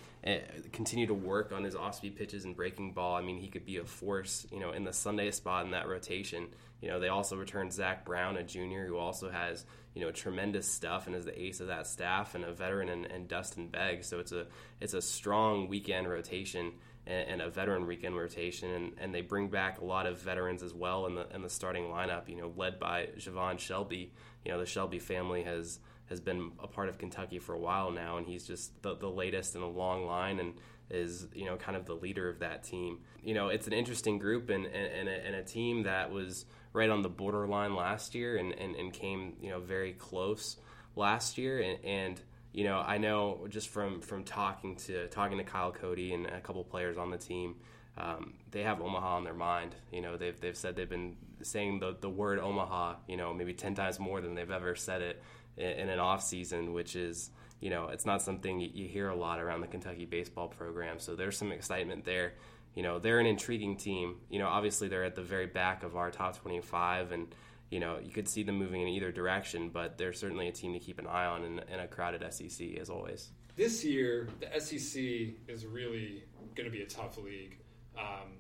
continue 0.73 1.07
to 1.07 1.15
work 1.15 1.51
on 1.51 1.65
his 1.65 1.75
off 1.75 1.95
speed 1.95 2.15
pitches 2.15 2.45
and 2.45 2.55
breaking 2.55 2.93
ball, 2.93 3.17
I 3.17 3.23
mean 3.23 3.39
he 3.39 3.49
could 3.49 3.65
be 3.65 3.79
a 3.79 3.85
force 3.85 4.47
you 4.53 4.61
know 4.61 4.73
in 4.73 4.85
the 4.85 4.93
Sunday 4.93 5.31
spot 5.31 5.65
in 5.65 5.71
that 5.71 5.89
rotation. 5.89 6.49
You 6.81 6.89
know 6.89 7.01
they 7.01 7.09
also 7.09 7.37
returned 7.37 7.73
Zach 7.73 8.05
Brown, 8.05 8.37
a 8.37 8.43
junior 8.43 8.87
who 8.87 8.97
also 8.97 9.31
has 9.31 9.65
you 9.95 10.03
know 10.03 10.11
tremendous 10.11 10.71
stuff 10.71 11.07
and 11.07 11.17
is 11.17 11.25
the 11.25 11.41
ace 11.41 11.61
of 11.61 11.69
that 11.69 11.87
staff 11.87 12.35
and 12.35 12.45
a 12.45 12.53
veteran 12.53 12.89
and, 12.89 13.07
and 13.07 13.29
Dustin 13.29 13.69
Begg. 13.69 14.05
So 14.05 14.19
it's 14.19 14.33
a 14.33 14.47
it's 14.81 14.95
a 14.95 15.03
strong 15.03 15.69
weekend 15.69 16.09
rotation 16.09 16.73
and, 17.07 17.41
a 17.41 17.51
veteran 17.51 17.87
weekend 17.87 18.17
rotation, 18.17 18.71
and, 18.71 18.93
and 18.99 19.15
they 19.15 19.21
bring 19.21 19.49
back 19.49 19.81
a 19.81 19.85
lot 19.85 20.07
of 20.07 20.21
veterans 20.21 20.63
as 20.63 20.73
well 20.73 21.07
in 21.07 21.15
the 21.15 21.27
in 21.35 21.43
the 21.43 21.49
starting 21.49 21.85
lineup. 21.85 22.29
You 22.29 22.37
know, 22.37 22.53
led 22.57 22.79
by 22.79 23.09
Javon 23.19 23.59
Shelby. 23.59 24.13
You 24.45 24.53
know, 24.53 24.59
the 24.59 24.67
Shelby 24.67 24.99
family 24.99 25.43
has 25.43 25.81
has 26.07 26.21
been 26.21 26.51
a 26.61 26.67
part 26.67 26.89
of 26.89 26.99
Kentucky 26.99 27.39
for 27.39 27.55
a 27.55 27.59
while 27.59 27.91
now, 27.91 28.17
and 28.17 28.27
he's 28.27 28.45
just 28.45 28.83
the, 28.83 28.97
the 28.97 29.09
latest 29.09 29.55
in 29.55 29.63
a 29.63 29.69
long 29.69 30.07
line 30.07 30.41
and 30.41 30.55
is 30.91 31.29
you 31.33 31.45
know 31.45 31.57
kind 31.57 31.77
of 31.77 31.87
the 31.87 31.95
leader 31.95 32.29
of 32.29 32.41
that 32.41 32.65
team. 32.65 32.99
You 33.23 33.35
know, 33.35 33.49
it's 33.49 33.67
an 33.67 33.73
interesting 33.73 34.19
group 34.19 34.51
and 34.51 34.67
and, 34.67 34.93
and, 34.93 35.09
a, 35.09 35.27
and 35.27 35.37
a 35.37 35.43
team 35.43 35.85
that 35.85 36.11
was 36.11 36.47
right 36.73 36.91
on 36.91 37.03
the 37.03 37.09
borderline 37.09 37.75
last 37.75 38.15
year 38.15 38.37
and, 38.37 38.53
and, 38.53 38.77
and 38.77 38.93
came 38.93 39.35
you 39.41 39.51
know 39.51 39.61
very 39.61 39.93
close 39.93 40.57
last 40.95 41.37
year 41.39 41.61
and, 41.61 41.85
and 41.85 42.21
you 42.53 42.65
know, 42.65 42.79
I 42.79 42.99
know 42.99 43.47
just 43.49 43.69
from 43.69 44.01
from 44.01 44.25
talking 44.25 44.77
to 44.77 45.07
talking 45.09 45.39
to 45.39 45.45
Kyle 45.45 45.73
Cody 45.73 46.13
and 46.13 46.27
a 46.27 46.41
couple 46.41 46.65
players 46.65 46.99
on 46.99 47.11
the 47.11 47.19
team, 47.19 47.57
um, 47.97 48.35
they 48.51 48.63
have 48.63 48.81
Omaha 48.81 49.17
on 49.17 49.25
their 49.25 49.35
mind. 49.35 49.77
You 49.93 50.01
know, 50.01 50.17
they've 50.17 50.39
they've 50.41 50.57
said 50.57 50.75
they've 50.75 50.89
been 50.89 51.17
saying 51.43 51.81
the 51.81 51.97
the 52.01 52.11
word 52.11 52.39
Omaha, 52.39 52.97
you 53.09 53.17
know, 53.17 53.33
maybe 53.35 53.55
ten 53.55 53.75
times 53.75 53.99
more 53.99 54.21
than 54.21 54.35
they've 54.35 54.51
ever 54.51 54.75
said 54.75 55.03
it 55.03 55.23
in, 55.57 55.71
in 55.71 55.89
an 55.89 55.99
off 55.99 56.23
season, 56.23 56.73
which 56.73 56.97
is 56.97 57.31
you 57.61 57.69
know, 57.69 57.89
it's 57.89 58.07
not 58.07 58.23
something 58.23 58.59
you 58.59 58.89
hear 58.89 59.11
a 59.11 59.15
lot 59.15 59.39
around 59.39 59.61
the 59.61 59.67
Kentucky 59.67 60.07
baseball 60.07 60.49
program. 60.49 60.99
So 60.99 61.15
there's 61.15 61.37
some 61.37 61.53
excitement 61.53 62.07
there. 62.07 62.33
You 62.75 62.83
know, 62.83 62.99
they're 62.99 63.21
an 63.21 63.27
intriguing 63.27 63.77
team. 63.77 64.17
You 64.31 64.39
know, 64.39 64.49
obviously 64.49 64.89
they're 64.89 65.05
at 65.05 65.15
the 65.15 65.23
very 65.23 65.47
back 65.47 65.83
of 65.83 65.95
our 65.95 66.11
top 66.11 66.39
25 66.39 67.13
and 67.13 67.35
you 67.71 67.79
know, 67.79 67.99
you 68.03 68.11
could 68.11 68.29
see 68.29 68.43
them 68.43 68.57
moving 68.57 68.83
in 68.83 68.89
either 68.89 69.13
direction, 69.13 69.71
but 69.71 69.97
they're 69.97 70.13
certainly 70.13 70.49
a 70.49 70.53
team 70.53 70.73
to 70.73 70.81
keep 70.81 70.99
an 70.99 71.07
eye 71.07 71.27
on 71.27 71.45
in, 71.45 71.61
in 71.73 71.79
a 71.79 71.87
crowded 71.87 72.25
SEC 72.33 72.77
as 72.81 72.91
always. 72.91 73.31
This 73.55 73.85
year, 73.85 74.29
the 74.41 74.61
SEC 74.61 75.03
is 75.47 75.67
really 75.67 76.25
going 76.57 76.69
to 76.69 76.77
be 76.77 76.83
a 76.83 76.87
tough 76.87 77.17
league. 77.19 77.59
Um, 77.97 78.39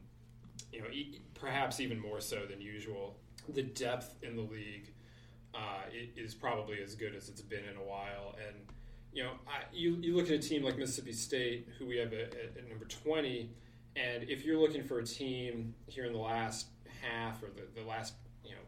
you 0.72 0.80
know, 0.80 0.88
perhaps 1.34 1.80
even 1.80 1.98
more 1.98 2.20
so 2.20 2.46
than 2.46 2.60
usual. 2.60 3.16
The 3.48 3.62
depth 3.62 4.16
in 4.22 4.36
the 4.36 4.42
league 4.42 4.92
uh, 5.54 5.82
is 6.16 6.34
probably 6.34 6.82
as 6.82 6.94
good 6.94 7.14
as 7.14 7.28
it's 7.28 7.40
been 7.40 7.64
in 7.64 7.76
a 7.76 7.84
while, 7.84 8.36
and 8.46 8.56
you 9.12 9.24
know, 9.24 9.32
I, 9.46 9.64
you 9.72 9.96
you 10.00 10.16
look 10.16 10.26
at 10.26 10.32
a 10.32 10.38
team 10.38 10.62
like 10.62 10.78
Mississippi 10.78 11.12
State, 11.12 11.68
who 11.78 11.86
we 11.86 11.96
have 11.96 12.12
at, 12.12 12.34
at 12.34 12.68
number 12.68 12.84
twenty, 12.84 13.50
and 13.96 14.22
if 14.24 14.44
you're 14.44 14.58
looking 14.58 14.84
for 14.84 15.00
a 15.00 15.04
team 15.04 15.74
here 15.86 16.04
in 16.04 16.12
the 16.12 16.18
last 16.18 16.68
half 17.02 17.42
or 17.42 17.46
the, 17.46 17.80
the 17.80 17.86
last 17.86 18.14
you 18.44 18.52
know 18.52 18.62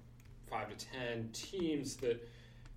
five 0.51 0.69
to 0.77 0.87
ten 0.87 1.31
teams 1.33 1.97
that 1.97 2.29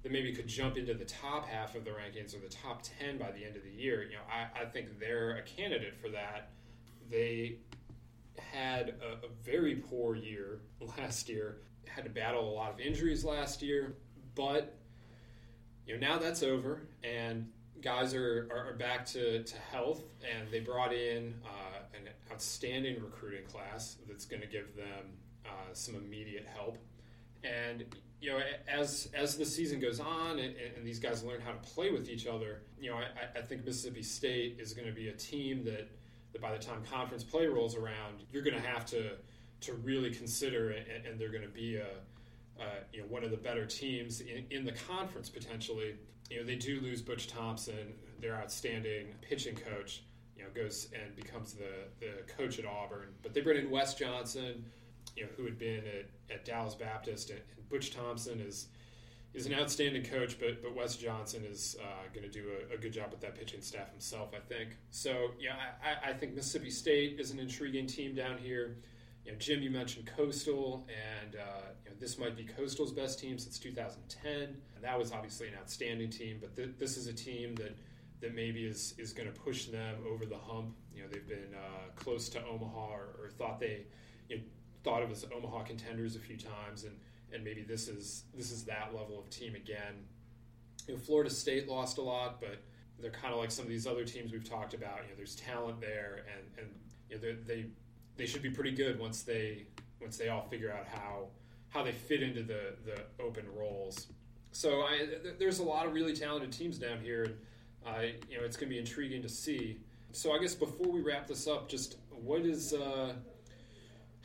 that 0.04 0.12
maybe 0.12 0.32
could 0.34 0.48
jump 0.48 0.78
into 0.78 0.94
the 0.94 1.06
top 1.06 1.48
half 1.48 1.74
of 1.74 1.84
the 1.84 1.90
rankings 1.90 2.36
or 2.36 2.40
the 2.40 2.54
top 2.54 2.84
ten 2.84 3.18
by 3.18 3.32
the 3.32 3.44
end 3.44 3.56
of 3.56 3.64
the 3.64 3.72
year. 3.72 4.04
You 4.04 4.14
know, 4.14 4.24
I, 4.32 4.62
I 4.62 4.66
think 4.66 5.00
they're 5.00 5.38
a 5.38 5.42
candidate 5.42 5.96
for 6.00 6.10
that. 6.10 6.52
They 7.10 7.58
had 8.40 8.96
a, 9.02 9.26
a 9.26 9.30
very 9.44 9.76
poor 9.76 10.16
year 10.16 10.60
last 10.98 11.30
year. 11.30 11.58
Had 11.88 12.04
to 12.04 12.10
battle 12.10 12.50
a 12.50 12.54
lot 12.54 12.74
of 12.74 12.80
injuries 12.80 13.24
last 13.24 13.62
year, 13.62 13.96
but 14.34 14.76
you 15.86 15.98
know 15.98 16.08
now 16.08 16.18
that's 16.18 16.44
over 16.44 16.82
and 17.04 17.48
guys 17.82 18.14
are, 18.16 18.50
are, 18.52 18.74
back 18.74 19.06
to, 19.06 19.44
to 19.44 19.58
health 19.72 20.02
and 20.24 20.50
they 20.50 20.60
brought 20.60 20.92
in 20.92 21.36
uh, 21.46 21.80
an 21.94 22.10
outstanding 22.32 23.02
recruiting 23.02 23.46
class 23.46 23.98
that's 24.08 24.26
going 24.26 24.42
to 24.42 24.48
give 24.48 24.76
them 24.76 25.06
uh, 25.46 25.50
some 25.74 25.96
immediate 25.96 26.48
help 26.52 26.80
and 27.44 27.86
you 28.22 28.32
know, 28.32 28.40
as 28.68 29.10
as 29.14 29.38
the 29.38 29.46
season 29.46 29.80
goes 29.80 30.00
on 30.00 30.40
and, 30.40 30.56
and, 30.76 30.86
these 30.86 31.00
guys 31.00 31.24
learn 31.24 31.42
how 31.42 31.52
to 31.52 31.58
play 31.58 31.92
with 31.92 32.10
each 32.10 32.26
other, 32.26 32.62
you 32.80 32.90
know, 32.90 32.98
I, 32.98 33.40
I 33.40 33.42
think 33.42 33.66
Mississippi 33.66 34.02
State 34.02 34.58
is 34.60 34.74
going 34.74 34.88
to 34.88 34.94
be 34.94 35.10
a 35.10 35.14
team 35.14 35.64
that, 35.66 35.88
that 36.36 36.42
by 36.42 36.52
the 36.52 36.62
time 36.62 36.84
conference 36.92 37.24
play 37.24 37.48
rolls 37.48 37.78
around, 37.78 38.24
you're 38.30 38.44
going 38.44 38.62
to 38.62 38.68
have 38.68 38.86
to 38.88 39.12
to 39.62 39.74
really 39.76 40.12
consider, 40.12 40.72
and, 40.72 41.06
and 41.06 41.20
they're 41.20 41.32
going 41.32 41.42
to 41.42 41.48
be 41.48 41.78
a 41.78 41.88
uh, 42.62 42.80
you 42.92 43.00
know 43.00 43.08
one 43.08 43.24
of 43.24 43.32
the 43.32 43.38
better 43.38 43.66
teams 43.66 44.20
in, 44.20 44.46
in 44.52 44.66
the 44.66 44.74
conference 44.74 45.30
potentially. 45.30 45.96
You 46.30 46.40
know, 46.40 46.46
they 46.46 46.56
do 46.56 46.82
lose 46.82 47.02
Butch 47.02 47.28
Thompson, 47.28 47.94
their 48.20 48.36
outstanding 48.36 49.14
pitching 49.22 49.56
coach. 49.56 50.04
You 50.36 50.44
know, 50.44 50.50
goes 50.54 50.90
and 50.94 51.16
becomes 51.16 51.54
the 51.54 51.88
the 52.02 52.24
coach 52.38 52.60
at 52.60 52.66
Auburn, 52.66 53.14
but 53.24 53.34
they 53.34 53.40
bring 53.40 53.58
in 53.58 53.72
Wes 53.72 53.94
Johnson 53.94 54.66
you 55.16 55.24
know, 55.24 55.30
who 55.38 55.46
had 55.46 55.58
been 55.58 55.84
at, 55.86 56.34
at 56.34 56.46
Dallas 56.46 56.76
Baptist, 56.76 57.30
and, 57.30 57.40
and, 57.56 57.70
Butch 57.70 57.96
Thompson 57.96 58.40
is 58.40 58.68
is 59.36 59.46
an 59.46 59.54
outstanding 59.54 60.04
coach, 60.04 60.40
but 60.40 60.64
but 60.64 60.74
Wes 60.74 60.96
Johnson 60.96 61.44
is 61.44 61.76
uh, 61.82 62.08
going 62.14 62.24
to 62.24 62.32
do 62.32 62.46
a, 62.72 62.76
a, 62.76 62.78
good 62.78 62.94
job 62.94 63.12
with 63.12 63.20
that 63.20 63.36
pitching 63.36 63.62
staff 63.62 63.92
himself, 63.92 64.30
I 64.34 64.40
think. 64.40 64.70
So 64.92 65.32
yeah, 65.40 65.56
I, 65.84 66.12
I, 66.12 66.14
think 66.14 66.34
Mississippi 66.34 66.70
State 66.70 67.20
is 67.20 67.32
an 67.32 67.40
intriguing 67.40 67.86
team 67.86 68.16
down 68.16 68.38
here. 68.38 68.78
You 69.26 69.34
know, 69.34 69.38
Jim, 69.38 69.62
you 69.62 69.70
mentioned 69.70 70.10
Coastal, 70.16 70.88
and 70.88 71.36
uh, 71.36 71.68
you 71.84 71.92
know, 71.92 71.98
this 72.00 72.18
might 72.18 72.38
be 72.38 72.46
Coastal's 72.46 72.94
best 72.94 73.20
team 73.20 73.38
since 73.38 73.60
2010. 73.60 74.34
And 74.34 74.56
that 74.82 74.98
was 74.98 75.12
obviously 75.12 75.50
an 75.50 75.56
outstanding 75.60 76.10
team, 76.10 76.38
but 76.40 76.56
th- 76.56 76.76
this 76.80 76.96
is 76.96 77.08
a 77.08 77.14
team 77.14 77.56
that 77.56 77.76
that 78.22 78.34
maybe 78.34 78.64
is 78.64 78.94
is 78.98 79.12
going 79.12 79.32
to 79.32 79.38
push 79.38 79.66
them 79.66 79.96
over 80.10 80.26
the 80.26 80.38
hump. 80.38 80.74
You 80.96 81.04
know, 81.04 81.10
they've 81.12 81.28
been 81.28 81.54
uh, 81.54 81.92
close 81.98 82.30
to 82.30 82.46
Omaha 82.46 82.88
or, 82.94 83.10
or 83.22 83.30
thought 83.38 83.60
they 83.60 83.86
you 84.30 84.38
know, 84.38 84.44
thought 84.86 85.04
of 85.04 85.12
as 85.12 85.26
Omaha 85.36 85.64
contenders 85.64 86.16
a 86.16 86.20
few 86.20 86.38
times, 86.38 86.86
and 86.86 86.96
and 87.34 87.44
maybe 87.44 87.62
this 87.62 87.88
is 87.88 88.24
this 88.34 88.52
is 88.52 88.64
that 88.66 88.94
level 88.96 89.20
of 89.20 89.30
team 89.30 89.56
again. 89.56 90.06
You 90.88 90.96
know, 90.96 91.00
Florida 91.00 91.30
State 91.30 91.68
lost 91.68 91.98
a 91.98 92.02
lot, 92.02 92.40
but 92.40 92.62
they're 93.00 93.12
kind 93.12 93.34
of 93.34 93.40
like 93.40 93.52
some 93.52 93.64
of 93.64 93.70
these 93.70 93.88
other 93.88 94.06
teams 94.06 94.32
we've 94.32 94.48
talked 94.48 94.74
about. 94.74 95.00
You 95.04 95.10
know, 95.10 95.16
there's 95.18 95.36
talent 95.36 95.82
there, 95.82 96.26
and 96.34 96.66
and 96.66 96.76
you 97.10 97.18
know, 97.18 97.36
they 97.46 97.66
they 98.18 98.26
should 98.26 98.42
be 98.42 98.50
pretty 98.50 98.72
good 98.72 99.00
once 99.00 99.24
they 99.24 99.66
once 100.02 100.18
they 100.18 100.30
all 100.30 100.48
figure 100.50 100.72
out 100.72 100.88
how 100.88 101.28
how 101.70 101.84
they 101.84 101.92
fit 101.92 102.22
into 102.22 102.44
the 102.44 102.76
the 102.86 103.24
open 103.24 103.46
roles. 103.54 104.08
So 104.52 104.82
I, 104.82 105.08
there's 105.38 105.60
a 105.60 105.64
lot 105.64 105.86
of 105.86 105.94
really 105.94 106.16
talented 106.16 106.54
teams 106.54 106.78
down 106.78 107.00
here, 107.00 107.24
and 107.24 107.36
uh, 107.86 108.02
you 108.30 108.38
know 108.38 108.46
it's 108.46 108.56
going 108.56 108.70
to 108.70 108.74
be 108.74 108.80
intriguing 108.80 109.22
to 109.22 109.30
see. 109.30 109.80
So 110.14 110.32
I 110.32 110.40
guess 110.40 110.56
before 110.56 110.88
we 110.88 111.02
wrap 111.02 111.28
this 111.28 111.46
up, 111.46 111.68
just 111.68 111.98
what 112.10 112.42
is 112.42 112.74
uh, 112.74 113.14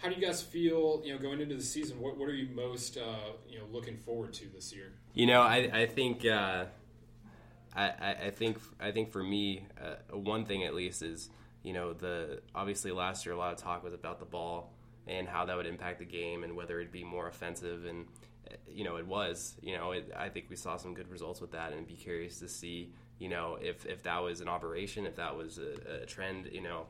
how 0.00 0.08
do 0.08 0.14
you 0.14 0.20
guys 0.20 0.42
feel? 0.42 1.02
You 1.04 1.14
know, 1.14 1.18
going 1.18 1.40
into 1.40 1.56
the 1.56 1.62
season, 1.62 2.00
what 2.00 2.16
what 2.16 2.28
are 2.28 2.34
you 2.34 2.48
most 2.54 2.96
uh, 2.96 3.32
you 3.48 3.58
know 3.58 3.64
looking 3.70 3.96
forward 3.98 4.32
to 4.34 4.48
this 4.54 4.72
year? 4.72 4.92
You 5.14 5.26
know, 5.26 5.42
I 5.42 5.70
I 5.72 5.86
think. 5.86 6.24
Uh, 6.24 6.66
I, 7.72 8.16
I 8.26 8.30
think 8.30 8.58
I 8.80 8.90
think 8.90 9.12
for 9.12 9.22
me, 9.22 9.64
uh, 9.80 10.16
one 10.16 10.44
thing 10.44 10.64
at 10.64 10.74
least 10.74 11.02
is 11.02 11.30
you 11.62 11.72
know 11.72 11.92
the 11.92 12.40
obviously 12.52 12.90
last 12.90 13.24
year 13.24 13.34
a 13.34 13.38
lot 13.38 13.52
of 13.52 13.58
talk 13.58 13.84
was 13.84 13.94
about 13.94 14.18
the 14.18 14.24
ball 14.24 14.72
and 15.06 15.28
how 15.28 15.44
that 15.44 15.56
would 15.56 15.66
impact 15.66 15.98
the 15.98 16.04
game 16.04 16.44
and 16.44 16.56
whether 16.56 16.80
it'd 16.80 16.92
be 16.92 17.04
more 17.04 17.28
offensive 17.28 17.84
and 17.84 18.06
you 18.68 18.84
know 18.84 18.96
it 18.96 19.06
was 19.06 19.54
you 19.62 19.76
know 19.76 19.92
it, 19.92 20.12
I 20.16 20.28
think 20.28 20.46
we 20.48 20.56
saw 20.56 20.76
some 20.76 20.94
good 20.94 21.08
results 21.10 21.40
with 21.40 21.52
that 21.52 21.72
and 21.72 21.86
be 21.86 21.94
curious 21.94 22.38
to 22.40 22.48
see 22.48 22.92
you 23.18 23.28
know 23.28 23.58
if 23.60 23.86
if 23.86 24.02
that 24.04 24.18
was 24.18 24.40
an 24.40 24.48
operation 24.48 25.06
if 25.06 25.16
that 25.16 25.36
was 25.36 25.58
a, 25.58 26.02
a 26.02 26.06
trend 26.06 26.48
you 26.52 26.62
know 26.62 26.86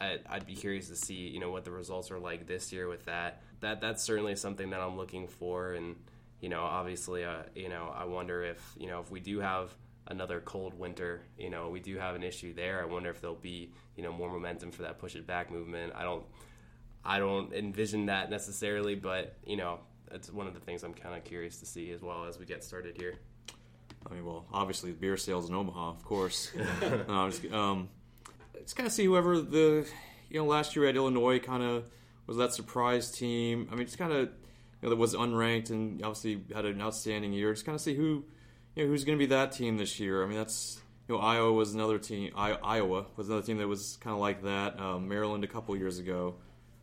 I'd, 0.00 0.20
I'd, 0.28 0.46
be 0.46 0.54
curious 0.54 0.88
to 0.88 0.96
see 0.96 1.28
you 1.28 1.40
know 1.40 1.50
what 1.50 1.64
the 1.64 1.70
results 1.70 2.10
are 2.10 2.18
like 2.18 2.46
this 2.46 2.72
year 2.72 2.88
with 2.88 3.04
that 3.04 3.42
that 3.60 3.80
that's 3.80 4.02
certainly 4.02 4.34
something 4.36 4.70
that 4.70 4.80
I'm 4.80 4.96
looking 4.96 5.28
for 5.28 5.74
and 5.74 5.96
you 6.40 6.48
know 6.48 6.62
obviously 6.62 7.24
uh, 7.24 7.42
you 7.54 7.68
know 7.68 7.92
I 7.94 8.04
wonder 8.04 8.42
if 8.42 8.60
you 8.78 8.86
know 8.86 9.00
if 9.00 9.10
we 9.10 9.20
do 9.20 9.40
have 9.40 9.74
another 10.06 10.40
cold 10.40 10.74
winter 10.78 11.22
you 11.38 11.50
know 11.50 11.68
we 11.68 11.80
do 11.80 11.98
have 11.98 12.14
an 12.14 12.22
issue 12.22 12.54
there 12.54 12.82
I 12.82 12.86
wonder 12.86 13.10
if 13.10 13.20
there'll 13.20 13.36
be 13.36 13.72
you 13.96 14.02
know 14.02 14.12
more 14.12 14.30
momentum 14.30 14.70
for 14.70 14.82
that 14.82 14.98
push 14.98 15.14
it 15.14 15.26
back 15.26 15.50
movement 15.50 15.92
I 15.94 16.02
don't 16.02 16.24
I 17.04 17.18
don't 17.18 17.52
envision 17.52 18.06
that 18.06 18.30
necessarily, 18.30 18.94
but 18.94 19.36
you 19.44 19.56
know, 19.56 19.80
that's 20.10 20.30
one 20.30 20.46
of 20.46 20.54
the 20.54 20.60
things 20.60 20.82
I'm 20.82 20.94
kind 20.94 21.16
of 21.16 21.24
curious 21.24 21.58
to 21.60 21.66
see 21.66 21.90
as 21.92 22.02
well 22.02 22.24
as 22.24 22.38
we 22.38 22.44
get 22.44 22.62
started 22.62 22.96
here. 22.96 23.14
I 24.08 24.14
mean, 24.14 24.24
well, 24.24 24.46
obviously 24.52 24.92
beer 24.92 25.16
sales 25.16 25.48
in 25.48 25.54
Omaha, 25.54 25.90
of 25.90 26.04
course. 26.04 26.50
no, 27.08 27.30
just, 27.30 27.52
um, 27.52 27.88
just 28.62 28.76
kind 28.76 28.86
of 28.86 28.92
see 28.92 29.04
whoever 29.04 29.40
the 29.40 29.86
you 30.28 30.40
know 30.40 30.46
last 30.46 30.76
year 30.76 30.86
at 30.86 30.96
Illinois 30.96 31.38
kind 31.38 31.62
of 31.62 31.90
was 32.26 32.36
that 32.36 32.54
surprise 32.54 33.10
team. 33.10 33.68
I 33.70 33.74
mean, 33.74 33.86
just 33.86 33.98
kind 33.98 34.12
of 34.12 34.28
you 34.28 34.28
know 34.82 34.90
that 34.90 34.96
was 34.96 35.14
unranked 35.14 35.70
and 35.70 36.02
obviously 36.02 36.42
had 36.54 36.64
an 36.64 36.80
outstanding 36.80 37.32
year. 37.32 37.52
Just 37.52 37.66
kind 37.66 37.74
of 37.74 37.80
see 37.80 37.94
who 37.94 38.24
you 38.74 38.84
know 38.84 38.90
who's 38.90 39.04
going 39.04 39.18
to 39.18 39.22
be 39.22 39.26
that 39.26 39.52
team 39.52 39.76
this 39.76 39.98
year. 40.00 40.22
I 40.22 40.26
mean, 40.26 40.38
that's 40.38 40.80
you 41.08 41.14
know 41.14 41.20
Iowa 41.20 41.52
was 41.52 41.74
another 41.74 41.98
team. 41.98 42.32
I, 42.36 42.52
Iowa 42.52 43.06
was 43.16 43.28
another 43.28 43.44
team 43.44 43.58
that 43.58 43.68
was 43.68 43.98
kind 44.00 44.14
of 44.14 44.20
like 44.20 44.44
that. 44.44 44.78
Um, 44.80 45.08
Maryland 45.08 45.44
a 45.44 45.48
couple 45.48 45.76
years 45.76 45.98
ago 45.98 46.36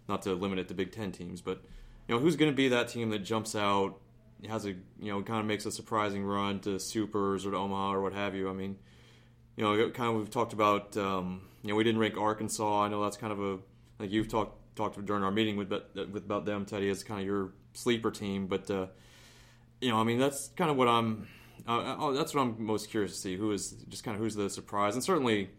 not 0.07 0.21
to 0.23 0.34
limit 0.34 0.59
it 0.59 0.67
to 0.69 0.73
Big 0.73 0.91
Ten 0.91 1.11
teams, 1.11 1.41
but 1.41 1.61
you 2.07 2.15
know 2.15 2.21
who's 2.21 2.36
going 2.36 2.51
to 2.51 2.55
be 2.55 2.69
that 2.69 2.88
team 2.88 3.09
that 3.09 3.19
jumps 3.19 3.55
out, 3.55 3.99
has 4.47 4.65
a 4.65 4.69
you 4.69 5.11
know 5.11 5.21
kind 5.21 5.39
of 5.39 5.45
makes 5.45 5.65
a 5.65 5.71
surprising 5.71 6.23
run 6.23 6.59
to 6.61 6.80
Supers 6.80 7.45
or 7.45 7.51
to 7.51 7.57
Omaha 7.57 7.93
or 7.93 8.01
what 8.01 8.13
have 8.13 8.36
you. 8.36 8.49
I 8.49 8.53
mean, 8.53 8.78
you 9.58 9.64
know, 9.64 9.89
kind 9.89 10.10
of 10.12 10.16
we've 10.16 10.30
talked 10.30 10.53
about. 10.53 10.95
Um, 10.95 11.41
you 11.64 11.70
know, 11.70 11.76
we 11.76 11.84
didn't 11.84 11.99
rank 11.99 12.16
Arkansas. 12.18 12.84
I 12.84 12.88
know 12.88 13.03
that's 13.03 13.18
kind 13.18 13.34
of 13.34 13.41
a 13.41 13.60
like 13.99 14.12
you've 14.12 14.30
talked 14.30 14.76
talked 14.76 15.03
during 15.05 15.24
our 15.24 15.32
meeting 15.32 15.58
with 15.58 15.70
with 15.70 16.24
about 16.24 16.45
them, 16.45 16.66
Teddy, 16.66 16.89
as 16.89 17.03
kind 17.03 17.20
of 17.20 17.26
your 17.26 17.51
sleeper 17.74 18.12
team. 18.12 18.47
But 18.47 18.72
uh, 18.72 18.88
you 19.82 19.89
know, 19.89 19.97
I 19.97 20.03
mean, 20.03 20.20
that's 20.20 20.49
kind 20.49 20.72
of 20.72 20.78
what 20.78 20.88
I'm. 20.88 21.28
Uh, 21.68 22.12
that's 22.12 22.34
what 22.34 22.41
I'm 22.41 22.64
most 22.64 22.89
curious 22.89 23.14
to 23.14 23.18
see. 23.18 23.36
Who 23.36 23.51
is 23.51 23.72
just 23.89 24.03
kind 24.03 24.16
of 24.16 24.22
who's 24.22 24.36
the 24.36 24.49
surprise, 24.49 24.93
and 24.93 25.03
certainly, 25.03 25.49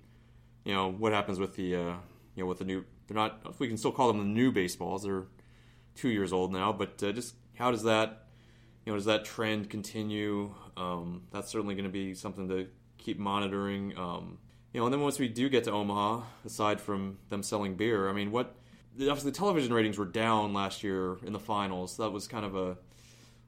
you 0.65 0.73
know, 0.73 0.91
what 0.91 1.13
happens 1.13 1.39
with 1.39 1.57
the 1.57 1.75
uh, 1.75 1.95
you 2.35 2.45
know 2.45 2.47
with 2.47 2.59
the 2.59 2.65
new 2.65 2.85
they're 3.09 3.17
not. 3.17 3.41
If 3.47 3.59
we 3.59 3.69
can 3.69 3.77
still 3.77 3.93
call 3.93 4.09
them 4.09 4.19
the 4.19 4.25
new 4.25 4.53
baseballs, 4.53 5.03
they're 5.03 5.25
two 5.97 6.09
years 6.09 6.33
old 6.33 6.53
now. 6.53 6.73
But 6.73 7.03
uh, 7.03 7.13
just 7.13 7.35
how 7.57 7.71
does 7.73 7.83
that, 7.83 8.29
you 8.87 8.93
know, 8.93 8.97
does 8.97 9.07
that 9.07 9.25
trend 9.25 9.69
continue? 9.69 10.55
Um, 10.77 11.23
that's 11.33 11.51
certainly 11.51 11.75
going 11.75 11.85
to 11.85 11.91
be 11.91 12.15
something 12.15 12.49
to 12.49 12.69
keep 12.99 13.19
monitoring. 13.19 13.97
Um, 13.97 14.39
you 14.73 14.81
know, 14.81 14.87
and 14.87 14.93
then 14.93 15.01
once 15.01 15.19
we 15.19 15.29
do 15.29 15.49
get 15.49 15.65
to 15.65 15.73
Omaha, 15.73 16.23
aside 16.45 16.81
from 16.81 17.19
them 17.31 17.43
selling 17.43 17.75
beer, 17.77 18.09
I 18.09 18.13
mean, 18.13 18.31
what 18.31 18.55
obviously 18.95 19.31
the 19.31 19.37
television 19.37 19.73
ratings 19.73 19.97
were 19.97 20.05
down 20.05 20.53
last 20.53 20.83
year 20.83 21.17
in 21.25 21.33
the 21.33 21.39
finals. 21.39 21.97
That 21.97 22.11
was 22.11 22.27
kind 22.27 22.45
of 22.45 22.55
a 22.57 22.77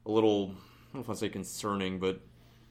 a 0.05 0.11
little 0.11 0.51
I 0.91 0.93
don't 0.93 0.95
know 0.95 0.99
if 1.01 1.09
I 1.09 1.13
say 1.13 1.29
concerning, 1.29 1.99
but 1.99 2.19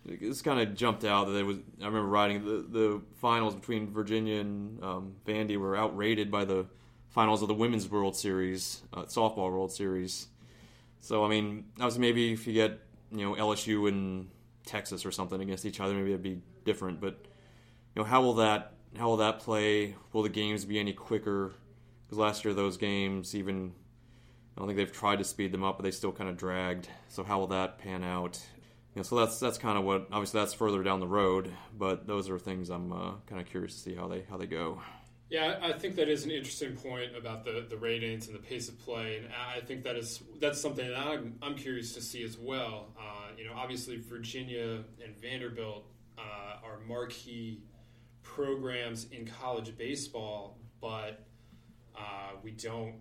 it's 0.04 0.42
kind 0.42 0.60
of 0.60 0.74
jumped 0.74 1.04
out 1.04 1.26
that 1.26 1.36
it 1.36 1.42
was. 1.42 1.58
I 1.80 1.86
remember 1.86 2.08
writing 2.08 2.44
the 2.44 2.66
the 2.68 3.02
finals 3.20 3.54
between 3.54 3.92
Virginia 3.92 4.40
and 4.40 4.82
um, 4.82 5.14
Vandy 5.26 5.56
were 5.56 5.76
outrated 5.76 6.30
by 6.30 6.44
the 6.44 6.66
finals 7.08 7.42
of 7.42 7.48
the 7.48 7.54
Women's 7.54 7.90
World 7.90 8.16
Series, 8.16 8.82
uh, 8.92 9.02
softball 9.02 9.50
World 9.50 9.72
Series. 9.72 10.28
So 11.00 11.24
I 11.24 11.28
mean, 11.28 11.66
obviously 11.76 12.00
maybe 12.00 12.32
if 12.32 12.46
you 12.46 12.52
get 12.52 12.78
you 13.10 13.24
know 13.24 13.34
LSU 13.34 13.88
and 13.88 14.28
Texas 14.70 15.04
or 15.04 15.10
something 15.10 15.40
against 15.40 15.66
each 15.66 15.80
other, 15.80 15.94
maybe 15.94 16.10
it'd 16.10 16.22
be 16.22 16.40
different. 16.64 17.00
But 17.00 17.18
you 17.94 18.02
know, 18.02 18.04
how 18.04 18.22
will 18.22 18.34
that 18.34 18.74
how 18.96 19.08
will 19.08 19.18
that 19.18 19.40
play? 19.40 19.96
Will 20.12 20.22
the 20.22 20.28
games 20.28 20.64
be 20.64 20.78
any 20.78 20.92
quicker? 20.92 21.52
Because 22.06 22.18
last 22.18 22.44
year 22.44 22.54
those 22.54 22.76
games, 22.76 23.34
even 23.34 23.72
I 24.56 24.60
don't 24.60 24.68
think 24.68 24.76
they've 24.76 24.92
tried 24.92 25.18
to 25.18 25.24
speed 25.24 25.52
them 25.52 25.64
up, 25.64 25.76
but 25.76 25.84
they 25.84 25.90
still 25.90 26.12
kind 26.12 26.30
of 26.30 26.36
dragged. 26.36 26.88
So 27.08 27.24
how 27.24 27.38
will 27.40 27.48
that 27.48 27.78
pan 27.78 28.04
out? 28.04 28.40
You 28.94 29.00
know, 29.00 29.02
so 29.02 29.16
that's 29.16 29.38
that's 29.40 29.58
kind 29.58 29.76
of 29.76 29.84
what 29.84 30.08
obviously 30.12 30.40
that's 30.40 30.54
further 30.54 30.82
down 30.82 31.00
the 31.00 31.06
road, 31.08 31.52
but 31.76 32.06
those 32.06 32.30
are 32.30 32.38
things 32.38 32.70
I'm 32.70 32.92
uh, 32.92 33.12
kind 33.26 33.40
of 33.40 33.48
curious 33.48 33.74
to 33.74 33.80
see 33.80 33.94
how 33.94 34.08
they 34.08 34.24
how 34.30 34.36
they 34.36 34.46
go. 34.46 34.80
Yeah, 35.30 35.58
I 35.62 35.72
think 35.72 35.94
that 35.94 36.08
is 36.08 36.24
an 36.24 36.32
interesting 36.32 36.74
point 36.74 37.16
about 37.16 37.44
the, 37.44 37.64
the 37.70 37.76
ratings 37.76 38.26
and 38.26 38.34
the 38.34 38.42
pace 38.42 38.68
of 38.68 38.76
play, 38.80 39.18
and 39.18 39.28
I 39.32 39.60
think 39.60 39.84
that 39.84 39.94
is 39.94 40.20
that's 40.40 40.60
something 40.60 40.88
that 40.88 40.98
I'm, 40.98 41.38
I'm 41.40 41.54
curious 41.54 41.92
to 41.94 42.02
see 42.02 42.24
as 42.24 42.36
well. 42.36 42.88
Uh, 42.98 43.28
you 43.38 43.44
know, 43.44 43.52
obviously 43.54 43.96
Virginia 43.96 44.82
and 45.02 45.16
Vanderbilt 45.22 45.86
uh, 46.18 46.66
are 46.66 46.80
marquee 46.86 47.62
programs 48.24 49.06
in 49.12 49.24
college 49.24 49.78
baseball, 49.78 50.58
but 50.80 51.24
uh, 51.96 52.32
we 52.42 52.50
don't 52.50 52.96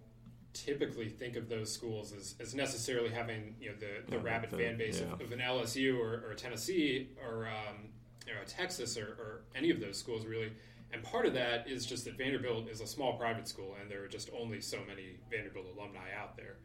typically 0.53 1.09
think 1.09 1.35
of 1.35 1.49
those 1.49 1.71
schools 1.71 2.13
as, 2.13 2.35
as 2.39 2.53
necessarily 2.53 3.09
having 3.09 3.55
you 3.59 3.69
know 3.69 3.75
the, 3.79 4.11
the 4.11 4.17
yeah, 4.17 4.23
rabid 4.23 4.51
the, 4.51 4.57
fan 4.57 4.77
base 4.77 4.99
yeah. 4.99 5.13
of, 5.13 5.21
of, 5.21 5.31
an 5.31 5.39
LSU 5.39 5.97
or, 5.97 6.29
or 6.29 6.35
Tennessee 6.35 7.09
or 7.23 7.47
um, 7.47 7.89
you 8.29 8.33
know, 8.33 8.41
Texas 8.47 8.97
or, 8.97 9.17
or 9.19 9.41
any 9.55 9.71
of 9.71 9.79
those 9.79 9.97
schools 9.97 10.25
really 10.25 10.51
and 10.91 11.03
part 11.03 11.25
of 11.25 11.33
that 11.33 11.67
is 11.67 11.85
just 11.85 12.05
that 12.05 12.17
Vanderbilt 12.17 12.67
is 12.69 12.81
a 12.81 12.87
small 12.87 13.13
private 13.13 13.47
school, 13.47 13.75
and 13.79 13.89
there 13.89 14.03
are 14.03 14.07
just 14.07 14.29
only 14.39 14.61
so 14.61 14.79
many 14.87 15.17
Vanderbilt 15.29 15.65
alumni 15.75 16.11
out 16.19 16.35
there 16.35 16.57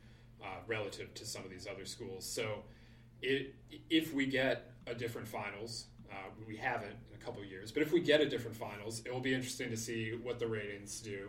uh, 0.42 0.60
relative 0.66 1.12
to 1.14 1.26
some 1.26 1.44
of 1.44 1.50
these 1.50 1.66
other 1.70 1.84
schools. 1.84 2.24
So, 2.24 2.62
it, 3.22 3.54
if 3.90 4.12
we 4.12 4.26
get 4.26 4.72
a 4.86 4.94
different 4.94 5.28
finals, 5.28 5.86
uh, 6.10 6.30
we 6.46 6.56
haven't 6.56 6.96
in 7.10 7.20
a 7.20 7.24
couple 7.24 7.42
years, 7.44 7.72
but 7.72 7.82
if 7.82 7.92
we 7.92 8.00
get 8.00 8.20
a 8.20 8.28
different 8.28 8.56
finals, 8.56 9.02
it 9.04 9.12
will 9.12 9.20
be 9.20 9.34
interesting 9.34 9.70
to 9.70 9.76
see 9.76 10.18
what 10.22 10.38
the 10.38 10.46
ratings 10.46 11.00
do. 11.00 11.28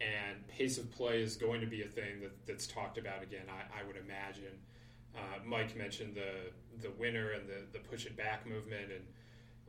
And 0.00 0.46
pace 0.48 0.78
of 0.78 0.90
play 0.92 1.22
is 1.22 1.36
going 1.36 1.60
to 1.60 1.66
be 1.66 1.82
a 1.82 1.86
thing 1.86 2.20
that, 2.20 2.32
that's 2.46 2.66
talked 2.66 2.98
about 2.98 3.22
again, 3.22 3.46
I, 3.48 3.80
I 3.80 3.86
would 3.86 3.96
imagine. 3.96 4.58
Uh, 5.14 5.38
Mike 5.44 5.76
mentioned 5.76 6.14
the 6.14 6.50
the 6.82 6.90
winner 6.98 7.30
and 7.32 7.48
the, 7.48 7.62
the 7.72 7.78
push 7.78 8.04
it 8.06 8.16
back 8.16 8.46
movement, 8.46 8.90
and 8.90 9.04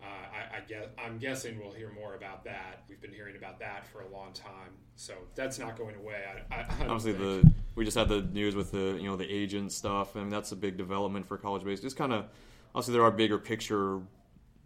uh, 0.02 0.06
I, 0.06 0.58
I 0.58 0.60
guess 0.68 0.86
I'm 1.04 1.18
guessing 1.18 1.60
we'll 1.60 1.72
hear 1.72 1.92
more 1.92 2.16
about 2.16 2.44
that. 2.46 2.84
We've 2.90 3.02
been 3.02 3.14
hearing 3.14 3.36
about 3.36 3.60
that 3.60 3.88
for 3.88 4.02
a 4.02 4.10
long 4.10 4.34
time, 4.34 4.72
so 4.96 5.14
that's 5.36 5.60
not 5.60 5.78
going 5.78 5.96
away. 5.96 6.24
I, 6.52 6.56
I, 6.56 6.66
Obviously, 6.88 7.14
the 7.14 7.52
we 7.76 7.86
just 7.86 7.98
had 7.98 8.10
the 8.10 8.22
news 8.22 8.56
with 8.56 8.72
the 8.72 8.98
you 9.00 9.10
know 9.10 9.16
the 9.16 9.30
agent 9.30 9.72
stuff, 9.72 10.16
and 10.16 10.32
that's 10.32 10.52
a 10.52 10.56
big 10.56 10.78
development 10.78 11.28
for 11.28 11.38
college 11.38 11.64
baseball. 11.64 11.86
Just 11.86 11.98
kind 11.98 12.14
of 12.14 12.26
obviously 12.74 12.94
there 12.94 13.04
are 13.04 13.12
bigger 13.12 13.38
picture 13.38 14.02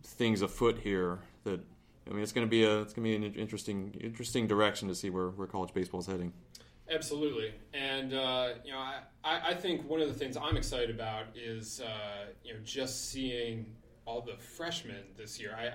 things 0.03 0.41
afoot 0.41 0.79
here 0.79 1.19
that 1.43 1.59
I 2.09 2.13
mean 2.13 2.23
it's 2.23 2.31
going 2.31 2.47
to 2.47 2.49
be 2.49 2.63
a 2.63 2.81
it's 2.81 2.93
going 2.93 3.11
to 3.11 3.19
be 3.19 3.27
an 3.27 3.33
interesting 3.35 3.95
interesting 4.01 4.47
direction 4.47 4.87
to 4.87 4.95
see 4.95 5.09
where, 5.09 5.29
where 5.29 5.47
college 5.47 5.73
baseball 5.73 5.99
is 5.99 6.07
heading. 6.07 6.33
Absolutely, 6.91 7.53
and 7.73 8.13
uh, 8.13 8.49
you 8.65 8.71
know 8.71 8.79
I, 8.79 9.01
I 9.23 9.53
think 9.53 9.87
one 9.87 10.01
of 10.01 10.07
the 10.07 10.13
things 10.13 10.35
I'm 10.35 10.57
excited 10.57 10.89
about 10.89 11.25
is 11.35 11.81
uh, 11.81 12.31
you 12.43 12.53
know 12.53 12.59
just 12.63 13.09
seeing 13.09 13.67
all 14.09 14.21
the 14.21 14.37
freshmen 14.37 15.03
this 15.15 15.39
year. 15.39 15.55
I, 15.55 15.67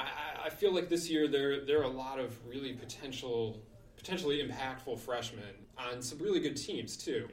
I, 0.00 0.46
I 0.46 0.50
feel 0.50 0.72
like 0.72 0.88
this 0.88 1.10
year 1.10 1.26
there 1.26 1.64
there 1.64 1.80
are 1.80 1.84
a 1.84 1.96
lot 2.06 2.20
of 2.20 2.34
really 2.46 2.72
potential 2.72 3.60
potentially 3.96 4.42
impactful 4.42 4.98
freshmen 5.00 5.54
on 5.76 6.00
some 6.00 6.18
really 6.18 6.40
good 6.40 6.56
teams 6.56 6.96
too. 6.96 7.28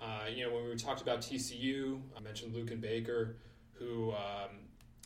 Uh, 0.00 0.26
you 0.32 0.46
know, 0.46 0.54
when 0.54 0.68
we 0.68 0.76
talked 0.76 1.02
about 1.02 1.20
TCU, 1.20 2.00
I 2.16 2.20
mentioned 2.20 2.54
Luken 2.54 2.80
Baker, 2.80 3.36
who 3.72 4.12
um, 4.12 4.50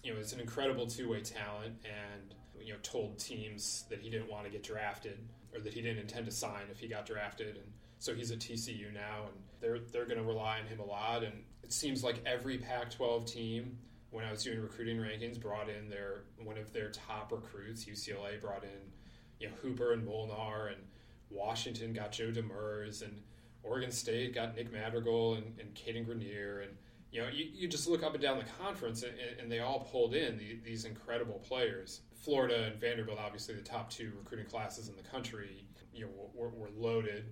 you 0.03 0.13
know 0.13 0.21
is 0.21 0.35
an 0.35 0.41
incredible 0.41 0.87
two 0.87 1.09
way 1.09 1.23
talent, 1.23 1.75
and 1.85 2.35
you 2.61 2.75
know 2.75 2.79
told 2.83 3.19
teams 3.19 3.85
that 3.89 4.01
he 4.01 4.11
didn't 4.11 4.31
want 4.31 4.45
to 4.45 4.51
get 4.51 4.63
drafted 4.63 5.19
or 5.55 5.61
that 5.61 5.73
he 5.73 5.81
didn't 5.81 5.99
intend 5.99 6.27
to 6.27 6.33
sign 6.33 6.65
if 6.71 6.79
he 6.79 6.87
got 6.87 7.07
drafted, 7.07 7.57
and 7.57 7.73
so 7.99 8.15
he's 8.15 8.31
at 8.31 8.41
TCU 8.41 8.93
now, 8.93 9.25
and 9.27 9.43
they're 9.61 9.79
they're 9.79 10.07
going 10.07 10.19
to 10.19 10.25
rely 10.25 10.59
on 10.61 10.67
him 10.67 10.81
a 10.81 10.85
lot. 10.85 11.25
And 11.25 11.33
it 11.63 11.73
seems 11.73 12.05
like 12.05 12.17
every 12.27 12.59
Pac-12 12.59 13.27
team, 13.27 13.79
when 14.13 14.25
I 14.25 14.31
was 14.31 14.45
doing 14.45 14.61
recruiting 14.61 14.99
rankings, 14.99 15.41
brought 15.41 15.69
in 15.69 15.89
their 15.89 16.23
one 16.43 16.59
of 16.59 16.73
their 16.73 16.91
top 16.91 17.33
recruits. 17.33 17.85
UCLA 17.85 18.41
brought 18.41 18.63
in 18.63 18.93
you 19.41 19.49
know 19.49 19.55
Hooper 19.63 19.93
and 19.93 20.07
Molnar, 20.07 20.69
and 20.69 20.83
Washington 21.31 21.93
got 21.93 22.13
Joe 22.13 22.31
Demers, 22.31 23.03
and 23.03 23.21
Oregon 23.65 23.91
State 23.91 24.35
got 24.35 24.55
Nick 24.55 24.73
Madrigal 24.73 25.35
and, 25.35 25.59
and 25.59 25.75
Cadyn 25.75 26.05
Grenier, 26.05 26.61
and 26.61 26.77
you 27.13 27.21
know, 27.21 27.29
you, 27.29 27.47
you 27.53 27.69
just 27.69 27.87
look 27.87 28.03
up 28.03 28.15
and 28.15 28.23
down 28.23 28.39
the 28.39 28.65
conference, 28.65 29.03
and, 29.03 29.13
and 29.39 29.53
they 29.53 29.61
all 29.61 29.81
pulled 29.81 30.15
in 30.15 30.39
the, 30.39 30.59
these 30.65 30.87
incredible 30.87 31.41
players. 31.47 32.01
Florida 32.15 32.65
and 32.65 32.81
Vanderbilt, 32.81 33.19
obviously 33.19 33.55
the 33.55 33.61
top 33.61 33.91
two 33.91 34.13
recruiting 34.19 34.47
classes 34.47 34.89
in 34.89 34.97
the 34.97 35.03
country, 35.03 35.67
you 35.93 36.07
know, 36.07 36.11
were, 36.35 36.49
were 36.49 36.71
loaded. 36.75 37.27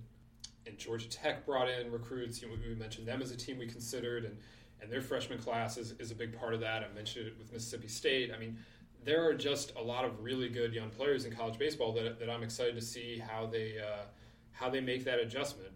And 0.67 0.77
Georgia 0.77 1.09
Tech 1.09 1.47
brought 1.47 1.71
in 1.71 1.91
recruits. 1.91 2.43
You 2.43 2.49
know, 2.49 2.55
we 2.63 2.75
mentioned 2.75 3.09
them 3.09 3.23
as 3.23 3.31
a 3.31 3.37
team 3.37 3.59
we 3.59 3.67
considered, 3.67 4.27
and 4.27 4.37
and 4.83 4.91
their 4.91 5.03
freshman 5.03 5.39
class 5.39 5.77
is, 5.77 5.93
is 5.99 6.11
a 6.11 6.15
big 6.15 6.39
part 6.39 6.55
of 6.55 6.61
that. 6.61 6.83
I 6.83 6.95
mentioned 6.95 7.27
it 7.27 7.39
with 7.39 7.53
Mississippi 7.53 7.89
State. 7.89 8.33
I 8.35 8.39
mean, 8.39 8.59
there 9.05 9.25
are 9.27 9.35
just 9.35 9.75
a 9.77 9.83
lot 9.83 10.05
of 10.05 10.23
really 10.23 10.49
good 10.49 10.75
young 10.75 10.91
players 10.91 11.25
in 11.25 11.35
college 11.35 11.59
baseball 11.59 11.93
that, 11.95 12.19
that 12.19 12.31
I'm 12.31 12.43
excited 12.43 12.75
to 12.75 12.83
see 12.83 13.19
how 13.19 13.47
they 13.47 13.79
uh, 13.79 14.05
how 14.53 14.69
they 14.69 14.81
make 14.81 15.05
that 15.05 15.19
adjustment 15.19 15.73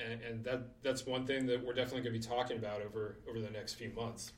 and, 0.00 0.20
and 0.22 0.44
that 0.44 0.82
that's 0.82 1.06
one 1.06 1.26
thing 1.26 1.46
that 1.46 1.64
we're 1.64 1.72
definitely 1.72 2.02
going 2.02 2.20
to 2.20 2.28
be 2.28 2.34
talking 2.34 2.56
about 2.56 2.82
over 2.82 3.16
over 3.28 3.40
the 3.40 3.50
next 3.50 3.74
few 3.74 3.90
months. 3.90 4.32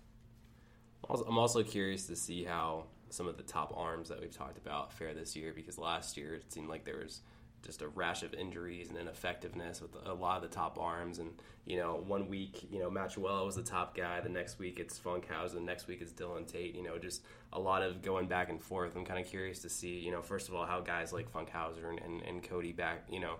I'm 1.08 1.38
also 1.38 1.62
curious 1.62 2.06
to 2.06 2.16
see 2.16 2.44
how 2.44 2.84
some 3.10 3.26
of 3.26 3.36
the 3.36 3.42
top 3.42 3.74
arms 3.76 4.08
that 4.08 4.20
we've 4.20 4.34
talked 4.34 4.56
about 4.56 4.92
fare 4.92 5.12
this 5.14 5.34
year 5.36 5.52
because 5.54 5.76
last 5.76 6.16
year 6.16 6.34
it 6.34 6.52
seemed 6.52 6.68
like 6.68 6.84
there 6.84 6.98
was 6.98 7.20
just 7.62 7.82
a 7.82 7.88
rash 7.88 8.22
of 8.22 8.34
injuries 8.34 8.88
and 8.88 8.98
ineffectiveness 8.98 9.80
with 9.80 9.94
a 10.04 10.12
lot 10.12 10.42
of 10.42 10.48
the 10.48 10.54
top 10.54 10.78
arms. 10.78 11.18
And 11.18 11.30
you 11.64 11.76
know, 11.76 12.02
one 12.06 12.28
week 12.28 12.66
you 12.70 12.80
know 12.80 12.90
Matuella 12.90 13.44
was 13.44 13.56
the 13.56 13.62
top 13.62 13.96
guy, 13.96 14.20
the 14.20 14.28
next 14.28 14.58
week 14.58 14.78
it's 14.78 14.98
Funkhouser, 14.98 15.54
the 15.54 15.60
next 15.60 15.86
week 15.86 16.00
it's 16.00 16.12
Dylan 16.12 16.46
Tate. 16.46 16.74
You 16.74 16.82
know, 16.82 16.98
just 16.98 17.22
a 17.52 17.60
lot 17.60 17.82
of 17.82 18.02
going 18.02 18.26
back 18.26 18.50
and 18.50 18.60
forth. 18.60 18.96
I'm 18.96 19.04
kind 19.04 19.20
of 19.20 19.26
curious 19.26 19.60
to 19.60 19.68
see 19.68 19.98
you 19.98 20.10
know 20.10 20.22
first 20.22 20.48
of 20.48 20.54
all 20.54 20.66
how 20.66 20.80
guys 20.80 21.12
like 21.12 21.32
Funkhouser 21.32 21.88
and, 21.88 21.98
and, 22.00 22.22
and 22.22 22.42
Cody 22.42 22.72
back 22.72 23.04
you 23.08 23.20
know 23.20 23.36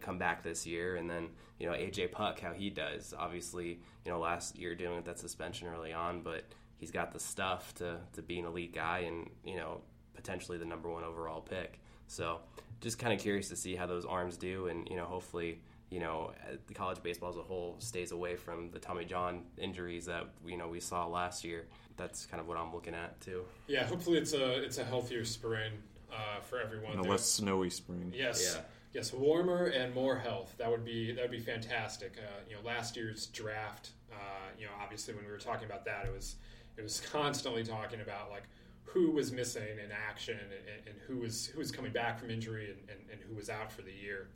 come 0.00 0.18
back 0.18 0.42
this 0.42 0.66
year, 0.66 0.96
and 0.96 1.08
then 1.08 1.28
you 1.58 1.66
know 1.66 1.72
AJ 1.72 2.12
Puk 2.12 2.40
how 2.40 2.52
he 2.52 2.70
does. 2.70 3.14
Obviously, 3.16 3.80
you 4.04 4.10
know 4.10 4.18
last 4.18 4.56
year 4.56 4.74
dealing 4.74 4.96
with 4.96 5.06
that 5.06 5.18
suspension 5.18 5.68
early 5.68 5.92
on, 5.92 6.22
but 6.22 6.44
he's 6.78 6.90
got 6.90 7.12
the 7.12 7.20
stuff 7.20 7.74
to 7.74 7.98
to 8.12 8.22
be 8.22 8.38
an 8.38 8.44
elite 8.44 8.74
guy 8.74 9.00
and 9.00 9.30
you 9.44 9.56
know 9.56 9.80
potentially 10.14 10.58
the 10.58 10.64
number 10.64 10.90
one 10.90 11.04
overall 11.04 11.40
pick. 11.40 11.80
So 12.06 12.40
just 12.82 12.98
kind 12.98 13.14
of 13.14 13.20
curious 13.20 13.48
to 13.48 13.56
see 13.56 13.74
how 13.74 13.86
those 13.86 14.04
arms 14.04 14.36
do, 14.36 14.66
and 14.66 14.86
you 14.88 14.96
know 14.96 15.06
hopefully 15.06 15.58
you 15.90 16.00
know 16.00 16.32
the 16.66 16.74
college 16.74 17.02
baseball 17.02 17.30
as 17.30 17.36
a 17.36 17.42
whole 17.42 17.76
stays 17.78 18.12
away 18.12 18.36
from 18.36 18.70
the 18.70 18.78
Tommy 18.78 19.06
John 19.06 19.44
injuries 19.56 20.04
that 20.06 20.26
you 20.46 20.58
know 20.58 20.68
we 20.68 20.80
saw 20.80 21.06
last 21.06 21.44
year. 21.44 21.64
That's 21.96 22.26
kind 22.26 22.40
of 22.40 22.48
what 22.48 22.58
I'm 22.58 22.74
looking 22.74 22.94
at 22.94 23.18
too. 23.20 23.44
Yeah, 23.68 23.84
hopefully 23.84 24.18
it's 24.18 24.34
a 24.34 24.62
it's 24.62 24.78
a 24.78 24.84
healthier 24.84 25.24
spring 25.24 25.72
uh, 26.12 26.40
for 26.40 26.60
everyone. 26.60 26.98
A 26.98 27.02
less 27.02 27.24
snowy 27.24 27.70
spring. 27.70 28.12
Yes. 28.14 28.54
Yeah 28.54 28.62
yes, 28.92 29.12
warmer 29.12 29.66
and 29.66 29.94
more 29.94 30.16
health. 30.16 30.54
That 30.58 30.70
would 30.70 30.84
be 30.84 31.12
that 31.12 31.22
would 31.22 31.30
be 31.30 31.40
fantastic. 31.40 32.16
Uh, 32.18 32.40
you 32.48 32.54
know, 32.54 32.60
last 32.62 32.96
year's 32.96 33.26
draft. 33.26 33.90
Uh, 34.12 34.16
you 34.58 34.66
know, 34.66 34.72
obviously 34.82 35.14
when 35.14 35.24
we 35.24 35.30
were 35.30 35.38
talking 35.38 35.66
about 35.66 35.84
that, 35.86 36.04
it 36.06 36.12
was 36.12 36.36
it 36.76 36.82
was 36.82 37.00
constantly 37.00 37.64
talking 37.64 38.00
about 38.00 38.30
like 38.30 38.44
who 38.84 39.10
was 39.10 39.32
missing 39.32 39.78
in 39.82 39.90
action 39.90 40.38
and, 40.38 40.86
and 40.86 40.96
who 41.06 41.18
was 41.18 41.46
who 41.46 41.58
was 41.58 41.70
coming 41.70 41.92
back 41.92 42.18
from 42.18 42.30
injury 42.30 42.70
and, 42.70 42.78
and, 42.90 43.10
and 43.10 43.20
who 43.20 43.34
was 43.34 43.48
out 43.48 43.72
for 43.72 43.82
the 43.82 43.92
year. 43.92 44.28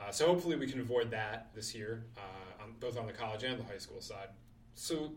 Uh, 0.00 0.10
so 0.10 0.26
hopefully 0.26 0.56
we 0.56 0.66
can 0.66 0.80
avoid 0.80 1.10
that 1.10 1.50
this 1.54 1.74
year, 1.74 2.04
uh, 2.16 2.62
on, 2.62 2.74
both 2.80 2.98
on 2.98 3.06
the 3.06 3.12
college 3.12 3.44
and 3.44 3.60
the 3.60 3.64
high 3.64 3.78
school 3.78 4.00
side. 4.00 4.28
So 4.74 5.12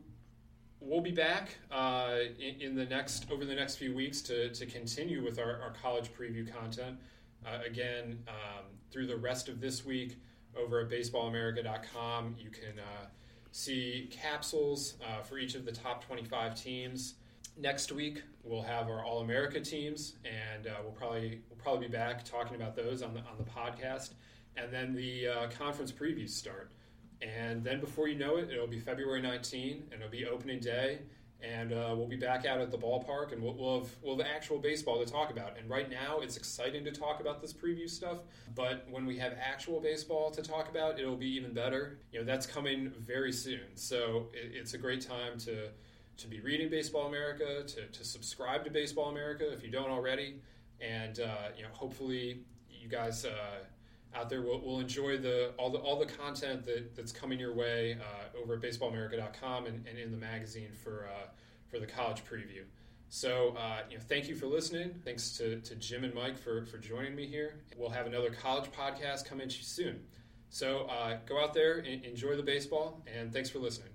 we'll 0.80 1.02
be 1.02 1.12
back 1.12 1.58
uh, 1.72 2.18
in, 2.40 2.62
in, 2.62 2.76
the 2.76 2.86
next 2.86 3.32
over 3.32 3.46
the 3.46 3.56
next 3.56 3.78
few 3.78 3.96
weeks 3.96 4.22
to, 4.24 4.50
to 4.54 4.66
continue 4.66 5.24
with 5.24 5.40
our, 5.40 5.62
our 5.62 5.74
college 5.82 6.12
preview 6.14 6.52
content. 6.52 6.98
Uh, 7.46 7.60
again, 7.66 8.20
um, 8.28 8.66
through 8.92 9.08
the 9.08 9.16
rest 9.16 9.50
of 9.50 9.60
this 9.60 9.86
week 9.86 10.18
over 10.58 10.82
at 10.82 10.90
baseballamerica.com, 10.90 12.36
you 12.40 12.50
can 12.50 12.80
uh, 12.80 13.06
see 13.52 14.10
capsules 14.12 14.96
uh, 15.04 15.22
for 15.22 15.38
each 15.38 15.56
of 15.56 15.66
the 15.66 15.72
top 15.72 16.06
25 16.06 16.56
teams. 16.56 17.16
Next 17.58 17.92
week, 17.92 18.22
we'll 18.44 18.62
have 18.62 18.88
our 18.88 19.04
All 19.04 19.22
America 19.22 19.62
teams, 19.62 20.16
and 20.26 20.68
uh, 20.68 20.72
we'll 20.84 20.92
probably 20.92 21.42
we'll 21.50 21.58
probably 21.58 21.88
be 21.88 21.92
back 21.92 22.26
talking 22.26 22.56
about 22.56 22.76
those 22.76 23.02
on 23.02 23.14
the 23.14 23.22
on 23.22 23.38
the 23.38 23.44
podcast. 23.44 24.12
And 24.58 24.72
then 24.72 24.94
the 24.94 25.28
uh, 25.28 25.48
conference 25.50 25.92
previews 25.92 26.30
start. 26.30 26.72
And 27.22 27.64
then 27.64 27.80
before 27.80 28.08
you 28.08 28.18
know 28.18 28.38
it, 28.38 28.50
it'll 28.50 28.68
be 28.68 28.80
February 28.80 29.22
19, 29.22 29.84
and 29.92 30.02
it'll 30.02 30.10
be 30.10 30.26
opening 30.26 30.60
day 30.60 31.00
and 31.42 31.74
uh, 31.74 31.94
we'll 31.96 32.08
be 32.08 32.16
back 32.16 32.46
out 32.46 32.60
at 32.60 32.72
the 32.72 32.78
ballpark, 32.78 33.32
and 33.32 33.42
we'll, 33.42 33.54
we'll, 33.54 33.80
have 33.80 33.90
we'll 34.02 34.18
have 34.18 34.26
actual 34.26 34.58
baseball 34.58 35.04
to 35.04 35.12
talk 35.12 35.32
about. 35.32 35.58
And 35.58 35.70
right 35.70 35.90
now, 35.90 36.20
it's 36.20 36.38
exciting 36.38 36.84
to 36.86 36.92
talk 36.92 37.20
about 37.20 37.42
this 37.42 37.54
preview 37.54 37.90
stuff, 37.90 38.20
but 38.56 38.86
when 38.90 39.06
we 39.06 39.18
have 39.18 39.34
actual 39.40 39.80
baseball 39.80 40.32
to 40.32 40.42
talk 40.42 40.70
about, 40.70 41.00
it'll 41.00 41.16
be 41.16 41.30
even 41.36 41.54
better. 41.54 42.00
You 42.12 42.20
know, 42.20 42.26
that's 42.26 42.46
coming 42.46 42.92
very 43.00 43.32
soon. 43.32 43.76
So 43.76 44.28
it, 44.34 44.52
it's 44.54 44.74
a 44.74 44.78
great 44.78 45.02
time 45.02 45.38
to 45.40 45.70
to 46.18 46.28
be 46.28 46.40
reading 46.40 46.70
Baseball 46.70 47.08
America, 47.08 47.64
to, 47.64 47.86
to 47.86 48.04
subscribe 48.04 48.64
to 48.66 48.72
Baseball 48.72 49.10
America 49.10 49.52
if 49.52 49.64
you 49.64 49.70
don't 49.70 49.90
already, 49.90 50.40
and 50.82 51.20
uh, 51.20 51.50
you 51.56 51.64
know, 51.64 51.70
hopefully 51.72 52.42
you 52.70 52.90
guys. 52.90 53.26
Uh, 53.26 53.64
out 54.16 54.30
there 54.30 54.42
will, 54.42 54.62
will 54.62 54.80
enjoy 54.80 55.18
the 55.18 55.52
all 55.58 55.70
the 55.70 55.78
all 55.78 56.00
the 56.00 56.06
content 56.06 56.66
that, 56.66 56.96
that's 56.96 57.12
coming 57.12 57.40
your 57.40 57.54
way 57.54 57.98
uh, 58.00 58.42
over 58.42 58.54
at 58.54 58.62
baseballamerica.com 58.62 59.66
and, 59.66 59.86
and 59.88 60.00
in 60.00 60.12
the 60.12 60.18
magazine 60.18 60.70
for 60.84 61.08
uh, 61.12 61.28
for 61.70 61.80
the 61.80 61.86
college 61.86 62.24
preview. 62.24 62.64
So 63.10 63.56
uh, 63.58 63.82
you 63.90 63.98
know, 63.98 64.04
thank 64.08 64.28
you 64.28 64.36
for 64.36 64.48
listening. 64.48 64.96
Thanks 65.04 65.38
to, 65.38 65.60
to 65.62 65.76
Jim 65.76 66.04
and 66.04 66.14
Mike 66.14 66.38
for, 66.38 66.66
for 66.66 66.78
joining 66.78 67.16
me 67.16 67.28
here. 67.28 67.56
We'll 67.78 67.90
have 67.90 68.08
another 68.08 68.32
college 68.32 68.70
podcast 68.72 69.26
coming 69.26 69.48
to 69.48 69.56
you 69.58 69.64
soon. 69.64 70.00
So 70.50 70.88
uh, 70.90 71.18
go 71.26 71.42
out 71.42 71.54
there 71.54 71.80
enjoy 71.80 72.36
the 72.36 72.44
baseball, 72.44 73.04
and 73.14 73.32
thanks 73.32 73.50
for 73.50 73.60
listening. 73.60 73.95